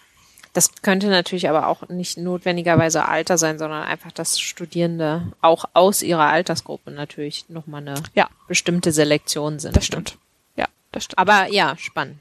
Das 0.52 0.82
könnte 0.82 1.08
natürlich 1.08 1.48
aber 1.48 1.68
auch 1.68 1.88
nicht 1.88 2.18
notwendigerweise 2.18 3.06
Alter 3.06 3.38
sein, 3.38 3.58
sondern 3.58 3.84
einfach, 3.84 4.10
dass 4.10 4.40
Studierende 4.40 5.32
auch 5.40 5.64
aus 5.74 6.02
ihrer 6.02 6.26
Altersgruppe 6.26 6.90
natürlich 6.90 7.48
nochmal 7.48 7.82
eine 7.82 7.94
Ja. 8.14 8.28
bestimmte 8.48 8.90
Selektion 8.90 9.60
sind. 9.60 9.76
Das 9.76 9.86
stimmt. 9.86 10.18
Ja, 10.56 10.66
das 10.90 11.04
stimmt. 11.04 11.18
Aber 11.18 11.46
ja, 11.52 11.76
spannend. 11.76 12.20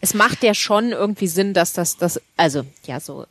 Es 0.00 0.14
macht 0.14 0.44
ja 0.44 0.54
schon 0.54 0.92
irgendwie 0.92 1.26
Sinn, 1.26 1.52
dass 1.52 1.72
das, 1.72 1.96
das 1.96 2.20
also 2.36 2.64
ja, 2.86 3.00
so 3.00 3.26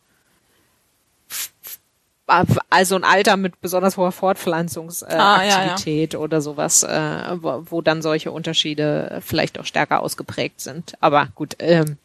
also 2.26 2.96
ein 2.96 3.04
Alter 3.04 3.36
mit 3.36 3.60
besonders 3.60 3.96
hoher 3.96 4.12
Fortpflanzungsaktivität 4.12 5.18
äh, 5.18 5.22
Ah, 5.22 5.42
ja, 5.44 6.14
ja. 6.14 6.18
Oder 6.18 6.40
sowas, 6.40 6.82
äh, 6.82 7.36
wo, 7.40 7.64
wo 7.66 7.82
dann 7.82 8.02
solche 8.02 8.32
Unterschiede 8.32 9.20
vielleicht 9.24 9.58
auch 9.58 9.66
stärker 9.66 10.00
ausgeprägt 10.00 10.60
sind. 10.60 10.94
Aber 11.00 11.28
gut, 11.34 11.56
ähm, 11.58 11.98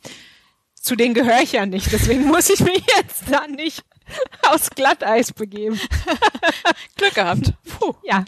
zu 0.73 0.95
denen 0.95 1.13
gehöre 1.13 1.41
ich 1.41 1.53
ja 1.53 1.65
nicht, 1.65 1.91
deswegen 1.91 2.25
muss 2.27 2.49
ich 2.49 2.59
mich 2.61 2.83
jetzt 2.97 3.23
da 3.29 3.47
nicht 3.47 3.83
aus 4.49 4.69
Glatteis 4.71 5.31
begeben. 5.31 5.79
Glück 6.97 7.13
gehabt. 7.13 7.53
Puh. 7.77 7.93
Ja. 8.03 8.25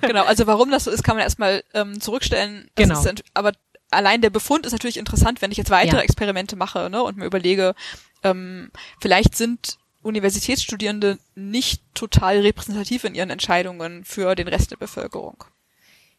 genau, 0.00 0.24
also 0.24 0.46
warum 0.46 0.70
das 0.70 0.84
so 0.84 0.90
ist, 0.90 1.02
kann 1.02 1.16
man 1.16 1.24
erstmal 1.24 1.62
ähm, 1.74 2.00
zurückstellen. 2.00 2.70
Das 2.74 2.88
Genau. 2.88 3.00
Ist, 3.00 3.24
aber 3.34 3.52
allein 3.90 4.20
der 4.20 4.30
Befund 4.30 4.64
ist 4.66 4.72
natürlich 4.72 4.96
interessant, 4.98 5.42
wenn 5.42 5.50
ich 5.50 5.58
jetzt 5.58 5.70
weitere 5.70 5.96
Ja. 5.96 6.02
Experimente 6.02 6.56
mache 6.56 6.88
ne, 6.90 7.02
und 7.02 7.16
mir 7.16 7.24
überlege, 7.24 7.74
ähm, 8.22 8.70
vielleicht 9.00 9.36
sind 9.36 9.78
Universitätsstudierende 10.02 11.18
nicht 11.34 11.82
total 11.94 12.40
repräsentativ 12.40 13.04
in 13.04 13.14
ihren 13.14 13.30
Entscheidungen 13.30 14.04
für 14.04 14.34
den 14.34 14.48
Rest 14.48 14.70
der 14.70 14.76
Bevölkerung. 14.76 15.44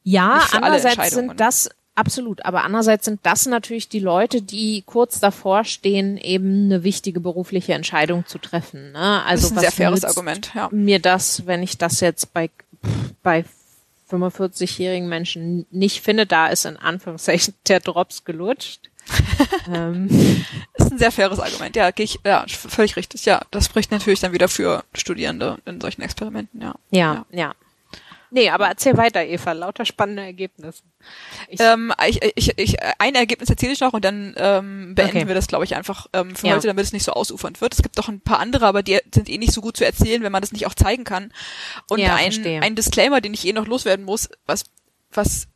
Ja, 0.03 0.47
andererseits 0.51 1.11
sind 1.13 1.39
das 1.39 1.69
absolut, 1.95 2.45
aber 2.45 2.63
andererseits 2.63 3.05
sind 3.05 3.19
das 3.23 3.45
natürlich 3.45 3.89
die 3.89 3.99
Leute, 3.99 4.41
die 4.41 4.83
kurz 4.85 5.19
davor 5.19 5.65
stehen, 5.65 6.17
eben 6.17 6.65
eine 6.65 6.83
wichtige 6.83 7.19
berufliche 7.19 7.73
Entscheidung 7.73 8.25
zu 8.25 8.37
treffen. 8.37 8.93
Ne? 8.93 9.23
Also 9.25 9.41
Das 9.41 9.43
ist 9.43 9.51
ein 9.51 9.55
was 9.55 9.61
sehr 9.61 9.71
faires 9.71 10.05
Argument, 10.05 10.51
ja. 10.55 10.69
Mir 10.71 10.99
das, 10.99 11.45
wenn 11.45 11.63
ich 11.63 11.77
das 11.77 11.99
jetzt 11.99 12.33
bei 12.33 12.49
bei 13.21 13.43
45-jährigen 14.09 15.07
Menschen 15.07 15.65
nicht 15.71 16.01
finde, 16.01 16.25
da 16.25 16.47
ist 16.47 16.65
in 16.65 16.77
Anführungszeichen 16.77 17.53
der 17.67 17.79
Drops 17.79 18.23
gelutscht. 18.23 18.88
ähm, 19.73 20.07
Ist 20.75 20.91
ein 20.91 20.97
sehr 20.97 21.11
faires 21.11 21.39
Argument, 21.39 21.75
ja, 21.75 21.91
gehe 21.91 22.03
ich, 22.05 22.19
ja, 22.25 22.45
völlig 22.47 22.95
richtig, 22.95 23.25
ja. 23.25 23.41
Das 23.51 23.65
spricht 23.65 23.91
natürlich 23.91 24.19
dann 24.19 24.33
wieder 24.33 24.47
für 24.49 24.83
Studierende 24.93 25.57
in 25.65 25.79
solchen 25.81 26.01
Experimenten, 26.01 26.61
ja. 26.61 26.75
ja, 26.91 27.25
ja, 27.31 27.53
Nee, 28.31 28.51
aber 28.51 28.67
erzähl 28.67 28.95
weiter, 28.95 29.25
Eva. 29.25 29.53
Lauter 29.53 29.85
spannende 29.85 30.21
Ergebnisse. 30.21 30.83
Ich, 31.47 31.59
Ähm, 31.59 31.91
ich, 32.07 32.19
ich, 32.35 32.59
ich, 32.59 32.75
ein 32.99 33.15
Ergebnis 33.15 33.49
erzähle 33.49 33.73
ich 33.73 33.79
noch 33.79 33.93
und 33.93 34.05
dann 34.05 34.35
ähm, 34.37 34.93
beenden 34.93 35.17
Okay. 35.17 35.27
wir 35.27 35.33
das, 35.33 35.47
glaube 35.47 35.65
ich, 35.65 35.75
einfach 35.75 36.05
ähm, 36.13 36.35
für 36.35 36.45
Ja. 36.45 36.53
heute, 36.55 36.67
damit 36.67 36.85
es 36.85 36.93
nicht 36.93 37.03
so 37.05 37.13
ausufernd 37.13 37.59
wird. 37.59 37.73
Es 37.73 37.81
gibt 37.81 37.97
noch 37.97 38.07
ein 38.07 38.21
paar 38.21 38.39
andere, 38.39 38.67
aber 38.67 38.83
die 38.83 38.99
sind 39.15 39.29
eh 39.29 39.39
nicht 39.39 39.51
so 39.51 39.61
gut 39.61 39.77
zu 39.77 39.83
erzählen, 39.83 40.21
wenn 40.21 40.31
man 40.31 40.41
das 40.43 40.51
nicht 40.51 40.67
auch 40.67 40.75
zeigen 40.75 41.05
kann. 41.05 41.33
Und 41.89 41.97
Ja, 41.97 42.13
ein, 42.13 42.31
verstehe. 42.31 42.61
ein 42.61 42.75
Disclaimer, 42.75 43.19
den 43.19 43.33
ich 43.33 43.47
eh 43.47 43.53
noch 43.53 43.65
loswerden 43.65 44.05
muss, 44.05 44.29
was, 44.45 44.65
was 45.11 45.47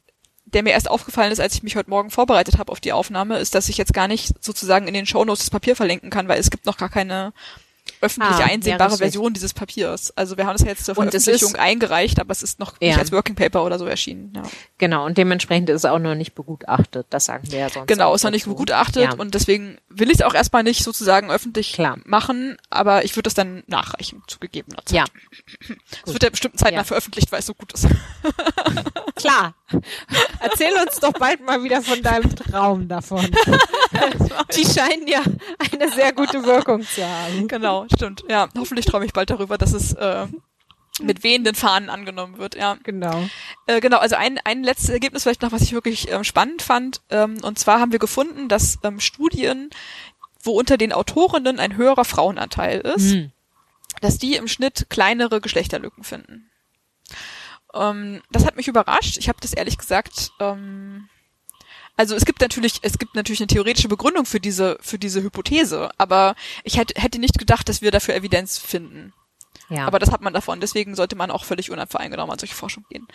der 0.54 0.64
mir 0.64 0.72
erst 0.72 0.90
aufgefallen 0.90 1.32
ist, 1.32 1.40
als 1.40 1.56
ich 1.56 1.64
mich 1.64 1.76
heute 1.76 1.90
Morgen 1.90 2.10
vorbereitet 2.10 2.58
habe 2.58 2.72
auf 2.72 2.80
die 2.80 2.94
Aufnahme, 2.94 3.38
ist, 3.38 3.56
dass 3.56 3.70
ich 3.70 3.78
jetzt 3.78 3.94
gar 3.94 4.08
nicht 4.08 4.34
sozusagen 4.44 4.88
in 4.88 4.94
den 4.94 5.06
Shownotes 5.06 5.46
das 5.46 5.50
Papier 5.50 5.76
verlinken 5.76 6.10
kann, 6.10 6.28
weil 6.28 6.40
es 6.40 6.52
gibt 6.52 6.66
noch 6.66 6.78
gar 6.78 6.90
keine 6.90 7.34
öffentlich 8.04 8.36
Ah, 8.36 8.40
ja, 8.42 8.46
einsehbare 8.46 8.92
richtig. 8.92 9.00
Version 9.00 9.34
dieses 9.34 9.54
Papiers. 9.54 10.16
Also 10.16 10.38
wir 10.38 10.46
haben 10.46 10.56
es 10.56 10.62
ja 10.62 10.68
jetzt 10.68 10.86
zur 10.86 10.98
Und 10.98 11.10
Veröffentlichung 11.10 11.56
eingereicht, 11.56 12.20
aber 12.20 12.32
es 12.32 12.44
ist 12.44 12.60
noch 12.60 12.74
Ja. 12.80 12.90
nicht 12.90 13.00
als 13.00 13.12
Working 13.12 13.36
Paper 13.36 13.64
oder 13.64 13.80
so 13.80 13.86
erschienen. 13.86 14.34
Ja. 14.36 14.44
genau, 14.78 15.06
und 15.06 15.18
dementsprechend 15.18 15.70
ist 15.70 15.78
es 15.78 15.86
auch 15.86 16.00
noch 16.00 16.16
nicht 16.16 16.36
begutachtet. 16.36 17.08
Das 17.10 17.26
sagen 17.26 17.50
wir 17.52 17.60
ja 17.60 17.70
sonst. 17.70 17.88
Genau, 17.88 18.14
ist 18.14 18.24
noch 18.24 18.32
nicht 18.32 18.46
begutachtet 18.46 19.04
Ja. 19.04 19.14
und 19.16 19.34
deswegen 19.34 19.78
will 19.90 20.10
ich 20.10 20.16
es 20.20 20.22
auch 20.22 20.34
erstmal 20.34 20.64
nicht 20.64 20.84
sozusagen 20.84 21.32
öffentlich 21.32 21.74
Klar. 21.74 21.98
machen, 22.06 22.58
aber 22.70 23.06
ich 23.06 23.16
würde 23.16 23.28
es 23.30 23.34
dann 23.34 23.64
nachreichen 23.68 24.22
zu 24.28 24.40
gegebener 24.40 24.84
Zeit. 24.86 24.98
Ja, 24.98 25.06
Es 26.06 26.12
wird 26.14 26.24
ja 26.24 26.30
bestimmt 26.30 26.60
zeitnah 26.60 26.80
Ja. 26.80 26.84
veröffentlicht, 26.84 27.32
weil 27.32 27.40
es 27.40 27.46
so 27.46 27.54
gut 27.54 27.72
ist. 27.74 27.88
klar. 29.16 29.54
Erzähl 30.40 30.72
uns 30.86 31.00
doch 31.00 31.14
bald 31.14 31.44
mal 31.46 31.64
wieder 31.64 31.82
von 31.82 32.02
deinem 32.02 32.36
Traum 32.36 32.88
davon. 32.88 33.26
Die 34.56 34.66
scheinen 34.66 35.08
ja 35.08 35.22
eine 35.72 35.90
sehr 35.92 36.14
gute 36.14 36.44
Wirkung 36.44 36.82
zu 36.84 37.04
haben. 37.08 37.48
genau, 37.48 37.86
stimmt. 37.96 38.24
Ja, 38.30 38.50
hoffentlich 38.58 38.86
träume 38.86 39.06
ich 39.06 39.14
bald 39.14 39.30
darüber, 39.30 39.58
dass 39.58 39.74
es 39.74 39.94
äh, 39.94 40.28
mit 41.02 41.24
wehenden 41.24 41.56
Fahnen 41.56 41.90
angenommen 41.90 42.38
wird. 42.38 42.56
Ja, 42.56 42.78
Genau. 42.84 43.28
äh, 43.68 43.80
genau. 43.82 43.98
Also 43.98 44.16
ein 44.16 44.40
ein 44.44 44.64
letztes 44.64 44.90
Ergebnis 44.90 45.24
vielleicht 45.24 45.42
noch, 45.42 45.52
was 45.52 45.62
ich 45.62 45.74
wirklich 45.74 46.12
ähm, 46.12 46.24
spannend 46.24 46.62
fand. 46.62 47.02
Ähm, 47.10 47.38
und 47.44 47.58
zwar 47.58 47.80
haben 47.80 47.92
wir 47.92 48.00
gefunden, 48.00 48.48
dass 48.50 48.78
ähm, 48.84 49.00
Studien, 49.00 49.70
wo 50.42 50.52
unter 50.52 50.78
den 50.78 50.94
Autorinnen 50.94 51.60
ein 51.60 51.76
höherer 51.78 52.06
Frauenanteil 52.06 52.82
ist, 52.82 53.12
Hm. 53.14 53.32
dass 54.02 54.18
die 54.18 54.36
im 54.36 54.48
Schnitt 54.48 54.88
kleinere 54.90 55.42
Geschlechterlücken 55.42 56.04
finden. 56.04 56.50
ähm, 57.74 58.22
das 58.32 58.46
hat 58.46 58.56
mich 58.56 58.68
überrascht. 58.68 59.18
Ich 59.18 59.30
habe 59.30 59.40
das 59.42 59.54
ehrlich 59.54 59.78
gesagt. 59.78 60.32
Ähm, 60.40 61.10
also 61.96 62.16
es 62.16 62.26
gibt 62.26 62.42
natürlich, 62.42 62.80
es 62.82 62.98
gibt 62.98 63.16
natürlich 63.16 63.42
eine 63.42 63.48
theoretische 63.48 63.88
Begründung 63.88 64.26
für 64.26 64.40
diese 64.40 64.78
für 64.82 64.98
diese 64.98 65.22
Hypothese, 65.22 65.92
aber 65.98 66.36
ich 66.64 66.78
hätte 66.78 67.00
hätte 67.00 67.20
nicht 67.20 67.38
gedacht, 67.38 67.70
dass 67.70 67.82
wir 67.82 67.92
dafür 67.92 68.16
Evidenz 68.16 68.58
finden. 68.58 69.14
Ja. 69.70 69.88
Aber 69.88 69.98
das 69.98 70.12
hat 70.12 70.22
man 70.22 70.34
davon. 70.34 70.60
Deswegen 70.60 70.96
sollte 70.96 71.16
man 71.16 71.32
auch 71.32 71.46
völlig 71.46 71.72
unvoreingenommen 71.72 72.32
an 72.32 72.40
solche 72.40 72.56
Forschung 72.56 72.86
gehen. 72.90 73.08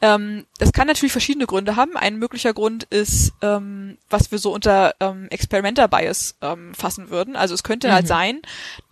Ähm, 0.00 0.46
das 0.58 0.72
kann 0.72 0.86
natürlich 0.86 1.12
verschiedene 1.12 1.46
Gründe 1.46 1.76
haben. 1.76 1.96
Ein 1.96 2.16
möglicher 2.16 2.54
Grund 2.54 2.84
ist, 2.84 3.32
ähm, 3.42 3.98
was 4.08 4.30
wir 4.30 4.38
so 4.38 4.52
unter 4.52 4.94
ähm, 5.00 5.26
Experimenter 5.30 5.88
Bias 5.88 6.36
ähm, 6.40 6.74
fassen 6.74 7.10
würden. 7.10 7.36
Also 7.36 7.54
es 7.54 7.62
könnte 7.62 7.88
halt 7.88 8.06
mhm. 8.06 8.08
halt 8.08 8.08
sein, 8.08 8.42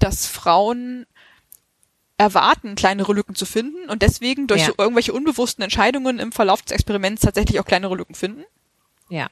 dass 0.00 0.26
Frauen 0.26 1.06
erwarten, 2.18 2.74
kleinere 2.74 3.12
Lücken 3.12 3.36
zu 3.36 3.46
finden 3.46 3.88
und 3.88 4.02
deswegen 4.02 4.48
durch 4.48 4.62
ja. 4.62 4.66
so 4.66 4.74
irgendwelche 4.76 5.12
unbewussten 5.12 5.62
Entscheidungen 5.62 6.18
im 6.18 6.32
Verlauf 6.32 6.62
des 6.62 6.72
Experiments 6.72 7.22
tatsächlich 7.22 7.60
auch 7.60 7.64
kleinere 7.64 7.94
Lücken 7.94 8.16
finden. 8.16 8.44
Ja. 9.08 9.28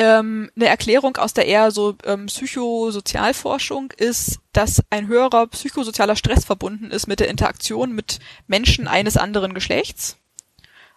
Ähm, 0.00 0.50
eine 0.54 0.66
Erklärung 0.66 1.16
aus 1.16 1.34
der 1.34 1.46
eher 1.46 1.72
so 1.72 1.96
ähm, 2.04 2.26
Psychosozialforschung 2.26 3.92
ist, 3.96 4.38
dass 4.52 4.80
ein 4.90 5.08
höherer 5.08 5.48
psychosozialer 5.48 6.14
Stress 6.14 6.44
verbunden 6.44 6.92
ist 6.92 7.08
mit 7.08 7.18
der 7.18 7.28
Interaktion 7.28 7.92
mit 7.92 8.20
Menschen 8.46 8.86
eines 8.86 9.16
anderen 9.16 9.54
Geschlechts. 9.54 10.16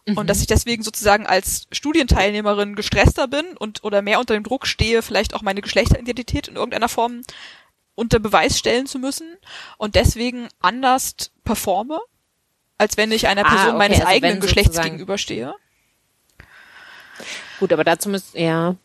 Mhm. 0.06 0.18
Und 0.18 0.30
dass 0.30 0.42
ich 0.42 0.48
deswegen 0.48 0.84
sozusagen 0.84 1.26
als 1.26 1.68
Studienteilnehmerin 1.72 2.76
gestresster 2.76 3.28
bin 3.28 3.58
und 3.58 3.84
oder 3.84 4.04
mehr 4.04 4.20
unter 4.20 4.36
dem 4.36 4.44
Druck 4.44 4.68
stehe, 4.68 5.02
vielleicht 5.02 5.34
auch 5.34 5.42
meine 5.42 5.62
Geschlechteridentität 5.62 6.48
in 6.48 6.56
irgendeiner 6.56 6.90
Form 6.90 7.22
unter 7.96 8.20
Beweis 8.20 8.58
stellen 8.58 8.86
zu 8.86 9.00
müssen 9.00 9.38
und 9.78 9.96
deswegen 9.96 10.48
anders 10.60 11.32
performe, 11.44 12.00
als 12.78 12.98
wenn 12.98 13.12
ich 13.12 13.28
einer 13.28 13.46
ah, 13.46 13.50
Person 13.50 13.66
ah, 13.66 13.70
okay. 13.70 13.78
meines 13.78 14.00
also 14.00 14.10
eigenen 14.10 14.40
Geschlechts 14.40 14.80
gegenüberstehe. 14.80 15.56
Gut, 17.60 17.72
aber 17.74 17.84
dazu 17.84 18.10
müsst 18.10 18.36
ja 18.36 18.76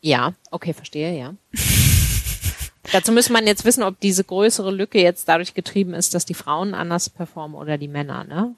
ja, 0.00 0.32
okay, 0.50 0.72
verstehe, 0.72 1.18
ja. 1.18 1.34
Dazu 2.92 3.12
müsste 3.12 3.32
man 3.32 3.46
jetzt 3.46 3.64
wissen, 3.64 3.82
ob 3.82 4.00
diese 4.00 4.24
größere 4.24 4.70
Lücke 4.70 5.00
jetzt 5.00 5.28
dadurch 5.28 5.54
getrieben 5.54 5.94
ist, 5.94 6.14
dass 6.14 6.24
die 6.24 6.34
Frauen 6.34 6.74
anders 6.74 7.10
performen 7.10 7.56
oder 7.56 7.78
die 7.78 7.88
Männer, 7.88 8.24
ne? 8.24 8.54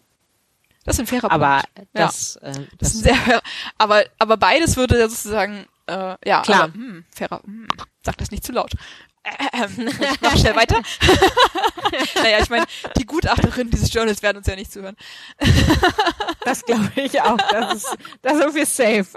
Das 0.85 0.97
ist 0.97 1.01
ein 1.01 1.07
fairer 1.07 1.31
aber 1.31 1.63
Punkt. 1.75 1.89
Das, 1.93 2.39
ja. 2.43 2.49
äh, 2.49 2.53
das, 2.53 2.67
das 2.79 2.95
ist 2.95 3.03
sehr, 3.03 3.43
aber, 3.79 4.05
aber 4.19 4.37
beides 4.37 4.77
würde 4.77 4.99
ja 4.99 5.09
sozusagen, 5.09 5.67
äh, 5.87 6.17
ja, 6.25 6.43
klar. 6.43 6.65
Aber, 6.65 6.75
hm, 6.75 7.05
fairer, 7.11 7.43
hm, 7.45 7.69
sag 8.03 8.17
das 8.19 8.31
nicht 8.31 8.45
zu 8.45 8.53
laut. 8.53 8.73
Ähm, 9.25 9.89
ich 9.89 10.21
mach 10.21 10.37
schnell 10.37 10.57
weiter. 10.57 10.83
naja, 12.17 12.39
ich 12.41 12.51
meine, 12.51 12.67
die 12.97 13.07
Gutachterinnen 13.07 13.71
dieses 13.71 13.93
Journals 13.93 14.23
werden 14.23 14.39
uns 14.39 14.47
ja 14.47 14.57
nicht 14.57 14.73
zuhören. 14.73 14.97
das 16.45 16.65
glaube 16.65 16.91
ich 16.97 17.21
auch. 17.21 17.37
Das 17.37 17.75
ist, 17.75 17.97
das 18.23 18.35
ist 18.35 18.41
irgendwie 18.41 18.65
safe. 18.65 19.09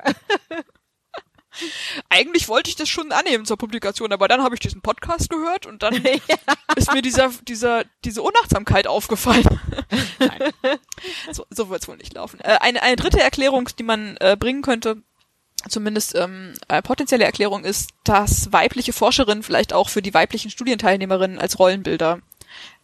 Eigentlich 2.09 2.49
wollte 2.49 2.69
ich 2.69 2.75
das 2.75 2.89
schon 2.89 3.13
annehmen 3.13 3.45
zur 3.45 3.57
Publikation, 3.57 4.11
aber 4.11 4.27
dann 4.27 4.43
habe 4.43 4.55
ich 4.55 4.59
diesen 4.59 4.81
Podcast 4.81 5.29
gehört 5.29 5.65
und 5.65 5.83
dann 5.83 6.03
ja. 6.03 6.35
ist 6.75 6.91
mir 6.93 7.01
dieser, 7.01 7.29
dieser, 7.47 7.85
diese 8.03 8.21
Unachtsamkeit 8.21 8.87
aufgefallen. 8.87 9.47
Nein. 10.19 10.51
So, 11.31 11.45
so 11.49 11.69
wird 11.69 11.81
es 11.81 11.87
wohl 11.87 11.95
nicht 11.95 12.13
laufen. 12.13 12.41
Äh, 12.41 12.57
eine, 12.59 12.83
eine 12.83 12.97
dritte 12.97 13.21
Erklärung, 13.21 13.69
die 13.79 13.83
man 13.83 14.17
äh, 14.17 14.35
bringen 14.37 14.63
könnte, 14.63 15.01
zumindest 15.67 16.15
ähm, 16.15 16.53
eine 16.67 16.81
potenzielle 16.81 17.25
Erklärung 17.25 17.63
ist, 17.63 17.89
dass 18.03 18.51
weibliche 18.51 18.93
Forscherinnen 18.93 19.43
vielleicht 19.43 19.73
auch 19.73 19.89
für 19.89 20.01
die 20.01 20.13
weiblichen 20.13 20.51
Studienteilnehmerinnen 20.51 21.39
als 21.39 21.59
Rollenbilder 21.59 22.19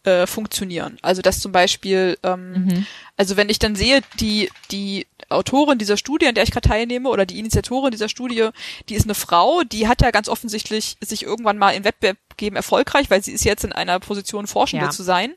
äh, 0.04 0.26
funktionieren. 0.26 0.98
Also 1.02 1.22
dass 1.22 1.40
zum 1.40 1.52
Beispiel, 1.52 2.18
ähm, 2.22 2.52
mhm. 2.52 2.86
also 3.16 3.36
wenn 3.36 3.48
ich 3.48 3.58
dann 3.58 3.76
sehe, 3.76 4.00
die 4.18 4.50
die 4.70 5.06
Autorin 5.28 5.78
dieser 5.78 5.96
Studie, 5.96 6.26
an 6.26 6.34
der 6.34 6.44
ich 6.44 6.50
gerade 6.50 6.68
teilnehme, 6.68 7.08
oder 7.08 7.24
die 7.24 7.38
Initiatorin 7.38 7.90
dieser 7.90 8.08
Studie, 8.08 8.48
die 8.88 8.94
ist 8.94 9.04
eine 9.04 9.14
Frau, 9.14 9.62
die 9.62 9.88
hat 9.88 10.02
ja 10.02 10.10
ganz 10.10 10.28
offensichtlich 10.28 10.96
sich 11.00 11.22
irgendwann 11.22 11.56
mal 11.56 11.70
im 11.70 11.84
Wettbewerb 11.84 12.18
gegeben 12.30 12.56
erfolgreich, 12.56 13.10
weil 13.10 13.22
sie 13.22 13.32
ist 13.32 13.44
jetzt 13.44 13.64
in 13.64 13.72
einer 13.72 14.00
Position, 14.00 14.46
Forschende 14.46 14.86
ja. 14.86 14.90
zu 14.90 15.02
sein. 15.02 15.34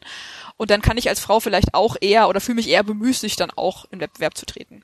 Und 0.58 0.72
dann 0.72 0.82
kann 0.82 0.98
ich 0.98 1.10
als 1.10 1.20
Frau 1.20 1.40
vielleicht 1.40 1.74
auch 1.74 1.96
eher 2.02 2.28
oder 2.28 2.42
fühle 2.42 2.56
mich 2.56 2.70
eher 2.70 2.84
bemüßigt, 2.84 3.40
dann 3.40 3.52
auch 3.52 3.86
im 3.92 4.00
Wettbewerb 4.00 4.38
zu 4.38 4.46
treten. 4.46 4.84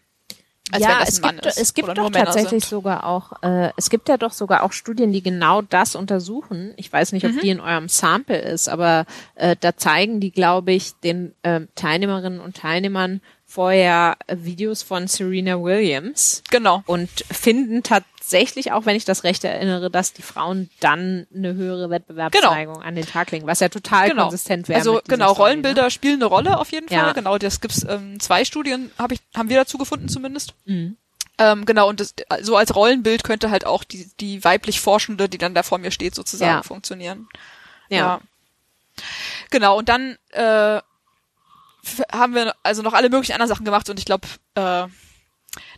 Als 0.71 0.83
ja, 0.83 0.99
es 1.05 1.21
gibt, 1.21 1.45
ist, 1.45 1.57
es 1.57 1.73
gibt 1.73 1.97
doch 1.97 2.09
tatsächlich 2.09 2.65
sogar 2.65 3.05
auch, 3.05 3.43
äh, 3.43 3.71
es 3.77 3.89
gibt 3.89 4.09
ja 4.09 4.17
doch 4.17 4.31
sogar 4.31 4.63
auch 4.63 4.71
Studien, 4.71 5.11
die 5.11 5.21
genau 5.21 5.61
das 5.61 5.95
untersuchen. 5.95 6.73
Ich 6.77 6.91
weiß 6.91 7.11
nicht, 7.11 7.25
ob 7.25 7.33
mhm. 7.33 7.39
die 7.39 7.49
in 7.49 7.59
eurem 7.59 7.89
Sample 7.89 8.39
ist, 8.39 8.69
aber 8.69 9.05
äh, 9.35 9.55
da 9.59 9.75
zeigen 9.75 10.19
die, 10.19 10.31
glaube 10.31 10.71
ich, 10.71 10.93
den 11.03 11.33
äh, 11.43 11.61
Teilnehmerinnen 11.75 12.39
und 12.39 12.55
Teilnehmern 12.55 13.21
vorher 13.51 14.15
Videos 14.31 14.81
von 14.81 15.07
Serena 15.07 15.61
Williams. 15.61 16.41
Genau. 16.51 16.83
Und 16.85 17.09
finden 17.29 17.83
tatsächlich 17.83 18.71
auch, 18.71 18.85
wenn 18.85 18.95
ich 18.95 19.03
das 19.03 19.25
recht 19.25 19.43
erinnere, 19.43 19.91
dass 19.91 20.13
die 20.13 20.21
Frauen 20.21 20.69
dann 20.79 21.27
eine 21.35 21.53
höhere 21.55 21.89
Wettbewerbsneigung 21.89 22.75
genau. 22.75 22.85
an 22.85 22.95
den 22.95 23.05
Tag 23.05 23.31
legen, 23.31 23.47
was 23.47 23.59
ja 23.59 23.67
total 23.67 24.09
genau. 24.09 24.23
konsistent 24.23 24.69
wäre. 24.69 24.79
Also 24.79 25.01
genau, 25.05 25.33
Story, 25.33 25.49
Rollenbilder 25.49 25.83
ne? 25.83 25.91
spielen 25.91 26.15
eine 26.15 26.25
Rolle 26.25 26.59
auf 26.59 26.71
jeden 26.71 26.87
Fall. 26.87 26.97
Ja. 26.97 27.11
Genau, 27.11 27.37
das 27.37 27.59
gibt's 27.59 27.85
ähm, 27.87 28.21
zwei 28.21 28.45
Studien, 28.45 28.89
hab 28.97 29.11
ich, 29.11 29.19
haben 29.35 29.49
wir 29.49 29.57
dazu 29.57 29.77
gefunden 29.77 30.07
zumindest. 30.07 30.53
Mhm. 30.63 30.95
Ähm, 31.37 31.65
genau, 31.65 31.89
und 31.89 31.99
das, 31.99 32.13
so 32.41 32.55
als 32.55 32.73
Rollenbild 32.73 33.25
könnte 33.25 33.51
halt 33.51 33.65
auch 33.65 33.83
die, 33.83 34.09
die 34.21 34.43
weiblich 34.45 34.79
Forschende, 34.79 35.27
die 35.27 35.37
dann 35.37 35.53
da 35.53 35.63
vor 35.63 35.77
mir 35.77 35.91
steht, 35.91 36.15
sozusagen 36.15 36.51
ja. 36.51 36.63
funktionieren. 36.63 37.27
Ja. 37.89 37.97
ja. 37.97 38.21
Genau, 39.49 39.77
und 39.77 39.89
dann 39.89 40.17
äh, 40.29 40.79
haben 42.11 42.35
wir 42.35 42.55
also 42.63 42.81
noch 42.81 42.93
alle 42.93 43.09
möglichen 43.09 43.33
anderen 43.33 43.49
Sachen 43.49 43.65
gemacht 43.65 43.89
und 43.89 43.99
ich 43.99 44.05
glaube, 44.05 44.27
äh, 44.55 44.87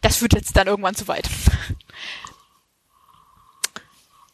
das 0.02 0.18
führt 0.18 0.34
jetzt 0.34 0.56
dann 0.56 0.68
irgendwann 0.68 0.96
zu 0.96 1.08
weit. 1.08 1.30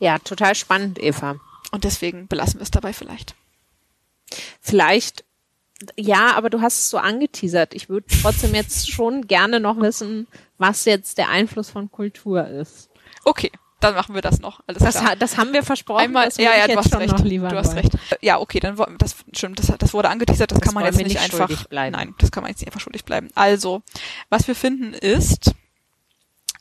Ja, 0.01 0.17
total 0.17 0.55
spannend, 0.55 0.97
Eva. 0.97 1.35
Und 1.71 1.83
deswegen 1.83 2.27
belassen 2.27 2.61
wir 2.61 2.63
es 2.63 2.71
dabei 2.71 2.93
vielleicht. 2.93 3.35
Vielleicht, 4.61 5.25
ja, 5.97 6.37
aber 6.37 6.49
du 6.49 6.61
hast 6.61 6.79
es 6.79 6.89
so 6.89 6.99
angeteasert. 6.99 7.73
Ich 7.73 7.89
würde 7.89 8.07
trotzdem 8.21 8.55
jetzt 8.55 8.89
schon 8.89 9.27
gerne 9.27 9.59
noch 9.59 9.77
wissen, 9.77 10.25
was 10.57 10.85
jetzt 10.85 11.17
der 11.17 11.27
Einfluss 11.27 11.69
von 11.69 11.91
Kultur 11.91 12.47
ist. 12.47 12.89
Okay 13.25 13.51
dann 13.79 13.95
machen 13.95 14.15
wir 14.15 14.21
das 14.21 14.39
noch. 14.39 14.61
Alles 14.67 14.81
das, 14.83 14.97
klar. 14.97 15.15
das 15.15 15.37
haben 15.37 15.53
wir 15.53 15.63
versprochen. 15.63 16.01
Einmal, 16.01 16.29
ja, 16.37 16.55
ja, 16.55 16.67
du 16.67 16.77
hast 16.77 16.95
recht. 16.95 17.19
du 17.19 17.57
hast 17.57 17.75
recht. 17.75 17.91
Ja, 18.21 18.39
okay, 18.39 18.59
dann 18.59 18.77
das 18.97 19.15
stimmt, 19.33 19.59
das, 19.59 19.71
das 19.77 19.93
wurde 19.93 20.09
angeteasert, 20.09 20.51
das, 20.51 20.59
das 20.59 20.65
kann 20.65 20.73
man 20.73 20.85
jetzt 20.85 20.97
nicht, 20.97 21.07
nicht 21.07 21.19
einfach. 21.19 21.65
Nein, 21.71 22.15
das 22.17 22.31
kann 22.31 22.43
man 22.43 22.51
jetzt 22.51 22.59
nicht 22.59 22.67
einfach 22.67 22.81
schuldig 22.81 23.05
bleiben. 23.05 23.29
Also, 23.35 23.81
was 24.29 24.47
wir 24.47 24.55
finden 24.55 24.93
ist, 24.93 25.53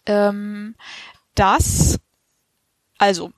ähm, 0.06 0.74
dass 1.34 1.98
also 2.98 3.30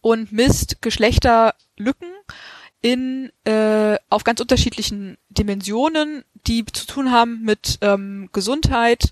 und 0.02 0.34
misst 0.34 0.82
Geschlechterlücken 0.82 2.17
in 2.82 3.32
äh, 3.46 3.98
auf 4.10 4.24
ganz 4.24 4.40
unterschiedlichen 4.40 5.18
Dimensionen, 5.30 6.24
die 6.48 6.66
zu 6.66 6.86
tun 6.86 7.12
haben 7.12 7.42
mit 7.42 7.80
ähm, 7.82 8.30
Gesundheit, 8.34 9.12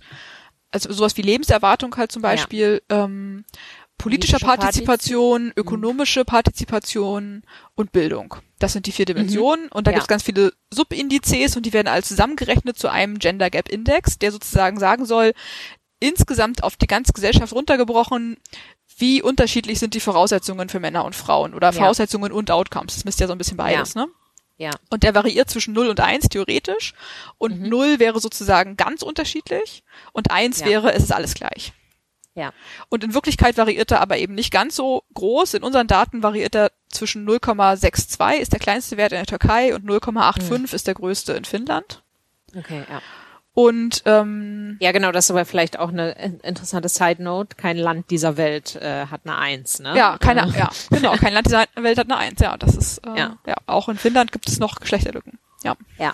also 0.72 0.92
sowas 0.94 1.18
wie 1.18 1.22
Lebenserwartung 1.24 1.96
halt 1.98 2.12
zum 2.12 2.22
Beispiel, 2.22 2.82
ja. 2.92 3.06
ähm, 3.06 3.46
politischer 3.98 4.40
Politische 4.40 4.46
Partizipation, 4.46 5.54
ökonomische 5.56 6.26
Partizipation 6.26 7.44
und 7.76 7.92
Bildung. 7.92 8.36
Das 8.60 8.74
sind 8.74 8.86
die 8.86 8.92
vier 8.92 9.06
Dimensionen 9.06 9.70
und 9.70 9.88
da 9.88 9.92
Ja. 9.92 9.96
gibt 9.96 10.04
es 10.04 10.08
ganz 10.10 10.24
viele 10.24 10.54
Subindizes 10.72 11.56
und 11.56 11.66
die 11.66 11.74
werden 11.74 11.88
alle 11.88 12.04
zusammengerechnet 12.04 12.78
zu 12.78 12.90
einem 12.90 13.20
Gender 13.20 13.50
Gap 13.50 13.70
Index, 13.70 14.20
der 14.20 14.32
sozusagen 14.32 14.80
sagen 14.80 15.06
soll, 15.06 15.34
insgesamt 16.00 16.64
auf 16.64 16.76
die 16.76 16.88
ganze 16.88 17.14
Gesellschaft 17.14 17.54
runtergebrochen, 17.54 18.38
wie 18.98 19.22
unterschiedlich 19.22 19.80
sind 19.80 19.94
die 19.94 20.00
Voraussetzungen 20.00 20.70
für 20.70 20.80
Männer 20.80 21.04
und 21.06 21.16
Frauen 21.16 21.54
oder 21.54 21.74
Voraussetzungen 21.74 22.32
und 22.32 22.50
Outcomes. 22.52 22.96
Das 22.96 23.06
misst 23.06 23.20
ja 23.20 23.28
so 23.28 23.34
ein 23.34 23.38
bisschen 23.38 23.58
beides, 23.58 23.96
ne? 23.96 24.08
Ja. 24.58 24.72
Und 24.90 25.04
der 25.04 25.14
variiert 25.14 25.50
zwischen 25.50 25.74
0 25.74 25.90
und 25.90 26.00
1 26.00 26.30
theoretisch. 26.30 26.94
Und 27.38 27.60
Mhm. 27.60 27.68
0 27.70 28.00
wäre 28.00 28.22
sozusagen 28.22 28.78
ganz 28.78 29.02
unterschiedlich. 29.02 29.84
Und 30.14 30.32
1 30.32 30.62
Ja. 30.62 30.66
wäre, 30.68 30.94
es 30.94 31.04
ist 31.04 31.12
alles 31.14 31.34
gleich. 31.34 31.74
Ja. 32.36 32.54
Und 32.90 33.04
in 33.04 33.14
Wirklichkeit 33.14 33.58
variiert 33.58 33.92
er 33.92 34.00
aber 34.02 34.18
eben 34.18 34.34
nicht 34.34 34.52
ganz 34.52 34.76
so 34.78 35.04
groß. 35.14 35.56
In 35.56 35.64
unseren 35.64 35.88
Daten 35.88 36.24
variiert 36.24 36.56
er 36.56 36.72
zwischen 36.90 37.26
0,62 37.26 38.40
ist 38.40 38.54
der 38.54 38.60
kleinste 38.60 38.96
Wert 38.98 39.12
in 39.12 39.18
der 39.18 39.26
Türkei 39.26 39.76
und 39.76 39.84
0,85 39.86 40.72
Mhm. 40.72 40.76
ist 40.76 40.88
der 40.88 40.94
größte 40.96 41.34
in 41.34 41.44
Finnland. 41.46 42.02
Okay, 42.58 42.84
ja. 42.90 43.02
Und 43.56 44.04
ähm, 44.06 44.76
Ja, 44.82 44.92
genau, 44.92 45.12
das 45.14 45.26
ist 45.26 45.32
aber 45.32 45.46
vielleicht 45.46 45.80
auch 45.80 45.90
eine 45.90 46.12
in- 46.12 46.40
interessante 46.42 46.90
Side 46.90 47.24
Note. 47.24 47.56
Kein 47.56 47.78
Land 47.78 48.12
dieser 48.12 48.36
Welt 48.38 48.76
äh, 48.76 49.08
hat 49.08 49.22
eine 49.24 49.38
Eins, 49.38 49.80
ne? 49.80 49.96
ja, 49.98 50.18
keine, 50.20 50.42
Äh, 50.54 50.60
ja, 50.60 50.70
genau, 50.90 51.14
kein 51.16 51.34
Land 51.34 51.48
dieser 51.48 51.66
Welt 51.76 51.98
hat 51.98 52.06
eine 52.12 52.18
Eins. 52.18 52.42
Ja, 52.42 52.58
das 52.58 52.76
ist 52.76 52.98
äh, 53.08 53.18
Ja. 53.18 53.38
ja. 53.48 53.56
auch 53.66 53.88
in 53.90 53.98
Finnland 53.98 54.32
gibt 54.34 54.50
es 54.50 54.60
noch 54.60 54.80
Geschlechterlücken. 54.82 55.40
Ja. 55.64 55.76
Ja. 55.98 56.14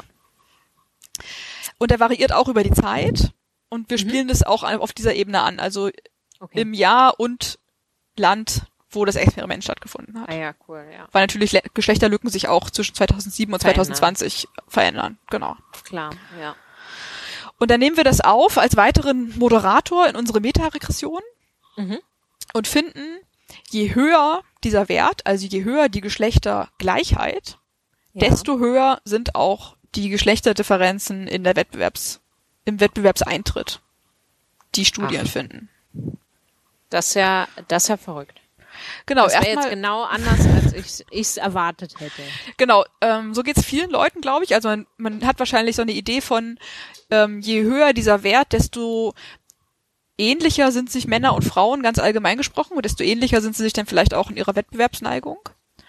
Und 1.77 1.91
er 1.91 1.99
variiert 1.99 2.31
auch 2.31 2.47
über 2.47 2.63
die 2.63 2.71
Zeit. 2.71 3.31
Und 3.69 3.89
wir 3.89 3.97
Mhm. 3.97 4.01
spielen 4.01 4.27
das 4.27 4.43
auch 4.43 4.63
auf 4.63 4.93
dieser 4.93 5.15
Ebene 5.15 5.41
an. 5.41 5.59
Also 5.59 5.89
Okay. 6.39 6.61
im 6.61 6.73
Jahr 6.73 7.19
und 7.19 7.57
Land, 8.17 8.63
wo 8.89 9.05
das 9.05 9.15
Experiment 9.15 9.63
stattgefunden 9.63 10.19
hat. 10.21 10.29
ah 10.29 10.35
ja, 10.35 10.53
cool, 10.67 10.85
ja. 10.91 11.07
Weil 11.11 11.23
natürlich 11.23 11.53
Le- 11.53 11.61
Geschlechterlücken 11.73 12.29
sich 12.29 12.47
auch 12.49 12.69
zwischen 12.69 12.93
2007 12.95 13.53
und 13.53 13.61
Verändern. 13.61 13.85
2020 13.85 14.47
verändern. 14.67 15.17
Genau. 15.29 15.55
Klar, 15.85 16.11
ja. 16.39 16.55
Und 17.61 17.69
dann 17.69 17.79
nehmen 17.79 17.95
wir 17.95 18.03
das 18.03 18.21
auf 18.21 18.57
als 18.57 18.75
weiteren 18.75 19.37
Moderator 19.37 20.07
in 20.07 20.15
unsere 20.15 20.39
Metaregression 20.39 21.21
Mhm. 21.77 21.99
und 22.53 22.67
finden, 22.67 23.19
je 23.69 23.93
höher 23.93 24.41
dieser 24.63 24.89
Wert, 24.89 25.27
also 25.27 25.45
je 25.45 25.63
höher 25.63 25.87
die 25.87 26.01
Geschlechtergleichheit, 26.01 27.59
ja. 28.13 28.27
desto 28.27 28.57
höher 28.57 28.99
sind 29.05 29.35
auch 29.35 29.75
die 29.93 30.09
Geschlechterdifferenzen 30.09 31.27
in 31.27 31.43
der 31.43 31.55
Wettbewerbs, 31.55 32.19
im 32.65 32.79
Wettbewerbseintritt, 32.79 33.79
die 34.73 34.85
Studien 34.85 35.25
Ach. 35.27 35.31
finden. 35.31 35.69
Das 36.89 37.09
ist 37.09 37.13
ja, 37.13 37.47
das 37.67 37.83
ist 37.83 37.89
ja 37.89 37.97
verrückt. 37.97 38.41
Genau, 39.05 39.23
das 39.23 39.33
wäre 39.33 39.43
jetzt 39.43 39.55
erstmal, 39.55 39.75
genau 39.75 40.03
anders, 40.03 40.39
als 40.47 41.03
ich 41.09 41.21
es 41.21 41.37
erwartet 41.37 41.99
hätte. 41.99 42.21
genau, 42.57 42.83
ähm, 43.01 43.33
so 43.33 43.43
geht's 43.43 43.63
vielen 43.63 43.89
Leuten, 43.89 44.21
glaube 44.21 44.45
ich. 44.45 44.53
Also 44.53 44.69
man, 44.69 44.87
man 44.97 45.25
hat 45.25 45.39
wahrscheinlich 45.39 45.75
so 45.75 45.81
eine 45.81 45.91
Idee 45.91 46.21
von, 46.21 46.57
ähm, 47.09 47.41
je 47.41 47.61
höher 47.63 47.93
dieser 47.93 48.23
Wert, 48.23 48.53
desto 48.53 49.13
ähnlicher 50.17 50.71
sind 50.71 50.91
sich 50.91 51.07
Männer 51.07 51.33
und 51.33 51.43
Frauen 51.43 51.81
ganz 51.81 51.99
allgemein 51.99 52.37
gesprochen 52.37 52.77
und 52.77 52.85
desto 52.85 53.03
ähnlicher 53.03 53.41
sind 53.41 53.55
sie 53.55 53.63
sich 53.63 53.73
dann 53.73 53.85
vielleicht 53.85 54.13
auch 54.13 54.29
in 54.29 54.37
ihrer 54.37 54.55
Wettbewerbsneigung. 54.55 55.39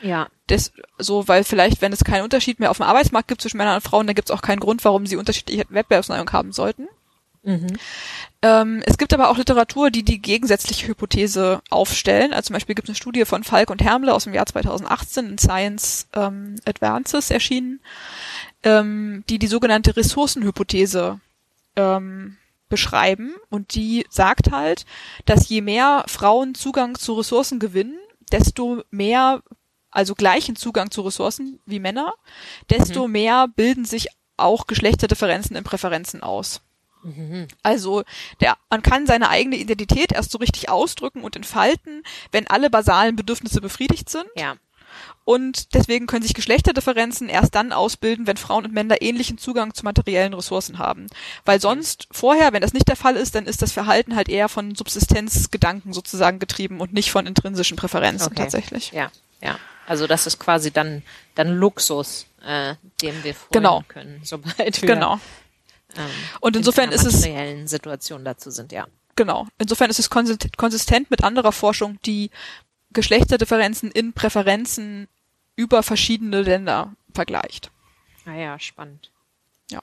Ja, 0.01 0.29
Das, 0.49 0.73
so, 0.99 1.29
weil 1.29 1.45
vielleicht, 1.45 1.81
wenn 1.81 1.93
es 1.93 2.03
keinen 2.03 2.25
Unterschied 2.25 2.59
mehr 2.59 2.71
auf 2.71 2.79
dem 2.79 2.87
Arbeitsmarkt 2.87 3.29
gibt 3.29 3.41
zwischen 3.41 3.59
Männern 3.59 3.77
und 3.77 3.83
Frauen, 3.83 4.07
dann 4.07 4.17
gibt 4.17 4.31
es 4.31 4.37
auch 4.37 4.43
keinen 4.43 4.59
Grund, 4.59 4.85
warum 4.85 5.07
sie 5.07 5.17
unterschiedliche 5.17 5.65
Wettbewerbsneigung 5.69 6.33
haben 6.33 6.53
sollten. 6.53 6.89
Mhm. 7.43 7.79
Ähm, 8.45 8.83
es 8.85 8.99
gibt 8.99 9.15
aber 9.15 9.31
auch 9.31 9.39
Literatur, 9.39 9.91
die 9.91 10.03
die 10.03 10.21
gegensätzliche 10.21 10.89
Hypothese 10.89 11.63
aufstellen. 11.71 12.33
Also 12.33 12.49
zum 12.49 12.55
Beispiel 12.55 12.75
gibt 12.75 12.89
es 12.89 12.91
eine 12.91 12.97
Studie 12.97 13.25
von 13.25 13.45
Falk 13.45 13.71
und 13.71 13.83
Hermle 13.83 14.13
aus 14.13 14.25
dem 14.25 14.35
Jahr 14.35 14.47
2018 14.47 15.31
in 15.31 15.39
Science 15.39 16.09
ähm, 16.13 16.57
Advances 16.65 17.31
erschienen, 17.31 17.81
ähm, 18.65 19.23
die 19.29 19.39
die 19.39 19.47
sogenannte 19.47 19.97
Ressourcenhypothese 19.97 21.21
ähm, 21.77 22.37
beschreiben. 22.69 23.35
Und 23.49 23.75
die 23.75 24.07
sagt 24.11 24.51
halt, 24.51 24.87
dass 25.25 25.49
je 25.49 25.61
mehr 25.61 26.05
Frauen 26.09 26.57
Zugang 26.57 26.99
zu 26.99 27.13
Ressourcen 27.13 27.61
gewinnen, 27.61 27.99
desto 28.33 28.83
mehr, 28.91 29.43
also 29.93 30.15
gleichen 30.15 30.57
Zugang 30.57 30.91
zu 30.91 31.03
Ressourcen 31.03 31.61
wie 31.65 31.81
Männer, 31.81 32.15
desto 32.71 33.07
mehr 33.07 33.47
bilden 33.47 33.85
sich 33.85 34.09
auch 34.37 34.67
Geschlechterdifferenzen 34.67 35.55
in 35.55 35.65
Präferenzen 35.65 36.23
aus. 36.23 36.63
Also 37.63 38.03
der, 38.41 38.57
man 38.71 38.83
kann 38.83 39.07
seine 39.07 39.29
eigene 39.29 39.57
Identität 39.57 40.13
erst 40.13 40.31
so 40.31 40.39
richtig 40.39 40.69
ausdrücken 40.69 41.23
und 41.23 41.37
entfalten, 41.37 42.03
wenn 42.31 42.47
alle 42.47 42.71
basalen 42.71 43.17
Bedürfnisse 43.17 43.61
befriedigt 43.61 44.09
sind. 44.09 44.27
ja, 44.37 44.55
Und 45.25 45.75
deswegen 45.75 46.07
können 46.07 46.23
sich 46.23 46.35
Geschlechterdifferenzen 46.35 47.29
erst 47.29 47.55
dann 47.55 47.73
ausbilden, 47.73 48.27
wenn 48.27 48.37
Frauen 48.37 48.65
und 48.67 48.75
Männer 48.75 49.01
ähnlichen 49.03 49.39
Zugang 49.39 49.73
zu 49.75 49.85
materiellen 49.85 50.35
Ressourcen 50.35 50.79
haben. 50.79 51.07
Weil 51.45 51.61
sonst 51.61 52.09
vorher, 52.11 52.53
wenn 52.53 52.63
das 52.63 52.73
nicht 52.73 52.89
der 52.89 52.97
Fall 52.97 53.17
ist, 53.17 53.35
dann 53.35 53.47
ist 53.47 53.63
das 53.63 53.73
Verhalten 53.73 54.17
halt 54.17 54.29
eher 54.29 54.49
von 54.49 54.75
Subsistenzgedanken 54.75 55.93
sozusagen 55.93 56.39
getrieben 56.39 56.81
und 56.81 56.93
nicht 56.93 57.11
von 57.11 57.27
intrinsischen 57.27 57.77
Präferenzen 57.77 58.29
Okay. 58.33 58.43
tatsächlich. 58.43 58.93
ja, 58.93 59.11
ja. 59.41 59.59
Also 59.87 60.07
das 60.07 60.29
ist 60.29 60.39
quasi 60.39 60.71
dann, 60.71 61.03
dann 61.35 61.49
Luxus, 61.57 62.27
äh, 62.47 62.77
dem 63.03 63.25
wir 63.25 63.35
freuen 63.35 63.51
Genau. 63.53 63.83
können, 63.89 64.21
sobald 64.23 64.81
wir 64.81 64.87
Genau. 64.87 65.19
Ähm, 65.97 66.11
Und 66.41 66.57
insofern 66.57 66.89
in 66.91 66.93
ist 66.95 67.05
es 67.05 67.15
materiellen 67.17 67.67
Situation 67.69 68.25
dazu 68.25 68.51
sind, 68.51 68.73
ja. 68.73 68.87
Genau. 69.17 69.47
Insofern 69.59 69.91
ist 69.91 69.99
es 69.99 70.11
konsist- 70.11 70.57
konsistent 70.57 71.11
mit 71.11 71.23
anderer 71.25 71.53
Forschung, 71.53 71.99
die 72.05 72.31
Geschlechterdifferenzen 72.93 73.91
in 73.91 74.13
Präferenzen 74.13 75.09
über 75.57 75.83
verschiedene 75.83 76.43
Länder 76.43 76.95
vergleicht. 77.15 77.71
Ah 78.27 78.33
ja, 78.35 78.59
spannend. 78.59 79.11
Ja. 79.71 79.81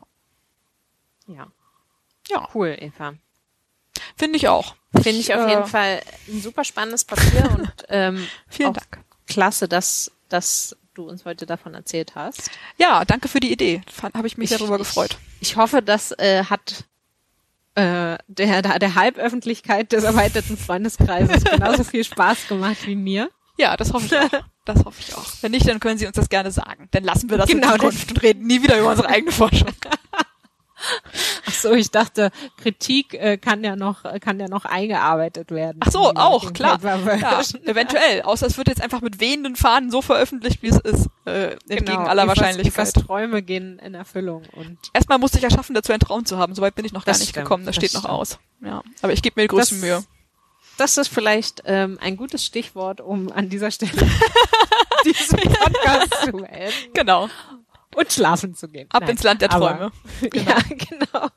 Ja, 1.28 1.48
Ja, 2.30 2.48
cool, 2.54 2.76
Eva. 2.80 3.14
finde 4.16 4.38
ich 4.38 4.48
auch. 4.48 4.76
Finde 4.96 5.20
ich 5.20 5.34
auf 5.36 5.42
äh, 5.46 5.50
jeden 5.50 5.66
Fall 5.68 6.02
ein 6.28 6.42
super 6.42 6.64
spannendes 6.64 7.06
Papier 7.06 7.50
und 7.52 7.72
ähm, 7.90 8.28
Vielen 8.48 8.74
Dank. 8.74 9.04
klasse, 9.28 9.68
dass, 9.68 10.12
dass 10.30 10.76
du 11.00 11.10
uns 11.10 11.26
heute 11.26 11.46
davon 11.46 11.74
erzählt 11.74 12.14
hast. 12.16 12.52
Ja, 12.78 13.04
danke 13.06 13.28
für 13.28 13.40
die 13.40 13.52
Idee. 13.52 13.82
Habe 14.14 14.28
ich 14.28 14.38
mich 14.38 14.52
Ich- 14.52 14.58
darüber 14.58 14.76
ich- 14.76 14.80
gefreut. 14.84 15.18
Ich 15.42 15.56
hoffe, 15.56 15.82
das 15.82 16.12
äh, 16.20 16.44
hat 16.46 16.84
äh, 17.76 18.18
der, 18.28 18.62
der, 18.62 18.80
der 18.80 18.96
Halböffentlichkeit 18.96 19.92
des 19.92 20.04
erweiterten 20.04 20.58
Freundeskreises 20.58 21.44
genauso 21.52 21.84
viel 21.84 22.04
Spaß 22.04 22.48
gemacht 22.48 22.86
wie 22.86 22.96
mir. 22.96 23.30
Ja, 23.58 23.76
das 23.78 23.94
hoffe 23.94 24.06
ich 24.06 24.18
auch. 24.18 24.42
Das 24.66 24.86
hoffe 24.86 25.02
ich 25.02 25.14
auch. 25.16 25.26
Wenn 25.42 25.52
nicht, 25.52 25.68
dann 25.68 25.80
können 25.80 25.98
Sie 25.98 26.06
uns 26.08 26.16
das 26.16 26.30
gerne 26.30 26.52
sagen. 26.52 26.88
Dann 26.92 27.04
lassen 27.04 27.30
wir 27.30 27.38
das 27.38 27.50
Genau, 27.50 27.74
in 27.74 27.80
Zukunft 27.80 28.12
und 28.12 28.22
reden 28.22 28.46
nie 28.48 28.62
wieder 28.62 28.78
über 28.80 28.90
unsere 28.92 29.10
eigene 29.10 29.32
Forschung. 29.32 29.70
Ach 31.48 31.54
so, 31.54 31.74
ich 31.74 31.92
dachte, 31.92 32.32
Kritik 32.58 33.14
äh, 33.14 33.38
kann 33.38 33.64
ja 33.64 33.76
noch 33.76 34.04
kann 34.22 34.40
ja 34.40 34.48
noch 34.48 34.66
eingearbeitet 34.66 35.52
werden. 35.52 35.78
Ach 35.82 35.92
so, 35.92 36.14
auch, 36.14 36.54
klar. 36.54 36.80
Ja, 36.84 37.42
eventuell. 37.66 38.22
Außer 38.22 38.48
es 38.48 38.58
wird 38.58 38.68
jetzt 38.70 38.82
einfach 38.82 39.02
mit 39.02 39.20
wehenden 39.20 39.56
Fahnen 39.56 39.92
so 39.92 40.02
veröffentlicht, 40.02 40.62
wie 40.62 40.70
es 40.70 40.78
ist. 40.80 41.08
Äh, 41.26 41.52
entgegen 41.68 41.86
Genau, 41.86 42.00
aller 42.06 42.24
Evas- 42.24 42.28
Wahrscheinlichkeit. 42.30 42.90
Evas 42.90 43.06
Träume 43.06 43.42
gehen 43.42 43.80
in 43.80 43.94
Erfüllung 43.94 44.44
und 44.54 44.78
Erstmal 44.94 45.18
musste 45.18 45.38
ich 45.38 45.44
ja 45.44 45.50
schaffen, 45.50 45.74
dazu 45.74 45.92
einen 45.92 46.00
Traum 46.00 46.26
zu 46.26 46.38
haben. 46.38 46.56
Soweit 46.56 46.76
bin 46.76 46.86
ich 46.86 46.94
noch 46.94 47.06
gar 47.06 47.14
nicht 47.14 47.30
stimmt, 47.30 47.46
gekommen. 47.46 47.66
Das, 47.66 47.76
das 47.76 47.84
steht 47.86 47.94
noch 47.94 48.02
stimmt. 48.02 48.14
aus. 48.20 48.40
Ja, 48.64 48.82
aber 49.02 49.14
ich 49.14 49.22
gebe 49.22 49.40
mir 49.40 49.44
die 49.48 49.54
größte 49.56 49.76
Das- 49.76 49.82
Mühe. 49.82 50.04
das 50.78 50.98
ist 50.98 51.08
vielleicht 51.10 51.64
ähm, 51.66 51.98
ein 52.02 52.16
gutes 52.18 52.46
Stichwort, 52.46 53.02
um 53.02 53.32
an 53.32 53.50
dieser 53.50 53.72
Stelle 53.72 53.92
diesen 55.06 55.38
Podcast 55.40 56.14
zu 56.26 56.32
beenden 56.34 56.94
Genau. 56.94 57.30
Und 58.00 58.12
schlafen 58.12 58.56
zu 58.56 58.68
gehen. 58.68 58.88
Ab 58.92 59.02
Nein, 59.02 59.12
ins 59.12 59.24
Land 59.24 59.42
der 59.42 59.52
aber- 59.52 59.70
Träume. 59.78 59.92
Genau. 60.30 60.52
Ja, 60.52 60.58
genau. 60.70 61.28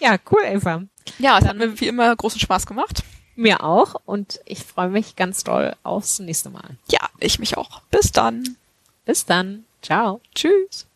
Ja, 0.00 0.16
cool, 0.30 0.42
Eva. 0.44 0.82
Ja, 1.18 1.38
es 1.38 1.44
hat 1.46 1.56
mir 1.56 1.78
wie 1.80 1.88
immer 1.88 2.14
großen 2.14 2.40
Spaß 2.40 2.66
gemacht. 2.66 3.02
Mir 3.34 3.62
auch 3.64 3.96
und 4.06 4.40
ich 4.44 4.60
freue 4.64 4.88
mich 4.88 5.16
ganz 5.16 5.44
doll 5.44 5.74
aufs 5.82 6.18
nächste 6.20 6.50
Mal. 6.50 6.76
Ja, 6.90 7.00
ich 7.18 7.38
mich 7.38 7.56
auch. 7.56 7.80
Bis 7.90 8.12
dann. 8.12 8.56
Bis 9.04 9.26
dann. 9.26 9.64
Ciao. 9.82 10.20
Tschüss. 10.34 10.86